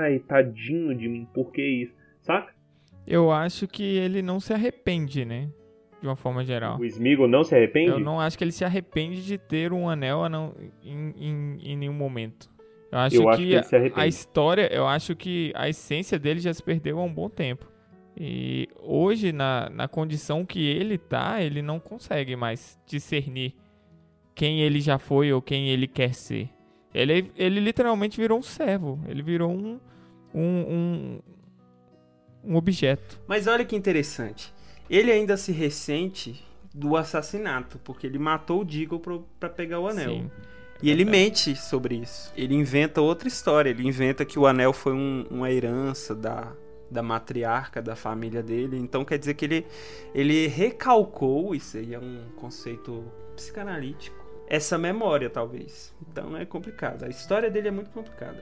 ai, 0.00 0.18
tadinho 0.18 0.94
de 0.94 1.08
mim, 1.08 1.26
por 1.32 1.52
que 1.52 1.62
isso? 1.62 1.94
Saca? 2.22 2.52
Eu 3.06 3.30
acho 3.30 3.66
que 3.66 3.82
ele 3.82 4.20
não 4.20 4.38
se 4.38 4.52
arrepende, 4.52 5.24
né? 5.24 5.48
De 6.00 6.06
uma 6.06 6.16
forma 6.16 6.44
geral. 6.44 6.78
O 6.78 6.84
Smeagol 6.84 7.26
não 7.26 7.42
se 7.42 7.54
arrepende? 7.54 7.90
Eu 7.90 7.98
não 7.98 8.20
acho 8.20 8.38
que 8.38 8.44
ele 8.44 8.52
se 8.52 8.64
arrepende 8.64 9.24
de 9.24 9.36
ter 9.36 9.72
um 9.72 9.88
anel 9.88 10.22
a 10.22 10.28
não, 10.28 10.54
em, 10.82 11.12
em, 11.16 11.58
em 11.72 11.76
nenhum 11.76 11.92
momento. 11.92 12.48
Eu 12.90 12.98
acho 12.98 13.16
Eu 13.16 13.22
que, 13.22 13.28
acho 13.28 13.38
que 13.38 13.52
ele 13.52 13.62
se 13.64 13.74
a, 13.74 13.78
arrepende. 13.78 14.00
a 14.00 14.06
história, 14.06 14.72
eu 14.72 14.86
acho 14.86 15.16
que 15.16 15.52
a 15.56 15.68
essência 15.68 16.18
dele 16.18 16.40
já 16.40 16.54
se 16.54 16.62
perdeu 16.62 16.98
há 16.98 17.02
um 17.02 17.12
bom 17.12 17.28
tempo. 17.28 17.66
E 18.16 18.68
hoje, 18.80 19.32
na, 19.32 19.70
na 19.70 19.86
condição 19.88 20.44
que 20.44 20.64
ele 20.66 20.98
tá, 20.98 21.40
ele 21.42 21.62
não 21.62 21.78
consegue 21.78 22.34
mais 22.34 22.78
discernir 22.86 23.54
quem 24.34 24.60
ele 24.60 24.80
já 24.80 24.98
foi 24.98 25.32
ou 25.32 25.42
quem 25.42 25.68
ele 25.68 25.86
quer 25.86 26.14
ser. 26.14 26.48
Ele, 26.94 27.30
ele 27.36 27.60
literalmente 27.60 28.20
virou 28.20 28.38
um 28.38 28.42
servo. 28.42 29.00
Ele 29.06 29.22
virou 29.22 29.50
um, 29.52 29.78
um, 30.34 30.40
um, 30.42 31.20
um 32.44 32.56
objeto. 32.56 33.20
Mas 33.26 33.46
olha 33.46 33.64
que 33.64 33.76
interessante. 33.76 34.52
Ele 34.88 35.10
ainda 35.12 35.36
se 35.36 35.52
ressente 35.52 36.44
do 36.74 36.96
assassinato, 36.96 37.78
porque 37.84 38.06
ele 38.06 38.18
matou 38.18 38.60
o 38.60 38.64
Deagle 38.64 39.00
pra 39.38 39.48
pegar 39.48 39.80
o 39.80 39.88
anel. 39.88 40.10
Sim. 40.10 40.30
E 40.80 40.90
ele 40.90 41.04
mente 41.04 41.56
sobre 41.56 41.96
isso. 41.96 42.32
Ele 42.36 42.54
inventa 42.54 43.00
outra 43.00 43.26
história. 43.26 43.68
Ele 43.70 43.86
inventa 43.86 44.24
que 44.24 44.38
o 44.38 44.46
anel 44.46 44.72
foi 44.72 44.92
um- 44.92 45.26
uma 45.28 45.50
herança 45.50 46.14
da, 46.14 46.52
da 46.88 47.02
matriarca 47.02 47.82
da 47.82 47.96
família 47.96 48.42
dele. 48.44 48.78
Então 48.78 49.04
quer 49.04 49.18
dizer 49.18 49.34
que 49.34 49.44
ele, 49.44 49.66
ele 50.14 50.46
recalcou, 50.46 51.52
isso 51.54 51.76
aí 51.76 51.94
é 51.94 51.98
um 51.98 52.22
conceito 52.36 53.04
psicanalítico, 53.34 54.16
essa 54.46 54.78
memória, 54.78 55.28
talvez. 55.28 55.92
Então 56.08 56.36
é 56.36 56.44
complicado. 56.46 57.02
A 57.04 57.08
história 57.08 57.50
dele 57.50 57.68
é 57.68 57.72
muito 57.72 57.90
complicada. 57.90 58.40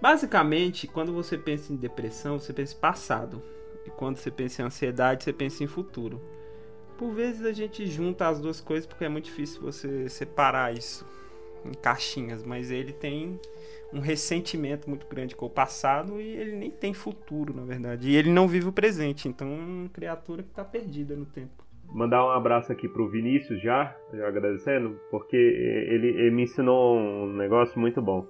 Basicamente, 0.00 0.86
quando 0.86 1.12
você 1.12 1.36
pensa 1.36 1.72
em 1.72 1.76
depressão, 1.76 2.38
você 2.38 2.52
pensa 2.52 2.74
em 2.74 2.78
passado. 2.78 3.42
E 3.86 3.90
quando 3.90 4.16
você 4.16 4.30
pensa 4.30 4.62
em 4.62 4.64
ansiedade, 4.64 5.24
você 5.24 5.32
pensa 5.32 5.62
em 5.62 5.66
futuro. 5.66 6.20
Por 6.96 7.12
vezes 7.12 7.44
a 7.44 7.52
gente 7.52 7.86
junta 7.86 8.28
as 8.28 8.40
duas 8.40 8.60
coisas 8.60 8.86
porque 8.86 9.04
é 9.04 9.08
muito 9.08 9.24
difícil 9.24 9.60
você 9.60 10.08
separar 10.08 10.72
isso 10.72 11.06
em 11.64 11.72
caixinhas, 11.72 12.44
mas 12.44 12.70
ele 12.70 12.92
tem 12.92 13.40
um 13.92 14.00
ressentimento 14.00 14.88
muito 14.88 15.06
grande 15.06 15.34
com 15.34 15.46
o 15.46 15.50
passado 15.50 16.20
e 16.20 16.26
ele 16.26 16.56
nem 16.56 16.70
tem 16.70 16.92
futuro, 16.92 17.54
na 17.54 17.64
verdade. 17.64 18.08
E 18.08 18.16
ele 18.16 18.30
não 18.30 18.46
vive 18.46 18.68
o 18.68 18.72
presente, 18.72 19.28
então 19.28 19.48
é 19.48 19.56
uma 19.56 19.88
criatura 19.88 20.42
que 20.42 20.50
está 20.50 20.64
perdida 20.64 21.14
no 21.16 21.24
tempo. 21.26 21.64
Mandar 21.92 22.24
um 22.24 22.30
abraço 22.30 22.72
aqui 22.72 22.88
pro 22.88 23.08
Vinícius 23.08 23.62
já, 23.62 23.94
já 24.12 24.26
agradecendo, 24.26 24.98
porque 25.10 25.36
ele, 25.36 26.08
ele 26.08 26.30
me 26.30 26.42
ensinou 26.42 26.96
um 26.96 27.32
negócio 27.34 27.78
muito 27.78 28.02
bom. 28.02 28.26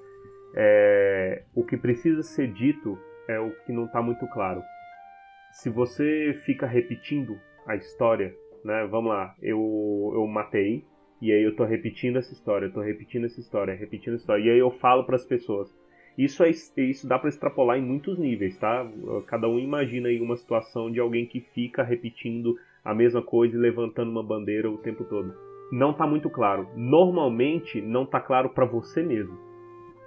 É, 0.54 1.44
o 1.54 1.64
que 1.64 1.76
precisa 1.76 2.22
ser 2.22 2.52
dito 2.52 2.98
é 3.26 3.40
o 3.40 3.50
que 3.64 3.72
não 3.72 3.86
está 3.86 4.02
muito 4.02 4.26
claro. 4.28 4.62
Se 5.54 5.70
você 5.70 6.34
fica 6.44 6.66
repetindo 6.66 7.38
a 7.64 7.76
história, 7.76 8.34
né? 8.64 8.86
Vamos 8.90 9.12
lá, 9.12 9.36
eu, 9.40 10.10
eu 10.12 10.26
matei, 10.26 10.84
e 11.22 11.30
aí 11.30 11.44
eu 11.44 11.54
tô 11.54 11.64
repetindo 11.64 12.18
essa 12.18 12.32
história, 12.32 12.68
tô 12.70 12.80
repetindo 12.80 13.24
essa 13.24 13.38
história, 13.38 13.72
repetindo 13.72 14.14
essa 14.14 14.22
história, 14.22 14.42
e 14.42 14.50
aí 14.50 14.58
eu 14.58 14.72
falo 14.72 15.04
para 15.04 15.14
as 15.14 15.24
pessoas. 15.24 15.72
Isso, 16.18 16.42
é, 16.42 16.50
isso 16.50 17.08
dá 17.08 17.20
para 17.20 17.28
extrapolar 17.28 17.78
em 17.78 17.82
muitos 17.82 18.18
níveis, 18.18 18.58
tá? 18.58 18.84
Cada 19.28 19.48
um 19.48 19.58
imagina 19.58 20.08
aí 20.08 20.20
uma 20.20 20.36
situação 20.36 20.90
de 20.90 20.98
alguém 20.98 21.24
que 21.24 21.40
fica 21.40 21.84
repetindo 21.84 22.56
a 22.84 22.92
mesma 22.92 23.22
coisa 23.22 23.56
e 23.56 23.60
levantando 23.60 24.10
uma 24.10 24.24
bandeira 24.24 24.68
o 24.68 24.78
tempo 24.78 25.04
todo. 25.04 25.34
Não 25.70 25.92
tá 25.92 26.04
muito 26.04 26.28
claro. 26.28 26.68
Normalmente 26.74 27.80
não 27.80 28.04
tá 28.04 28.20
claro 28.20 28.50
para 28.50 28.66
você 28.66 29.04
mesmo. 29.04 29.38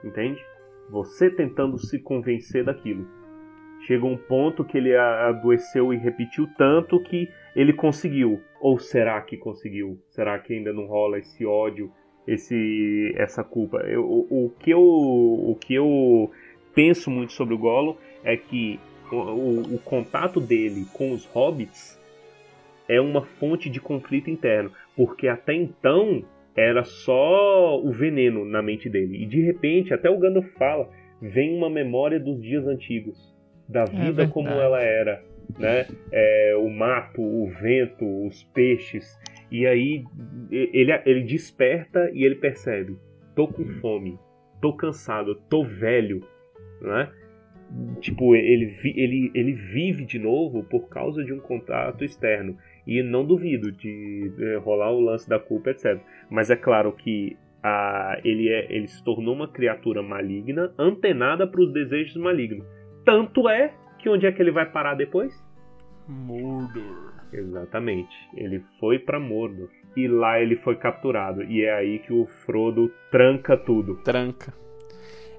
Entende? 0.03 0.45
Você 0.89 1.29
tentando 1.29 1.77
se 1.77 1.99
convencer 1.99 2.65
daquilo. 2.65 3.07
Chega 3.85 4.05
um 4.05 4.17
ponto 4.17 4.65
que 4.65 4.77
ele 4.77 4.95
adoeceu 4.95 5.93
e 5.93 5.97
repetiu 5.97 6.47
tanto 6.57 6.99
que 6.99 7.29
ele 7.55 7.73
conseguiu. 7.73 8.41
Ou 8.59 8.79
será 8.79 9.21
que 9.21 9.37
conseguiu? 9.37 9.99
Será 10.09 10.37
que 10.39 10.53
ainda 10.53 10.73
não 10.73 10.85
rola 10.85 11.19
esse 11.19 11.45
ódio, 11.45 11.91
esse 12.27 13.13
essa 13.15 13.43
culpa? 13.43 13.77
Eu, 13.79 14.03
o, 14.03 14.45
o, 14.45 14.49
que 14.59 14.71
eu 14.71 14.81
o 14.81 15.55
que 15.59 15.73
eu 15.75 16.31
penso 16.73 17.09
muito 17.09 17.33
sobre 17.33 17.53
o 17.53 17.57
Golo 17.57 17.97
é 18.23 18.35
que 18.35 18.79
o, 19.11 19.15
o, 19.15 19.75
o 19.75 19.79
contato 19.79 20.39
dele 20.39 20.85
com 20.93 21.11
os 21.11 21.25
hobbits 21.25 21.97
é 22.87 22.99
uma 23.01 23.21
fonte 23.21 23.69
de 23.69 23.81
conflito 23.81 24.29
interno, 24.29 24.71
porque 24.95 25.27
até 25.27 25.53
então 25.53 26.23
era 26.55 26.83
só 26.83 27.79
o 27.79 27.91
veneno 27.91 28.43
na 28.43 28.61
mente 28.61 28.89
dele. 28.89 29.21
E 29.21 29.25
de 29.25 29.41
repente, 29.41 29.93
até 29.93 30.09
o 30.09 30.17
Gandalf 30.17 30.47
fala, 30.57 30.89
vem 31.21 31.55
uma 31.55 31.69
memória 31.69 32.19
dos 32.19 32.41
dias 32.41 32.65
antigos, 32.65 33.35
da 33.67 33.83
é 33.83 33.85
vida 33.85 34.23
é 34.23 34.27
como 34.27 34.49
ela 34.49 34.81
era, 34.81 35.23
né? 35.57 35.87
É, 36.11 36.55
o 36.57 36.69
mato, 36.69 37.21
o 37.21 37.47
vento, 37.47 38.25
os 38.25 38.43
peixes. 38.53 39.19
E 39.51 39.65
aí 39.65 40.03
ele, 40.51 40.91
ele 41.05 41.23
desperta 41.23 42.09
e 42.13 42.23
ele 42.23 42.35
percebe: 42.35 42.97
tô 43.35 43.47
com 43.47 43.65
fome, 43.79 44.19
tô 44.61 44.73
cansado, 44.73 45.35
tô 45.49 45.63
velho, 45.63 46.21
né? 46.81 47.11
Tipo, 47.99 48.33
ele, 48.33 48.73
ele, 48.83 49.31
ele 49.33 49.53
vive 49.53 50.05
de 50.05 50.17
novo 50.17 50.63
por 50.63 50.87
causa 50.87 51.23
de 51.23 51.33
um 51.33 51.39
contato 51.39 52.03
externo. 52.03 52.57
E 52.85 53.03
não 53.03 53.25
duvido 53.25 53.69
de 53.73 54.31
rolar 54.63 54.91
o 54.91 55.01
lance 55.01 55.27
da 55.27 55.37
culpa, 55.37 55.71
etc. 55.71 55.99
Mas 56.29 56.49
é 56.49 56.55
claro 56.55 56.93
que 56.93 57.35
a, 57.61 58.19
ele, 58.23 58.49
é, 58.49 58.67
ele 58.69 58.87
se 58.87 59.03
tornou 59.03 59.35
uma 59.35 59.49
criatura 59.49 60.01
maligna, 60.01 60.73
antenada 60.79 61.45
para 61.45 61.61
os 61.61 61.73
desejos 61.73 62.15
malignos. 62.15 62.65
Tanto 63.07 63.47
é 63.47 63.73
que 63.97 64.09
onde 64.09 64.27
é 64.27 64.31
que 64.33 64.41
ele 64.41 64.51
vai 64.51 64.65
parar 64.69 64.93
depois? 64.93 65.33
Mordor. 66.05 67.13
Exatamente. 67.31 68.13
Ele 68.33 68.61
foi 68.81 68.99
para 68.99 69.17
Mordor. 69.17 69.69
E 69.95 70.09
lá 70.09 70.41
ele 70.41 70.57
foi 70.57 70.75
capturado. 70.75 71.41
E 71.41 71.63
é 71.63 71.73
aí 71.73 71.99
que 71.99 72.11
o 72.11 72.25
Frodo 72.25 72.91
tranca 73.09 73.55
tudo. 73.55 73.95
Tranca. 74.03 74.53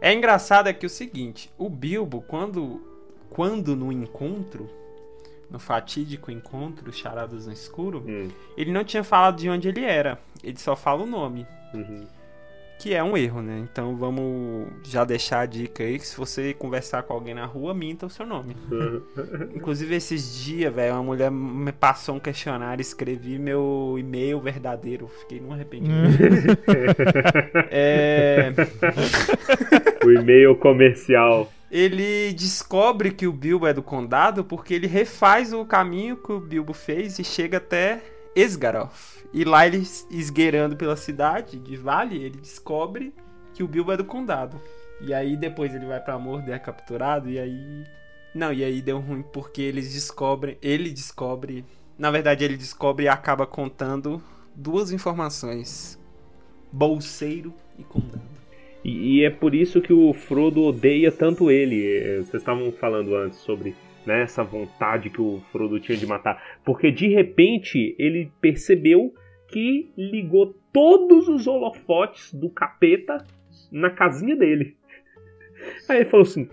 É 0.00 0.14
engraçado 0.14 0.70
é 0.70 0.72
que 0.72 0.86
o 0.86 0.88
seguinte, 0.88 1.52
o 1.58 1.68
Bilbo, 1.68 2.22
quando, 2.22 2.80
quando 3.28 3.76
no 3.76 3.92
encontro, 3.92 4.66
no 5.50 5.58
fatídico 5.58 6.30
encontro, 6.30 6.90
Charadas 6.90 7.46
no 7.46 7.52
Escuro, 7.52 8.02
hum. 8.08 8.28
ele 8.56 8.72
não 8.72 8.82
tinha 8.82 9.04
falado 9.04 9.36
de 9.36 9.50
onde 9.50 9.68
ele 9.68 9.84
era. 9.84 10.18
Ele 10.42 10.58
só 10.58 10.74
fala 10.74 11.02
o 11.02 11.06
nome. 11.06 11.46
Uhum. 11.74 12.06
Que 12.78 12.94
é 12.94 13.02
um 13.02 13.16
erro, 13.16 13.42
né? 13.42 13.66
Então 13.70 13.96
vamos 13.96 14.68
já 14.84 15.04
deixar 15.04 15.40
a 15.40 15.46
dica 15.46 15.82
aí 15.82 15.98
que 15.98 16.06
se 16.06 16.16
você 16.16 16.54
conversar 16.54 17.02
com 17.02 17.12
alguém 17.12 17.34
na 17.34 17.44
rua, 17.44 17.74
minta 17.74 18.06
o 18.06 18.10
seu 18.10 18.24
nome. 18.24 18.56
Inclusive 19.54 19.96
esses 19.96 20.36
dias, 20.44 20.72
velho, 20.72 20.94
uma 20.94 21.02
mulher 21.02 21.30
me 21.30 21.72
passou 21.72 22.14
um 22.14 22.20
questionário, 22.20 22.80
escrevi 22.80 23.36
meu 23.36 23.96
e-mail 23.98 24.40
verdadeiro. 24.40 25.08
Fiquei 25.08 25.40
num 25.40 25.52
arrependimento. 25.52 26.18
é... 27.70 28.52
o 30.04 30.10
e-mail 30.12 30.54
comercial. 30.56 31.52
Ele 31.70 32.32
descobre 32.32 33.10
que 33.10 33.26
o 33.26 33.32
Bilbo 33.32 33.66
é 33.66 33.74
do 33.74 33.82
condado 33.82 34.44
porque 34.44 34.72
ele 34.72 34.86
refaz 34.86 35.52
o 35.52 35.64
caminho 35.64 36.16
que 36.16 36.32
o 36.32 36.40
Bilbo 36.40 36.72
fez 36.72 37.18
e 37.18 37.24
chega 37.24 37.58
até 37.58 38.00
Esgaroth. 38.34 39.17
E 39.32 39.44
lá 39.44 39.66
ele 39.66 39.86
esgueirando 40.10 40.76
pela 40.76 40.96
cidade 40.96 41.58
de 41.58 41.76
Vale, 41.76 42.16
ele 42.16 42.38
descobre 42.38 43.12
que 43.54 43.62
o 43.62 43.68
Bilbo 43.68 43.92
é 43.92 43.96
do 43.96 44.04
condado. 44.04 44.60
E 45.00 45.12
aí 45.12 45.36
depois 45.36 45.74
ele 45.74 45.86
vai 45.86 46.00
para 46.00 46.18
Mordor 46.18 46.54
é 46.54 46.58
capturado 46.58 47.30
e 47.30 47.38
aí 47.38 47.84
não, 48.34 48.52
e 48.52 48.62
aí 48.62 48.82
deu 48.82 48.98
ruim 48.98 49.22
porque 49.32 49.62
eles 49.62 49.92
descobrem, 49.92 50.56
ele 50.60 50.90
descobre, 50.90 51.64
na 51.98 52.10
verdade 52.10 52.44
ele 52.44 52.56
descobre 52.56 53.06
e 53.06 53.08
acaba 53.08 53.46
contando 53.46 54.22
duas 54.54 54.92
informações: 54.92 55.98
bolseiro 56.70 57.52
e 57.78 57.82
condado. 57.82 58.38
E, 58.84 59.18
e, 59.18 59.24
é 59.24 59.30
por 59.30 59.54
isso 59.54 59.80
que 59.80 59.92
o 59.92 60.12
Frodo 60.12 60.62
odeia 60.62 61.10
tanto 61.10 61.50
ele. 61.50 61.84
É, 61.84 62.16
vocês 62.18 62.34
estavam 62.34 62.70
falando 62.70 63.16
antes 63.16 63.38
sobre 63.40 63.74
né, 64.08 64.22
essa 64.22 64.42
vontade 64.42 65.10
que 65.10 65.20
o 65.20 65.42
Frodo 65.52 65.78
tinha 65.78 65.96
de 65.96 66.06
matar. 66.06 66.42
Porque 66.64 66.90
de 66.90 67.08
repente 67.08 67.94
ele 67.98 68.32
percebeu 68.40 69.14
que 69.48 69.92
ligou 69.96 70.54
todos 70.72 71.28
os 71.28 71.46
holofotes 71.46 72.32
do 72.32 72.48
capeta 72.48 73.18
na 73.70 73.90
casinha 73.90 74.34
dele. 74.34 74.76
Aí 75.88 75.98
ele 75.98 76.08
falou 76.08 76.24
assim: 76.24 76.48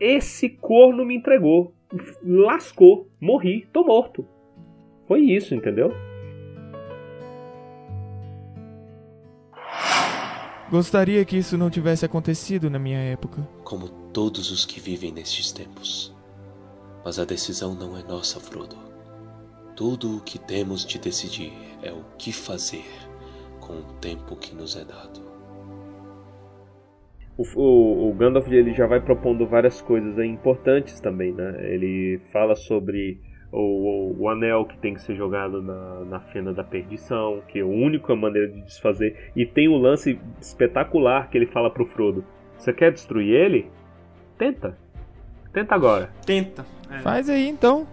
Esse 0.00 0.48
corno 0.48 1.04
me 1.04 1.16
entregou, 1.16 1.72
lascou, 2.24 3.08
morri, 3.20 3.68
tô 3.72 3.84
morto. 3.84 4.26
Foi 5.06 5.20
isso, 5.20 5.54
entendeu? 5.54 5.92
Gostaria 10.68 11.24
que 11.24 11.36
isso 11.36 11.56
não 11.58 11.68
tivesse 11.68 12.04
acontecido 12.04 12.70
na 12.70 12.78
minha 12.78 12.98
época. 12.98 13.46
Como 13.62 13.88
todos 13.88 14.50
os 14.50 14.64
que 14.64 14.80
vivem 14.80 15.12
nestes 15.12 15.52
tempos. 15.52 16.14
Mas 17.04 17.18
a 17.18 17.24
decisão 17.24 17.74
não 17.74 17.96
é 17.96 18.02
nossa, 18.02 18.38
Frodo. 18.38 18.76
Tudo 19.74 20.18
o 20.18 20.20
que 20.20 20.38
temos 20.38 20.86
de 20.86 20.98
decidir 20.98 21.52
é 21.82 21.90
o 21.90 22.04
que 22.16 22.32
fazer 22.32 22.84
com 23.60 23.74
o 23.74 23.92
tempo 24.00 24.36
que 24.36 24.54
nos 24.54 24.76
é 24.76 24.84
dado. 24.84 25.20
O, 27.36 27.44
o, 27.56 28.10
o 28.10 28.14
Gandalf 28.14 28.46
ele 28.48 28.72
já 28.74 28.86
vai 28.86 29.00
propondo 29.00 29.46
várias 29.46 29.80
coisas 29.80 30.18
importantes 30.18 31.00
também, 31.00 31.32
né? 31.32 31.72
Ele 31.72 32.20
fala 32.30 32.54
sobre 32.54 33.18
o, 33.50 34.14
o, 34.18 34.28
anel 34.28 34.66
que 34.66 34.78
tem 34.78 34.94
que 34.94 35.02
ser 35.02 35.14
jogado 35.14 35.62
na, 35.62 36.04
na 36.04 36.20
fenda 36.20 36.52
da 36.52 36.62
perdição, 36.62 37.42
que 37.48 37.58
é 37.58 37.62
a 37.62 37.66
única 37.66 38.14
maneira 38.14 38.48
de 38.48 38.62
desfazer. 38.62 39.30
E 39.34 39.46
tem 39.46 39.68
o 39.68 39.76
lance 39.76 40.18
espetacular 40.40 41.30
que 41.30 41.38
ele 41.38 41.46
fala 41.46 41.70
pro 41.70 41.86
Frodo: 41.86 42.24
Você 42.56 42.72
quer 42.72 42.92
destruir 42.92 43.34
ele? 43.34 43.70
Tenta. 44.38 44.81
Tenta 45.52 45.74
agora. 45.74 46.10
Tenta. 46.24 46.64
É. 46.90 46.98
Faz 46.98 47.28
aí 47.28 47.48
então. 47.48 47.86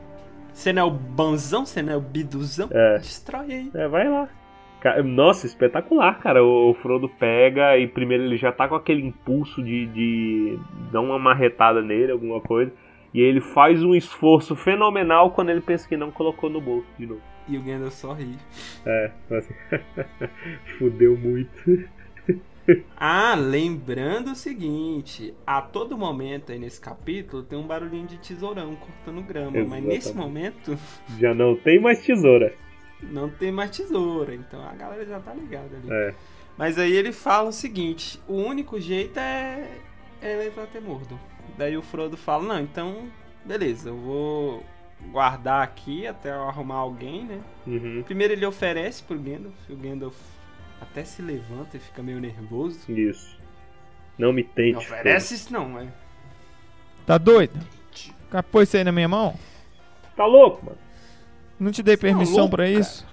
Você 0.54 0.74
não 0.74 0.82
é 0.82 0.86
o 0.86 0.92
banzão, 0.92 1.66
você 1.66 1.82
não 1.82 1.94
é 1.94 1.98
o 1.98 2.02
biduzão? 2.02 2.70
É. 2.72 2.98
Destrói 2.98 3.54
aí. 3.54 3.72
É, 3.74 3.88
vai 3.88 4.10
lá. 4.10 4.28
Nossa, 5.04 5.46
espetacular, 5.46 6.20
cara. 6.20 6.44
O 6.44 6.74
Frodo 6.82 7.10
pega 7.10 7.78
e 7.78 7.88
primeiro 7.88 8.24
ele 8.24 8.38
já 8.38 8.52
tá 8.52 8.68
com 8.68 8.76
aquele 8.76 9.06
impulso 9.06 9.62
de, 9.62 9.86
de 9.88 10.60
dar 10.92 11.02
uma 11.02 11.20
marretada 11.20 11.82
nele, 11.82 12.12
alguma 12.12 12.40
coisa. 12.40 12.72
E 13.14 13.20
ele 13.20 13.42
faz 13.42 13.84
um 13.84 13.94
esforço 13.96 14.56
fenomenal 14.56 15.32
quando 15.32 15.50
ele 15.50 15.62
pensa 15.62 15.88
que 15.88 15.98
não 15.98 16.12
colocou 16.12 16.50
no 16.50 16.62
bolso 16.62 16.88
de 16.98 17.08
novo. 17.08 17.22
E 17.48 17.58
o 17.58 17.62
Gandalf 17.62 17.94
só 17.94 18.14
ri. 18.14 18.38
É, 18.86 19.12
assim, 19.32 19.54
fudeu 20.78 21.18
muito. 21.18 21.90
Ah, 22.98 23.36
lembrando 23.36 24.32
o 24.32 24.36
seguinte: 24.36 25.34
a 25.46 25.62
todo 25.62 25.98
momento 25.98 26.52
aí 26.52 26.60
nesse 26.60 26.80
capítulo 26.80 27.44
tem 27.44 27.58
um 27.58 27.68
barulhinho 27.68 28.08
de 28.08 28.18
tesourão 28.18 28.76
cortando 28.76 29.26
grama, 29.26 29.58
Exatamente. 29.58 29.70
mas 29.70 29.84
nesse 29.84 30.14
momento. 30.14 30.78
Já 31.18 31.34
não 31.34 31.56
tem 31.56 31.80
mais 31.80 32.04
tesoura. 32.04 32.54
Não 33.02 33.30
tem 33.30 33.52
mais 33.52 33.72
tesoura, 33.72 34.36
então 34.36 34.62
a 34.62 34.74
galera 34.74 35.06
já 35.06 35.20
tá 35.20 35.34
ligada 35.34 35.78
ali. 35.78 35.88
É. 35.90 36.14
Mas 36.58 36.78
aí 36.78 36.92
ele 36.92 37.12
fala 37.12 37.50
o 37.50 37.54
seguinte: 37.54 38.20
o 38.28 38.34
único 38.34 38.80
jeito 38.80 39.18
é, 39.18 39.68
é 40.22 40.36
levar 40.36 40.64
até 40.64 40.80
Mordor. 40.80 41.18
Daí 41.58 41.78
o 41.78 41.82
Frodo 41.82 42.18
fala: 42.18 42.44
Não, 42.44 42.60
então, 42.60 43.10
beleza, 43.46 43.90
eu 43.90 43.98
vou 43.98 44.64
guardar 45.12 45.64
aqui 45.64 46.06
até 46.06 46.32
eu 46.32 46.44
arrumar 46.44 46.76
alguém, 46.76 47.24
né? 47.24 47.40
Uhum. 47.66 48.04
Primeiro 48.04 48.34
ele 48.34 48.46
oferece 48.46 49.02
pro 49.04 49.18
Gandalf, 49.18 49.56
o 49.70 49.76
Gandalf 49.76 50.16
até 50.82 51.04
se 51.04 51.22
levanta 51.22 51.78
e 51.78 51.80
fica 51.80 52.02
meio 52.02 52.20
nervoso. 52.20 52.92
Isso. 52.92 53.38
Não 54.18 54.34
me 54.34 54.44
tente. 54.44 54.74
Não 54.74 54.80
oferece 54.80 55.36
isso 55.36 55.52
não, 55.54 55.80
é. 55.80 55.88
Tá 57.06 57.18
doido? 57.18 57.60
Capô 58.30 58.62
isso 58.62 58.78
aí 58.78 58.84
na 58.84 58.92
minha 58.92 59.08
mão? 59.08 59.34
Tá 60.16 60.26
louco, 60.26 60.66
mano. 60.66 60.78
Não 61.60 61.72
te 61.72 61.82
dei 61.82 61.96
Você 61.96 62.02
tá 62.02 62.08
permissão 62.08 62.46
tá 62.46 62.56
para 62.58 62.70
isso? 62.70 63.08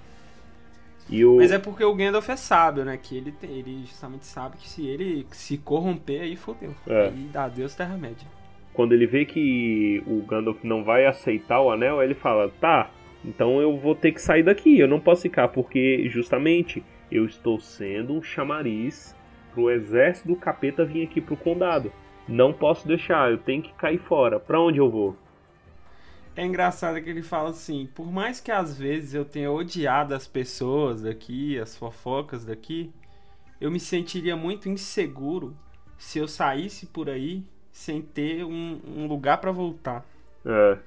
O... 1.10 1.36
Mas 1.36 1.52
é 1.52 1.58
porque 1.58 1.84
o 1.84 1.94
Gandalf 1.94 2.28
é 2.28 2.36
sábio, 2.36 2.84
né? 2.84 2.98
Que 3.00 3.16
ele, 3.16 3.34
ele 3.42 3.84
justamente 3.86 4.26
sabe 4.26 4.56
que 4.56 4.68
se 4.68 4.86
ele 4.86 5.24
se 5.30 5.56
corromper, 5.56 6.22
aí 6.22 6.34
fodeu. 6.34 6.74
É. 6.86 7.06
Aí 7.06 7.28
dá 7.32 7.48
Deus 7.48 7.74
Terra-média. 7.74 8.26
quando 8.72 8.92
ele 8.92 9.06
vê 9.06 9.24
que 9.24 10.02
o 10.06 10.20
Gandalf 10.22 10.58
não 10.64 10.84
vai 10.84 11.06
aceitar 11.06 11.60
o 11.60 11.70
anel, 11.70 12.02
ele 12.02 12.14
fala: 12.14 12.50
"Tá, 12.60 12.90
então 13.24 13.60
eu 13.60 13.76
vou 13.76 13.94
ter 13.94 14.12
que 14.12 14.20
sair 14.20 14.42
daqui, 14.42 14.78
eu 14.78 14.88
não 14.88 15.00
posso 15.00 15.22
ficar 15.22 15.48
porque 15.48 16.08
justamente 16.08 16.84
eu 17.10 17.24
estou 17.24 17.58
sendo 17.60 18.12
um 18.14 18.22
chamariz 18.22 19.14
pro 19.52 19.70
exército 19.70 20.28
do 20.28 20.36
capeta 20.36 20.84
vir 20.84 21.04
aqui 21.06 21.20
pro 21.20 21.36
condado. 21.36 21.92
Não 22.28 22.52
posso 22.52 22.86
deixar, 22.86 23.30
eu 23.30 23.38
tenho 23.38 23.62
que 23.62 23.72
cair 23.74 23.98
fora. 23.98 24.38
Pra 24.40 24.60
onde 24.60 24.78
eu 24.78 24.90
vou?" 24.90 25.16
É 26.34 26.44
engraçado 26.44 27.00
que 27.00 27.08
ele 27.08 27.22
fala 27.22 27.50
assim: 27.50 27.88
por 27.94 28.10
mais 28.12 28.40
que 28.40 28.50
às 28.52 28.76
vezes 28.78 29.14
eu 29.14 29.24
tenha 29.24 29.50
odiado 29.50 30.14
as 30.14 30.26
pessoas 30.26 31.02
daqui, 31.02 31.58
as 31.58 31.76
fofocas 31.76 32.44
daqui, 32.44 32.92
eu 33.60 33.70
me 33.70 33.80
sentiria 33.80 34.36
muito 34.36 34.68
inseguro 34.68 35.56
se 35.96 36.18
eu 36.18 36.28
saísse 36.28 36.86
por 36.86 37.08
aí 37.08 37.42
sem 37.72 38.02
ter 38.02 38.44
um, 38.44 38.80
um 38.86 39.06
lugar 39.06 39.38
pra 39.38 39.50
voltar. 39.50 40.04
É, 40.44 40.78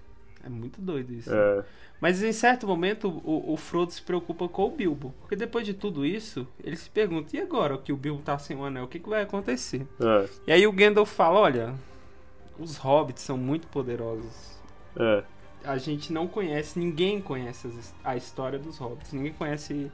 É 0.46 0.50
muito 0.50 0.80
doido 0.82 1.14
isso. 1.14 1.34
é, 1.34 1.64
Mas 2.02 2.24
em 2.24 2.32
certo 2.32 2.66
momento 2.66 3.10
o, 3.26 3.54
o 3.54 3.58
Frodo 3.58 3.92
se 3.92 4.02
preocupa 4.02 4.48
com 4.48 4.66
o 4.68 4.72
Bilbo. 4.72 5.14
Porque 5.20 5.36
depois 5.36 5.66
de 5.66 5.74
tudo 5.74 6.06
isso, 6.06 6.48
ele 6.64 6.76
se 6.76 6.90
pergunta: 6.90 7.36
e 7.36 7.40
agora 7.42 7.78
que 7.78 7.92
o 7.92 7.98
Bilbo 7.98 8.22
tá 8.22 8.38
sem 8.38 8.56
o 8.56 8.64
anel? 8.64 8.86
O 8.86 8.88
que, 8.88 9.00
que 9.00 9.10
vai 9.10 9.24
acontecer? 9.24 9.86
é, 10.00 10.30
E 10.48 10.52
aí 10.52 10.66
o 10.68 10.72
Gandalf 10.72 11.12
fala: 11.12 11.40
olha, 11.40 11.76
os 12.58 12.78
hobbits 12.78 13.24
são 13.24 13.38
muito 13.38 13.68
poderosos. 13.68 14.58
é. 14.98 15.24
A 15.62 15.78
gente 15.78 16.14
não 16.14 16.26
conhece, 16.26 16.80
ninguém 16.80 17.20
conhece 17.20 17.70
a 18.02 18.16
história 18.16 18.58
dos 18.58 18.78
hobbits. 18.78 19.12
Ninguém 19.12 19.34
conhece 19.34 19.92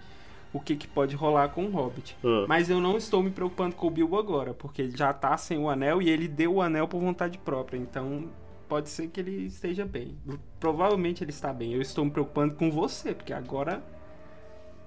o 0.54 0.60
que, 0.60 0.76
que 0.76 0.88
pode 0.88 1.16
rolar 1.16 1.50
com 1.50 1.64
um 1.66 1.72
hobbit. 1.72 2.16
Ah. 2.24 2.46
Mas 2.48 2.70
eu 2.70 2.80
não 2.80 2.96
estou 2.98 3.24
me 3.24 3.32
preocupando 3.32 3.76
com 3.76 3.88
o 3.88 3.90
Bilbo 3.90 4.16
agora, 4.16 4.54
porque 4.54 4.84
ele 4.84 4.96
já 4.96 5.12
tá 5.12 5.36
sem 5.38 5.58
o 5.58 5.68
anel 5.68 6.04
e 6.04 6.10
ele 6.12 6.28
deu 6.28 6.54
o 6.54 6.62
anel 6.62 6.88
por 6.88 7.02
vontade 7.02 7.40
própria. 7.40 7.80
Então 7.80 8.26
pode 8.68 8.90
ser 8.90 9.08
que 9.08 9.20
ele 9.20 9.46
esteja 9.46 9.86
bem. 9.86 10.16
Provavelmente 10.60 11.24
ele 11.24 11.32
está 11.32 11.54
bem. 11.54 11.74
Eu 11.74 11.82
estou 11.82 12.06
me 12.06 12.12
preocupando 12.12 12.56
com 12.56 12.70
você, 12.72 13.14
porque 13.14 13.34
agora 13.34 13.82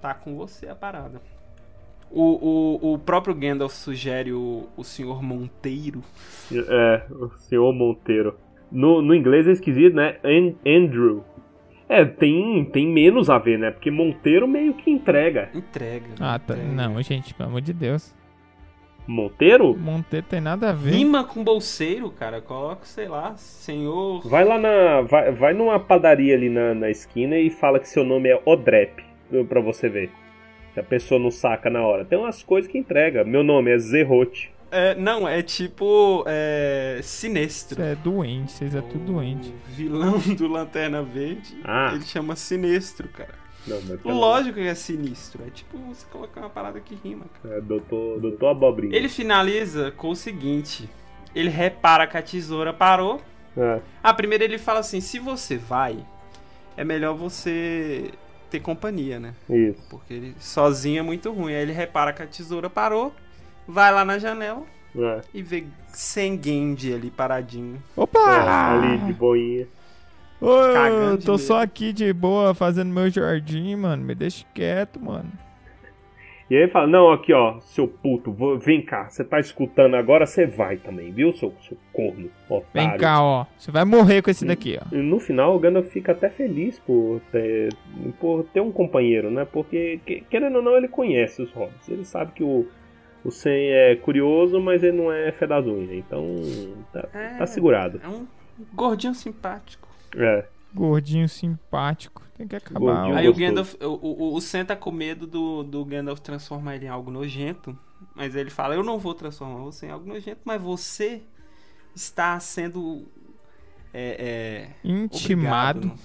tá 0.01 0.15
com 0.15 0.37
você 0.37 0.69
a 0.69 0.75
parada. 0.75 1.21
O, 2.11 2.23
o, 2.91 2.95
o 2.95 2.99
próprio 2.99 3.35
Gandalf 3.35 3.73
sugere 3.75 4.33
o, 4.33 4.67
o 4.77 4.83
senhor 4.83 5.23
Monteiro. 5.23 6.03
É, 6.53 7.03
o 7.11 7.29
senhor 7.39 7.73
Monteiro. 7.73 8.39
No, 8.73 9.03
no 9.03 9.15
inglês 9.15 9.47
é 9.47 9.53
esquisito, 9.53 9.95
né? 9.95 10.19
An- 10.25 10.55
Andrew. 10.67 11.23
É, 11.89 12.05
tem, 12.05 12.65
tem 12.67 12.87
menos 12.87 13.31
a 13.31 13.39
ver, 13.39 13.59
né? 13.59 13.71
Porque 13.71 13.91
Monteiro 13.91 14.47
meio 14.47 14.75
que 14.75 14.91
entrega. 14.91 15.51
Entrega. 15.55 16.07
Ah, 16.21 16.39
tá. 16.39 16.55
entrega. 16.55 16.73
Não, 16.73 17.03
gente, 17.03 17.33
pelo 17.35 17.49
amor 17.51 17.61
de 17.63 17.73
Deus. 17.73 18.15
Monteiro? 19.09 19.75
Monteiro 19.75 20.27
tem 20.29 20.39
nada 20.39 20.69
a 20.69 20.73
ver. 20.75 20.91
Rima 20.91 21.25
com 21.25 21.43
bolseiro, 21.43 22.11
cara. 22.11 22.43
Coloca, 22.43 22.85
sei 22.85 23.09
lá, 23.09 23.35
senhor. 23.39 24.21
Vai 24.29 24.45
lá 24.45 24.59
na. 24.59 25.01
Vai, 25.01 25.33
vai 25.33 25.55
numa 25.55 25.81
padaria 25.81 26.35
ali 26.35 26.51
na, 26.51 26.75
na 26.75 26.91
esquina 26.91 27.39
e 27.39 27.49
fala 27.49 27.81
que 27.81 27.89
seu 27.89 28.05
nome 28.05 28.29
é 28.29 28.39
Odrep. 28.45 29.03
Pra 29.49 29.63
você 29.63 29.89
ver. 29.89 30.11
Se 30.75 30.81
a 30.81 30.83
pessoa 30.83 31.19
não 31.19 31.31
saca 31.31 31.71
na 31.71 31.81
hora. 31.81 32.05
Tem 32.05 32.19
umas 32.19 32.43
coisas 32.43 32.71
que 32.71 32.77
entrega. 32.77 33.25
Meu 33.25 33.43
nome 33.43 33.71
é 33.71 33.79
Zerrote. 33.79 34.53
É, 34.71 34.95
não, 34.95 35.27
é 35.27 35.43
tipo. 35.43 36.23
É. 36.27 37.01
Sinestro. 37.03 37.77
Você 37.83 37.93
é 37.93 37.95
doente, 37.95 38.53
vocês 38.53 38.75
é 38.75 38.83
tudo 38.83 39.13
doente. 39.13 39.49
O 39.49 39.73
vilão 39.73 40.19
do 40.37 40.47
Lanterna 40.47 41.03
Verde. 41.03 41.57
Ah. 41.65 41.93
Ele 41.95 42.05
chama 42.05 42.37
Sinestro, 42.37 43.09
cara. 43.09 43.38
Não, 43.67 43.81
mas 43.83 44.01
pelo- 44.01 44.15
Lógico 44.19 44.55
que 44.55 44.67
é 44.67 44.75
sinistro. 44.75 45.43
É 45.47 45.51
tipo 45.51 45.77
você 45.79 46.07
colocar 46.11 46.41
uma 46.41 46.51
parada 46.51 46.81
que 46.81 46.95
rima, 46.95 47.27
cara. 47.43 47.57
É, 47.57 47.61
doutor, 47.61 48.21
doutor 48.21 48.49
Abobrinha. 48.51 48.97
Ele 48.97 49.09
finaliza 49.09 49.91
com 49.93 50.11
o 50.11 50.17
seguinte: 50.17 50.89
ele 51.35 51.51
repara 51.51 52.07
que 52.07 52.17
a 52.17 52.23
tesoura 52.23 52.73
parou. 52.73 53.21
É, 53.57 53.81
Ah, 54.03 54.15
primeiro 54.15 54.45
ele 54.45 54.59
fala 54.59 54.81
assim: 54.81 55.01
se 55.01 55.19
você 55.19 55.57
vai, 55.59 55.99
é 56.77 56.85
melhor 56.85 57.15
você 57.15 58.11
ter 58.51 58.61
companhia, 58.61 59.19
né? 59.21 59.35
isso. 59.51 59.83
Porque 59.91 60.15
ele 60.15 60.35
sozinho 60.39 61.01
é 61.01 61.03
muito 61.03 61.31
ruim. 61.33 61.53
Aí 61.55 61.61
ele 61.63 61.73
repara 61.73 62.13
que 62.13 62.23
a 62.23 62.27
tesoura 62.27 62.71
parou, 62.71 63.13
vai 63.67 63.93
lá 63.93 64.05
na 64.05 64.19
janela 64.19 64.63
É, 64.97 65.21
e 65.35 65.43
vê 65.43 65.65
Sengendi 65.93 66.95
ali 66.95 67.11
paradinho. 67.11 67.83
é, 67.97 68.01
Opa! 68.01 68.73
ali 68.73 68.99
de 68.99 69.13
boinha. 69.13 69.67
Ô, 70.41 70.51
eu 70.51 71.19
tô 71.19 71.37
só 71.37 71.61
aqui 71.63 71.93
de 71.93 72.13
boa 72.13 72.55
fazendo 72.55 72.93
meu 72.93 73.11
jardim, 73.11 73.75
mano. 73.77 74.05
Me 74.05 74.15
deixa 74.15 74.45
quieto, 74.55 75.01
mano. 75.01 75.31
E 76.51 76.55
aí 76.57 76.63
ele 76.63 76.71
fala, 76.73 76.87
não, 76.87 77.13
aqui 77.13 77.31
ó, 77.35 77.61
seu 77.61 77.87
puto, 77.87 78.33
vou- 78.33 78.59
vem 78.59 78.81
cá, 78.81 79.07
você 79.11 79.23
tá 79.23 79.39
escutando 79.39 79.95
agora, 79.97 80.25
você 80.25 80.47
vai 80.47 80.79
também, 80.79 81.13
viu, 81.13 81.31
seu, 81.35 81.53
seu 81.69 81.77
corno, 81.93 82.31
otário. 82.49 82.71
Vem 82.73 82.97
cá, 82.97 83.23
ó. 83.23 83.45
Você 83.59 83.71
vai 83.71 83.85
morrer 83.85 84.23
com 84.23 84.31
esse 84.31 84.47
daqui, 84.47 84.79
ó. 84.81 84.87
E 84.95 84.97
no 84.97 85.21
final 85.21 85.55
o 85.55 85.59
Gandalf 85.59 85.89
fica 85.89 86.13
até 86.13 86.31
feliz 86.31 86.79
por 86.79 87.21
ter, 87.31 87.75
por 88.19 88.45
ter 88.45 88.61
um 88.63 88.73
companheiro, 88.73 89.31
né? 89.31 89.45
Porque, 89.45 90.01
que- 90.07 90.23
querendo 90.31 90.57
ou 90.57 90.63
não, 90.63 90.75
ele 90.75 90.89
conhece 90.89 91.43
os 91.43 91.53
hobbits. 91.53 91.87
Ele 91.87 92.05
sabe 92.07 92.33
que 92.33 92.43
o, 92.43 92.67
o 93.23 93.31
Sam 93.31 93.51
é 93.53 93.97
curioso, 93.97 94.59
mas 94.59 94.83
ele 94.83 94.97
não 94.97 95.13
é 95.13 95.31
fé 95.33 95.47
das 95.47 95.67
unhas. 95.67 95.93
Então, 95.93 96.35
tá, 96.95 97.09
É. 97.13 97.37
tá 97.37 97.47
segurado. 97.47 98.01
É 98.03 98.09
um 98.09 98.27
gordinho 98.73 99.15
simpático. 99.15 99.87
É, 100.19 100.47
Gordinho 100.75 101.29
simpático. 101.29 102.23
Tem 102.37 102.47
que 102.47 102.57
acabar. 102.57 102.81
Gordinho. 102.81 103.17
Aí 103.17 103.29
o 103.29 103.33
gostoso. 103.33 103.49
Gandalf, 103.49 103.75
o, 103.81 103.87
o, 103.87 104.35
o 104.35 104.41
Sam 104.41 104.65
tá 104.65 104.77
com 104.77 104.91
medo 104.93 105.27
do, 105.27 105.63
do 105.63 105.85
Gandalf 105.85 106.21
transformar 106.21 106.77
ele 106.77 106.87
em 106.87 106.89
algo 106.89 107.11
nojento. 107.11 107.77
Mas 108.15 108.35
ele 108.37 108.51
fala: 108.51 108.75
Eu 108.75 108.85
não 108.85 108.99
vou 108.99 109.15
transformar 109.15 109.59
você 109.61 109.87
em 109.87 109.91
algo 109.91 110.07
nojento, 110.07 110.41
mas 110.45 110.61
você 110.61 111.23
está 111.95 112.39
sendo. 112.39 113.07
É, 113.93 114.71
é, 114.85 114.89
Intimado. 114.89 115.79
obrigado, 115.79 116.01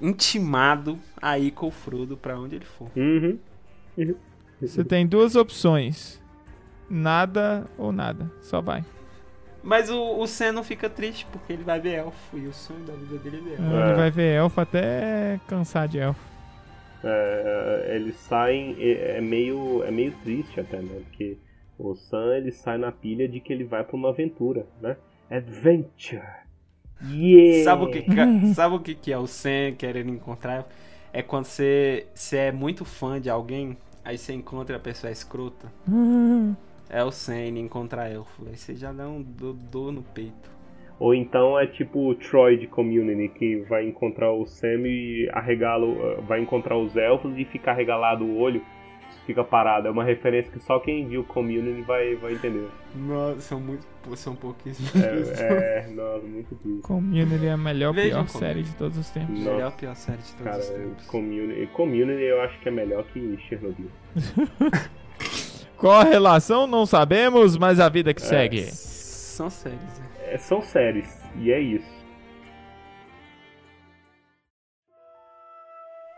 intimado 0.00 0.98
a 1.20 1.38
ir 1.38 1.50
com 1.50 1.68
o 1.68 1.70
Frodo 1.70 2.16
pra 2.16 2.40
onde 2.40 2.56
ele 2.56 2.64
for. 2.64 2.90
uhum. 2.96 3.38
Você 4.60 4.82
tem 4.82 5.06
duas 5.06 5.36
opções. 5.36 6.20
Nada 6.88 7.66
ou 7.76 7.92
nada. 7.92 8.32
Só 8.40 8.60
vai. 8.62 8.84
Mas 9.66 9.90
o, 9.90 10.18
o 10.20 10.26
Sam 10.26 10.52
não 10.52 10.62
fica 10.64 10.88
triste 10.88 11.26
porque 11.32 11.52
ele 11.52 11.64
vai 11.64 11.80
ver 11.80 11.94
elfo 11.96 12.38
e 12.38 12.46
o 12.46 12.52
sonho 12.52 12.80
da 12.84 12.92
vida 12.94 13.18
dele 13.18 13.38
é 13.38 13.40
ver 13.40 13.62
elfo. 13.64 13.88
Ele 13.88 13.92
vai 13.94 14.10
ver 14.10 14.34
elfo 14.36 14.60
até 14.60 15.40
cansar 15.48 15.88
de 15.88 15.98
elfo. 15.98 16.20
É, 17.04 17.92
eles 17.96 18.16
saem, 18.16 18.76
é, 18.80 19.18
é 19.18 19.20
meio, 19.20 19.82
é 19.84 19.90
meio 19.90 20.12
triste 20.22 20.58
até, 20.60 20.78
né? 20.78 21.00
Porque 21.04 21.36
o 21.78 21.94
Sam 21.94 22.36
ele 22.36 22.52
sai 22.52 22.78
na 22.78 22.90
pilha 22.90 23.28
de 23.28 23.40
que 23.40 23.52
ele 23.52 23.64
vai 23.64 23.84
pra 23.84 23.96
uma 23.96 24.08
aventura, 24.10 24.66
né? 24.80 24.96
Adventure. 25.30 26.22
Yeah! 27.02 27.64
Sabe 27.64 27.84
o 27.84 27.90
que, 27.90 28.02
que- 28.02 28.54
sabe 28.54 28.74
o 28.74 28.80
que, 28.80 28.94
que 28.94 29.12
é 29.12 29.18
o 29.18 29.26
Sam 29.26 29.74
querendo 29.76 30.10
encontrar? 30.10 30.66
É 31.12 31.22
quando 31.22 31.44
você, 31.46 32.06
você 32.14 32.36
é 32.38 32.52
muito 32.52 32.84
fã 32.84 33.20
de 33.20 33.30
alguém, 33.30 33.76
aí 34.04 34.18
você 34.18 34.32
encontra 34.32 34.76
a 34.76 34.80
pessoa 34.80 35.10
escrota. 35.10 35.70
É 36.88 37.02
o 37.02 37.10
Sam 37.10 37.46
indo 37.46 37.58
encontrar 37.58 38.08
elfo. 38.10 38.44
Aí 38.48 38.56
você 38.56 38.74
já 38.74 38.92
dá 38.92 39.08
um 39.08 39.20
do- 39.22 39.52
dor 39.54 39.92
no 39.92 40.02
peito. 40.02 40.50
Ou 40.98 41.14
então 41.14 41.58
é 41.58 41.66
tipo 41.66 42.08
o 42.08 42.14
Troy 42.14 42.56
de 42.56 42.66
Community, 42.66 43.28
que 43.38 43.56
vai 43.68 43.86
encontrar 43.86 44.32
o 44.32 44.46
Sam 44.46 44.86
e 44.86 45.28
arregala, 45.32 45.84
o- 45.84 46.22
vai 46.22 46.40
encontrar 46.40 46.76
os 46.78 46.96
elfos 46.96 47.36
e 47.36 47.44
fica 47.44 47.70
arregalado 47.72 48.24
o 48.24 48.38
olho, 48.38 48.62
fica 49.26 49.44
parado. 49.44 49.88
É 49.88 49.90
uma 49.90 50.04
referência 50.04 50.50
que 50.50 50.58
só 50.60 50.78
quem 50.78 51.06
viu 51.06 51.22
Community 51.24 51.82
vai, 51.82 52.14
vai 52.14 52.32
entender. 52.32 52.66
Nossa, 52.94 53.40
são 53.40 53.60
muito. 53.60 53.84
São 54.14 54.34
pouquíssimos. 54.36 54.94
É, 54.94 55.84
é 55.84 55.90
nossa, 55.92 56.24
muito 56.24 56.54
triste. 56.54 56.80
Community 56.82 57.44
é 57.46 57.50
a 57.50 57.56
melhor, 57.56 57.92
Vejam 57.92 58.24
pior 58.24 58.32
Community. 58.32 58.38
série 58.38 58.62
de 58.62 58.74
todos 58.76 58.96
os 58.96 59.10
tempos. 59.10 59.38
Melhor 59.38 59.60
Nossa, 59.60 59.76
pior 59.76 59.96
série 59.96 60.18
de 60.22 60.32
todos 60.32 60.44
cara, 60.44 60.58
os 60.60 60.68
tempos. 60.70 61.06
Community, 61.08 61.66
Community 61.72 62.22
eu 62.22 62.40
acho 62.42 62.58
que 62.60 62.68
é 62.68 62.72
melhor 62.72 63.04
que 63.12 63.36
Chernobyl. 63.48 63.90
Qual 65.78 65.92
a 65.92 66.04
relação? 66.04 66.66
Não 66.66 66.86
sabemos, 66.86 67.56
mas 67.56 67.78
a 67.78 67.88
vida 67.88 68.14
que 68.14 68.22
segue. 68.22 68.62
São 68.62 69.50
séries, 69.50 69.98
né? 69.98 70.06
É, 70.28 70.38
são 70.38 70.62
séries, 70.62 71.06
e 71.38 71.52
é 71.52 71.60
isso. 71.60 71.96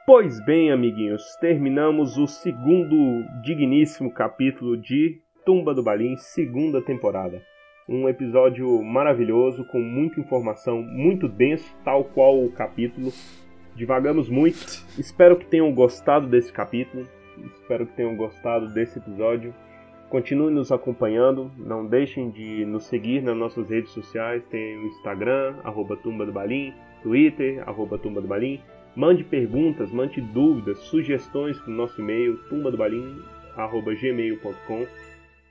Pois 0.07 0.43
bem, 0.47 0.71
amiguinhos, 0.71 1.23
terminamos 1.41 2.17
o 2.17 2.27
segundo 2.27 3.25
digníssimo 3.43 4.11
capítulo 4.11 4.77
de 4.77 5.21
Tumba 5.45 5.75
do 5.75 5.83
Balim, 5.83 6.17
segunda 6.17 6.81
temporada. 6.81 7.43
Um 7.89 8.09
episódio 8.09 8.83
maravilhoso, 8.83 9.65
com 9.65 9.81
muita 9.81 10.21
informação, 10.21 10.83
muito 10.83 11.29
denso, 11.29 11.75
tal 11.85 12.05
qual 12.05 12.43
o 12.43 12.53
capítulo. 12.53 13.13
Divagamos 13.75 14.29
muito. 14.29 14.85
Espero 14.99 15.37
que 15.37 15.47
tenham 15.47 15.73
gostado 15.75 16.27
desse 16.27 16.53
capítulo. 16.53 17.07
Espero 17.47 17.87
que 17.87 17.95
tenham 17.95 18.17
gostado 18.17 18.69
desse 18.73 18.99
episódio. 18.99 19.55
Continuem 20.09 20.55
nos 20.55 20.73
acompanhando, 20.73 21.51
não 21.59 21.87
deixem 21.87 22.31
de 22.31 22.65
nos 22.65 22.85
seguir 22.85 23.23
nas 23.23 23.37
nossas 23.37 23.69
redes 23.69 23.93
sociais, 23.93 24.43
tem 24.51 24.79
o 24.79 24.87
Instagram, 24.87 25.57
arroba 25.63 25.97
Tumba 25.97 26.25
do 26.25 26.33
Balim, 26.33 26.73
Twitter, 27.03 27.63
arroba 27.69 27.99
Tumba 27.99 28.21
do 28.21 28.27
Balim. 28.27 28.59
Mande 28.97 29.23
perguntas, 29.23 29.93
mande 29.93 30.21
dúvidas, 30.21 30.79
sugestões 30.79 31.59
para 31.61 31.71
o 31.71 31.75
nosso 31.75 32.01
e-mail, 32.01 32.39
tumbadobalim, 32.49 33.23
arroba 33.55 33.95
gmail.com. 33.95 34.87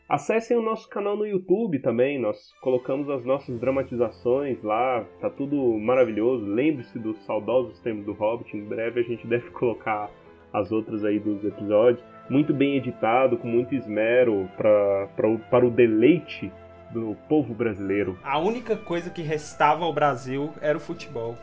Acessem 0.09 0.57
o 0.57 0.61
nosso 0.61 0.89
canal 0.89 1.15
no 1.15 1.25
YouTube 1.25 1.79
também, 1.79 2.17
nós 2.17 2.53
colocamos 2.61 3.09
as 3.09 3.23
nossas 3.25 3.59
dramatizações 3.59 4.61
lá, 4.63 5.05
tá 5.19 5.29
tudo 5.29 5.55
maravilhoso. 5.77 6.45
Lembre-se 6.45 6.97
dos 6.97 7.17
saudosos 7.25 7.79
tempos 7.79 8.05
do 8.05 8.13
Hobbit, 8.13 8.55
em 8.55 8.63
breve 8.63 9.01
a 9.01 9.03
gente 9.03 9.27
deve 9.27 9.49
colocar 9.51 10.09
as 10.53 10.71
outras 10.71 11.03
aí 11.05 11.19
dos 11.19 11.43
episódios. 11.43 12.03
Muito 12.29 12.53
bem 12.53 12.75
editado, 12.75 13.37
com 13.37 13.47
muito 13.47 13.73
esmero 13.75 14.49
pra, 14.57 15.07
pra, 15.15 15.27
o- 15.29 15.39
para 15.39 15.65
o 15.65 15.71
deleite 15.71 16.51
do 16.91 17.15
povo 17.29 17.53
brasileiro. 17.53 18.17
A 18.23 18.39
única 18.39 18.75
coisa 18.75 19.09
que 19.09 19.21
restava 19.21 19.83
ao 19.85 19.93
Brasil 19.93 20.51
era 20.61 20.77
o 20.77 20.81
futebol. 20.81 21.35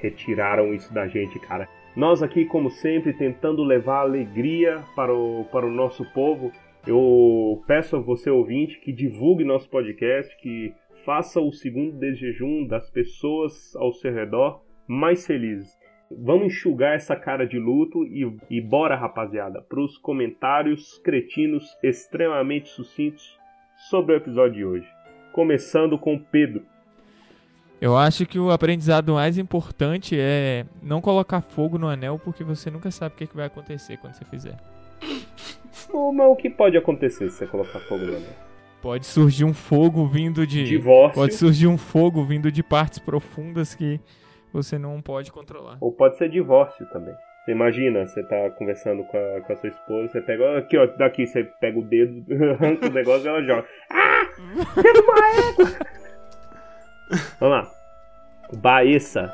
retiraram 0.00 0.72
isso 0.74 0.92
da 0.92 1.06
gente, 1.08 1.38
cara. 1.40 1.68
Nós 1.96 2.22
aqui, 2.22 2.44
como 2.44 2.70
sempre, 2.70 3.12
tentando 3.12 3.62
levar 3.64 4.00
alegria 4.00 4.82
para 4.94 5.12
o, 5.12 5.44
para 5.50 5.66
o 5.66 5.70
nosso 5.70 6.04
povo. 6.12 6.52
Eu 6.86 7.62
peço 7.66 7.96
a 7.96 8.00
você, 8.00 8.30
ouvinte, 8.30 8.78
que 8.80 8.92
divulgue 8.92 9.44
nosso 9.44 9.68
podcast, 9.68 10.34
que 10.40 10.72
faça 11.04 11.40
o 11.40 11.52
segundo 11.52 11.98
de 11.98 12.14
jejum 12.14 12.66
das 12.66 12.88
pessoas 12.90 13.74
ao 13.76 13.92
seu 13.92 14.12
redor 14.12 14.62
mais 14.86 15.26
felizes. 15.26 15.76
Vamos 16.10 16.46
enxugar 16.46 16.94
essa 16.94 17.14
cara 17.14 17.46
de 17.46 17.58
luto 17.58 18.04
e, 18.04 18.24
e 18.48 18.60
bora, 18.60 18.96
rapaziada, 18.96 19.60
para 19.60 19.80
os 19.80 19.98
comentários 19.98 20.98
cretinos 21.04 21.76
extremamente 21.82 22.68
sucintos 22.68 23.38
sobre 23.90 24.14
o 24.14 24.16
episódio 24.16 24.54
de 24.54 24.64
hoje. 24.64 24.88
Começando 25.32 25.98
com 25.98 26.18
Pedro. 26.18 26.62
Eu 27.80 27.96
acho 27.96 28.26
que 28.26 28.38
o 28.38 28.50
aprendizado 28.50 29.12
mais 29.12 29.36
importante 29.38 30.18
é 30.18 30.64
não 30.82 31.00
colocar 31.00 31.42
fogo 31.42 31.78
no 31.78 31.86
anel, 31.86 32.18
porque 32.18 32.42
você 32.42 32.70
nunca 32.70 32.90
sabe 32.90 33.14
o 33.14 33.18
que, 33.18 33.26
que 33.26 33.36
vai 33.36 33.46
acontecer 33.46 33.98
quando 33.98 34.14
você 34.14 34.24
fizer. 34.24 34.56
Mas 35.92 36.26
o 36.26 36.36
que 36.36 36.50
pode 36.50 36.76
acontecer 36.76 37.30
se 37.30 37.36
você 37.36 37.46
colocar 37.46 37.78
fogo 37.80 38.04
no 38.04 38.16
anel? 38.16 38.48
Pode 38.80 39.06
surgir 39.06 39.44
um 39.44 39.54
fogo 39.54 40.06
vindo 40.06 40.46
de. 40.46 40.64
Divórcio. 40.64 41.14
Pode 41.14 41.34
surgir 41.34 41.66
um 41.66 41.76
fogo 41.76 42.24
vindo 42.24 42.50
de 42.50 42.62
partes 42.62 42.98
profundas 42.98 43.74
que 43.74 44.00
você 44.52 44.78
não 44.78 45.00
pode 45.00 45.32
controlar. 45.32 45.78
Ou 45.80 45.92
pode 45.92 46.16
ser 46.16 46.28
divórcio 46.28 46.86
também. 46.86 47.14
Você 47.44 47.52
imagina, 47.52 48.06
você 48.06 48.22
tá 48.24 48.50
conversando 48.50 49.04
com 49.04 49.16
a, 49.16 49.40
com 49.40 49.52
a 49.52 49.56
sua 49.56 49.70
esposa, 49.70 50.08
você 50.08 50.20
pega. 50.20 50.58
Aqui, 50.58 50.76
ó, 50.76 50.86
daqui 50.86 51.26
você 51.26 51.44
pega 51.44 51.78
o 51.78 51.82
dedo, 51.82 52.24
arranca 52.60 52.86
o 52.86 52.92
negócio 52.92 53.24
e 53.24 53.28
ela 53.28 53.42
joga. 53.42 53.66
Ah! 53.90 54.26
Teve 54.74 55.00
uma 55.00 55.48
égua! 55.48 55.86
Vamos 57.40 57.56
lá. 57.56 57.70
Baessa. 58.58 59.32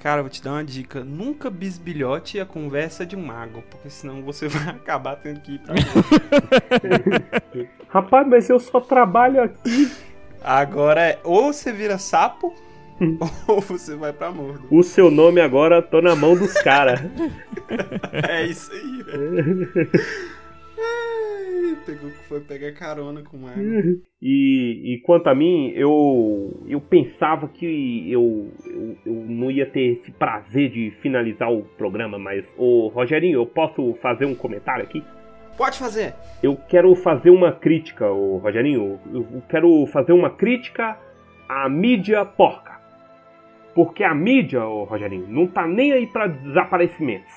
Cara, 0.00 0.22
vou 0.22 0.30
te 0.30 0.42
dar 0.42 0.52
uma 0.52 0.64
dica. 0.64 1.04
Nunca 1.04 1.50
bisbilhote 1.50 2.40
a 2.40 2.46
conversa 2.46 3.04
de 3.04 3.14
um 3.14 3.24
mago, 3.24 3.62
porque 3.70 3.90
senão 3.90 4.22
você 4.22 4.48
vai 4.48 4.74
acabar 4.74 5.16
tendo 5.16 5.40
que 5.40 5.52
ir 5.52 5.60
pra 5.60 5.74
Rapaz, 7.88 8.26
mas 8.26 8.48
eu 8.48 8.58
só 8.58 8.80
trabalho 8.80 9.42
aqui. 9.42 9.92
Agora 10.42 11.02
é 11.02 11.20
ou 11.22 11.52
você 11.52 11.70
vira 11.70 11.98
sapo, 11.98 12.54
ou 13.48 13.60
você 13.60 13.96
vai 13.96 14.12
pra 14.12 14.30
mordo. 14.30 14.66
O 14.70 14.82
seu 14.82 15.10
nome 15.10 15.40
agora 15.40 15.80
tô 15.80 16.00
na 16.00 16.14
mão 16.14 16.36
dos 16.36 16.52
caras. 16.54 17.00
É 18.28 18.44
isso 18.46 18.72
aí, 18.72 19.02
velho. 19.04 19.68
Pegou, 21.86 22.10
foi 22.28 22.40
pegar 22.40 22.72
carona 22.72 23.22
com 23.22 23.36
o 23.36 23.40
mago. 23.40 23.60
E, 24.20 24.94
e 24.94 25.00
quanto 25.04 25.28
a 25.28 25.34
mim, 25.34 25.72
eu, 25.74 26.62
eu 26.66 26.80
pensava 26.80 27.48
que 27.48 28.10
eu, 28.10 28.50
eu, 28.66 28.96
eu 29.06 29.14
não 29.14 29.50
ia 29.50 29.66
ter 29.66 29.98
esse 29.98 30.10
prazer 30.10 30.70
de 30.70 30.90
finalizar 31.00 31.50
o 31.50 31.62
programa, 31.62 32.18
mas, 32.18 32.44
ô 32.58 32.88
Rogerinho, 32.88 33.40
eu 33.40 33.46
posso 33.46 33.94
fazer 34.02 34.24
um 34.24 34.34
comentário 34.34 34.82
aqui? 34.82 35.02
Pode 35.56 35.78
fazer. 35.78 36.14
Eu 36.42 36.56
quero 36.68 36.94
fazer 36.96 37.30
uma 37.30 37.52
crítica, 37.52 38.10
ô 38.10 38.38
Rogerinho. 38.38 38.98
Eu 39.12 39.42
quero 39.48 39.86
fazer 39.86 40.12
uma 40.12 40.30
crítica 40.30 40.98
à 41.48 41.68
mídia 41.68 42.24
porca. 42.24 42.69
Porque 43.82 44.04
a 44.04 44.14
mídia, 44.14 44.62
ô 44.62 44.84
Rogerinho, 44.84 45.26
não 45.26 45.46
tá 45.46 45.66
nem 45.66 45.90
aí 45.92 46.06
pra 46.06 46.26
desaparecimentos. 46.26 47.32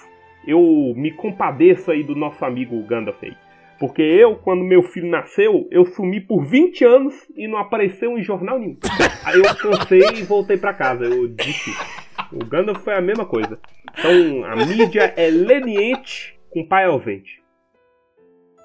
Eu 0.46 0.60
me 0.94 1.10
compadeço 1.10 1.90
aí 1.90 2.04
do 2.04 2.16
nosso 2.16 2.44
amigo 2.44 2.84
Gandalf 2.84 3.24
aí. 3.24 3.34
Porque 3.80 4.02
eu, 4.02 4.36
quando 4.36 4.62
meu 4.62 4.84
filho 4.84 5.10
nasceu, 5.10 5.70
eu 5.72 5.86
sumi 5.86 6.20
por 6.20 6.44
20 6.44 6.84
anos 6.84 7.16
e 7.34 7.48
não 7.48 7.58
apareceu 7.58 8.18
em 8.18 8.22
jornal 8.22 8.60
nenhum. 8.60 8.78
Aí 9.24 9.40
eu 9.40 9.56
cansei 9.56 10.02
e 10.16 10.24
voltei 10.24 10.58
pra 10.58 10.74
casa. 10.74 11.06
Eu 11.06 11.30
disse. 11.30 11.72
O 12.32 12.44
Gandalf 12.44 12.84
foi 12.84 12.94
a 12.94 13.02
mesma 13.02 13.26
coisa. 13.26 13.58
Então 13.98 14.44
a 14.44 14.56
mídia 14.58 15.14
é 15.16 15.30
leniente 15.30 16.38
com 16.50 16.68
pai 16.68 16.84
ausente. 16.86 17.42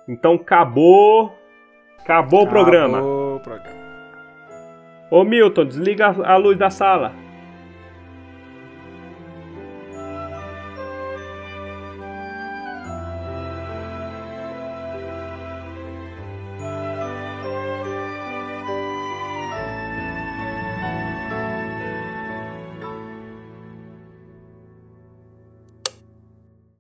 Então 0.09 0.35
acabou. 0.35 1.33
Acabou 2.01 2.43
o 2.43 2.49
programa. 2.49 2.99
Acabou 2.99 3.37
o 3.37 3.41
programa. 3.41 3.79
Ô 5.12 5.22
Milton, 5.22 5.64
desliga 5.64 6.07
a 6.09 6.37
luz 6.37 6.59
da 6.59 6.70
sala. 6.70 7.28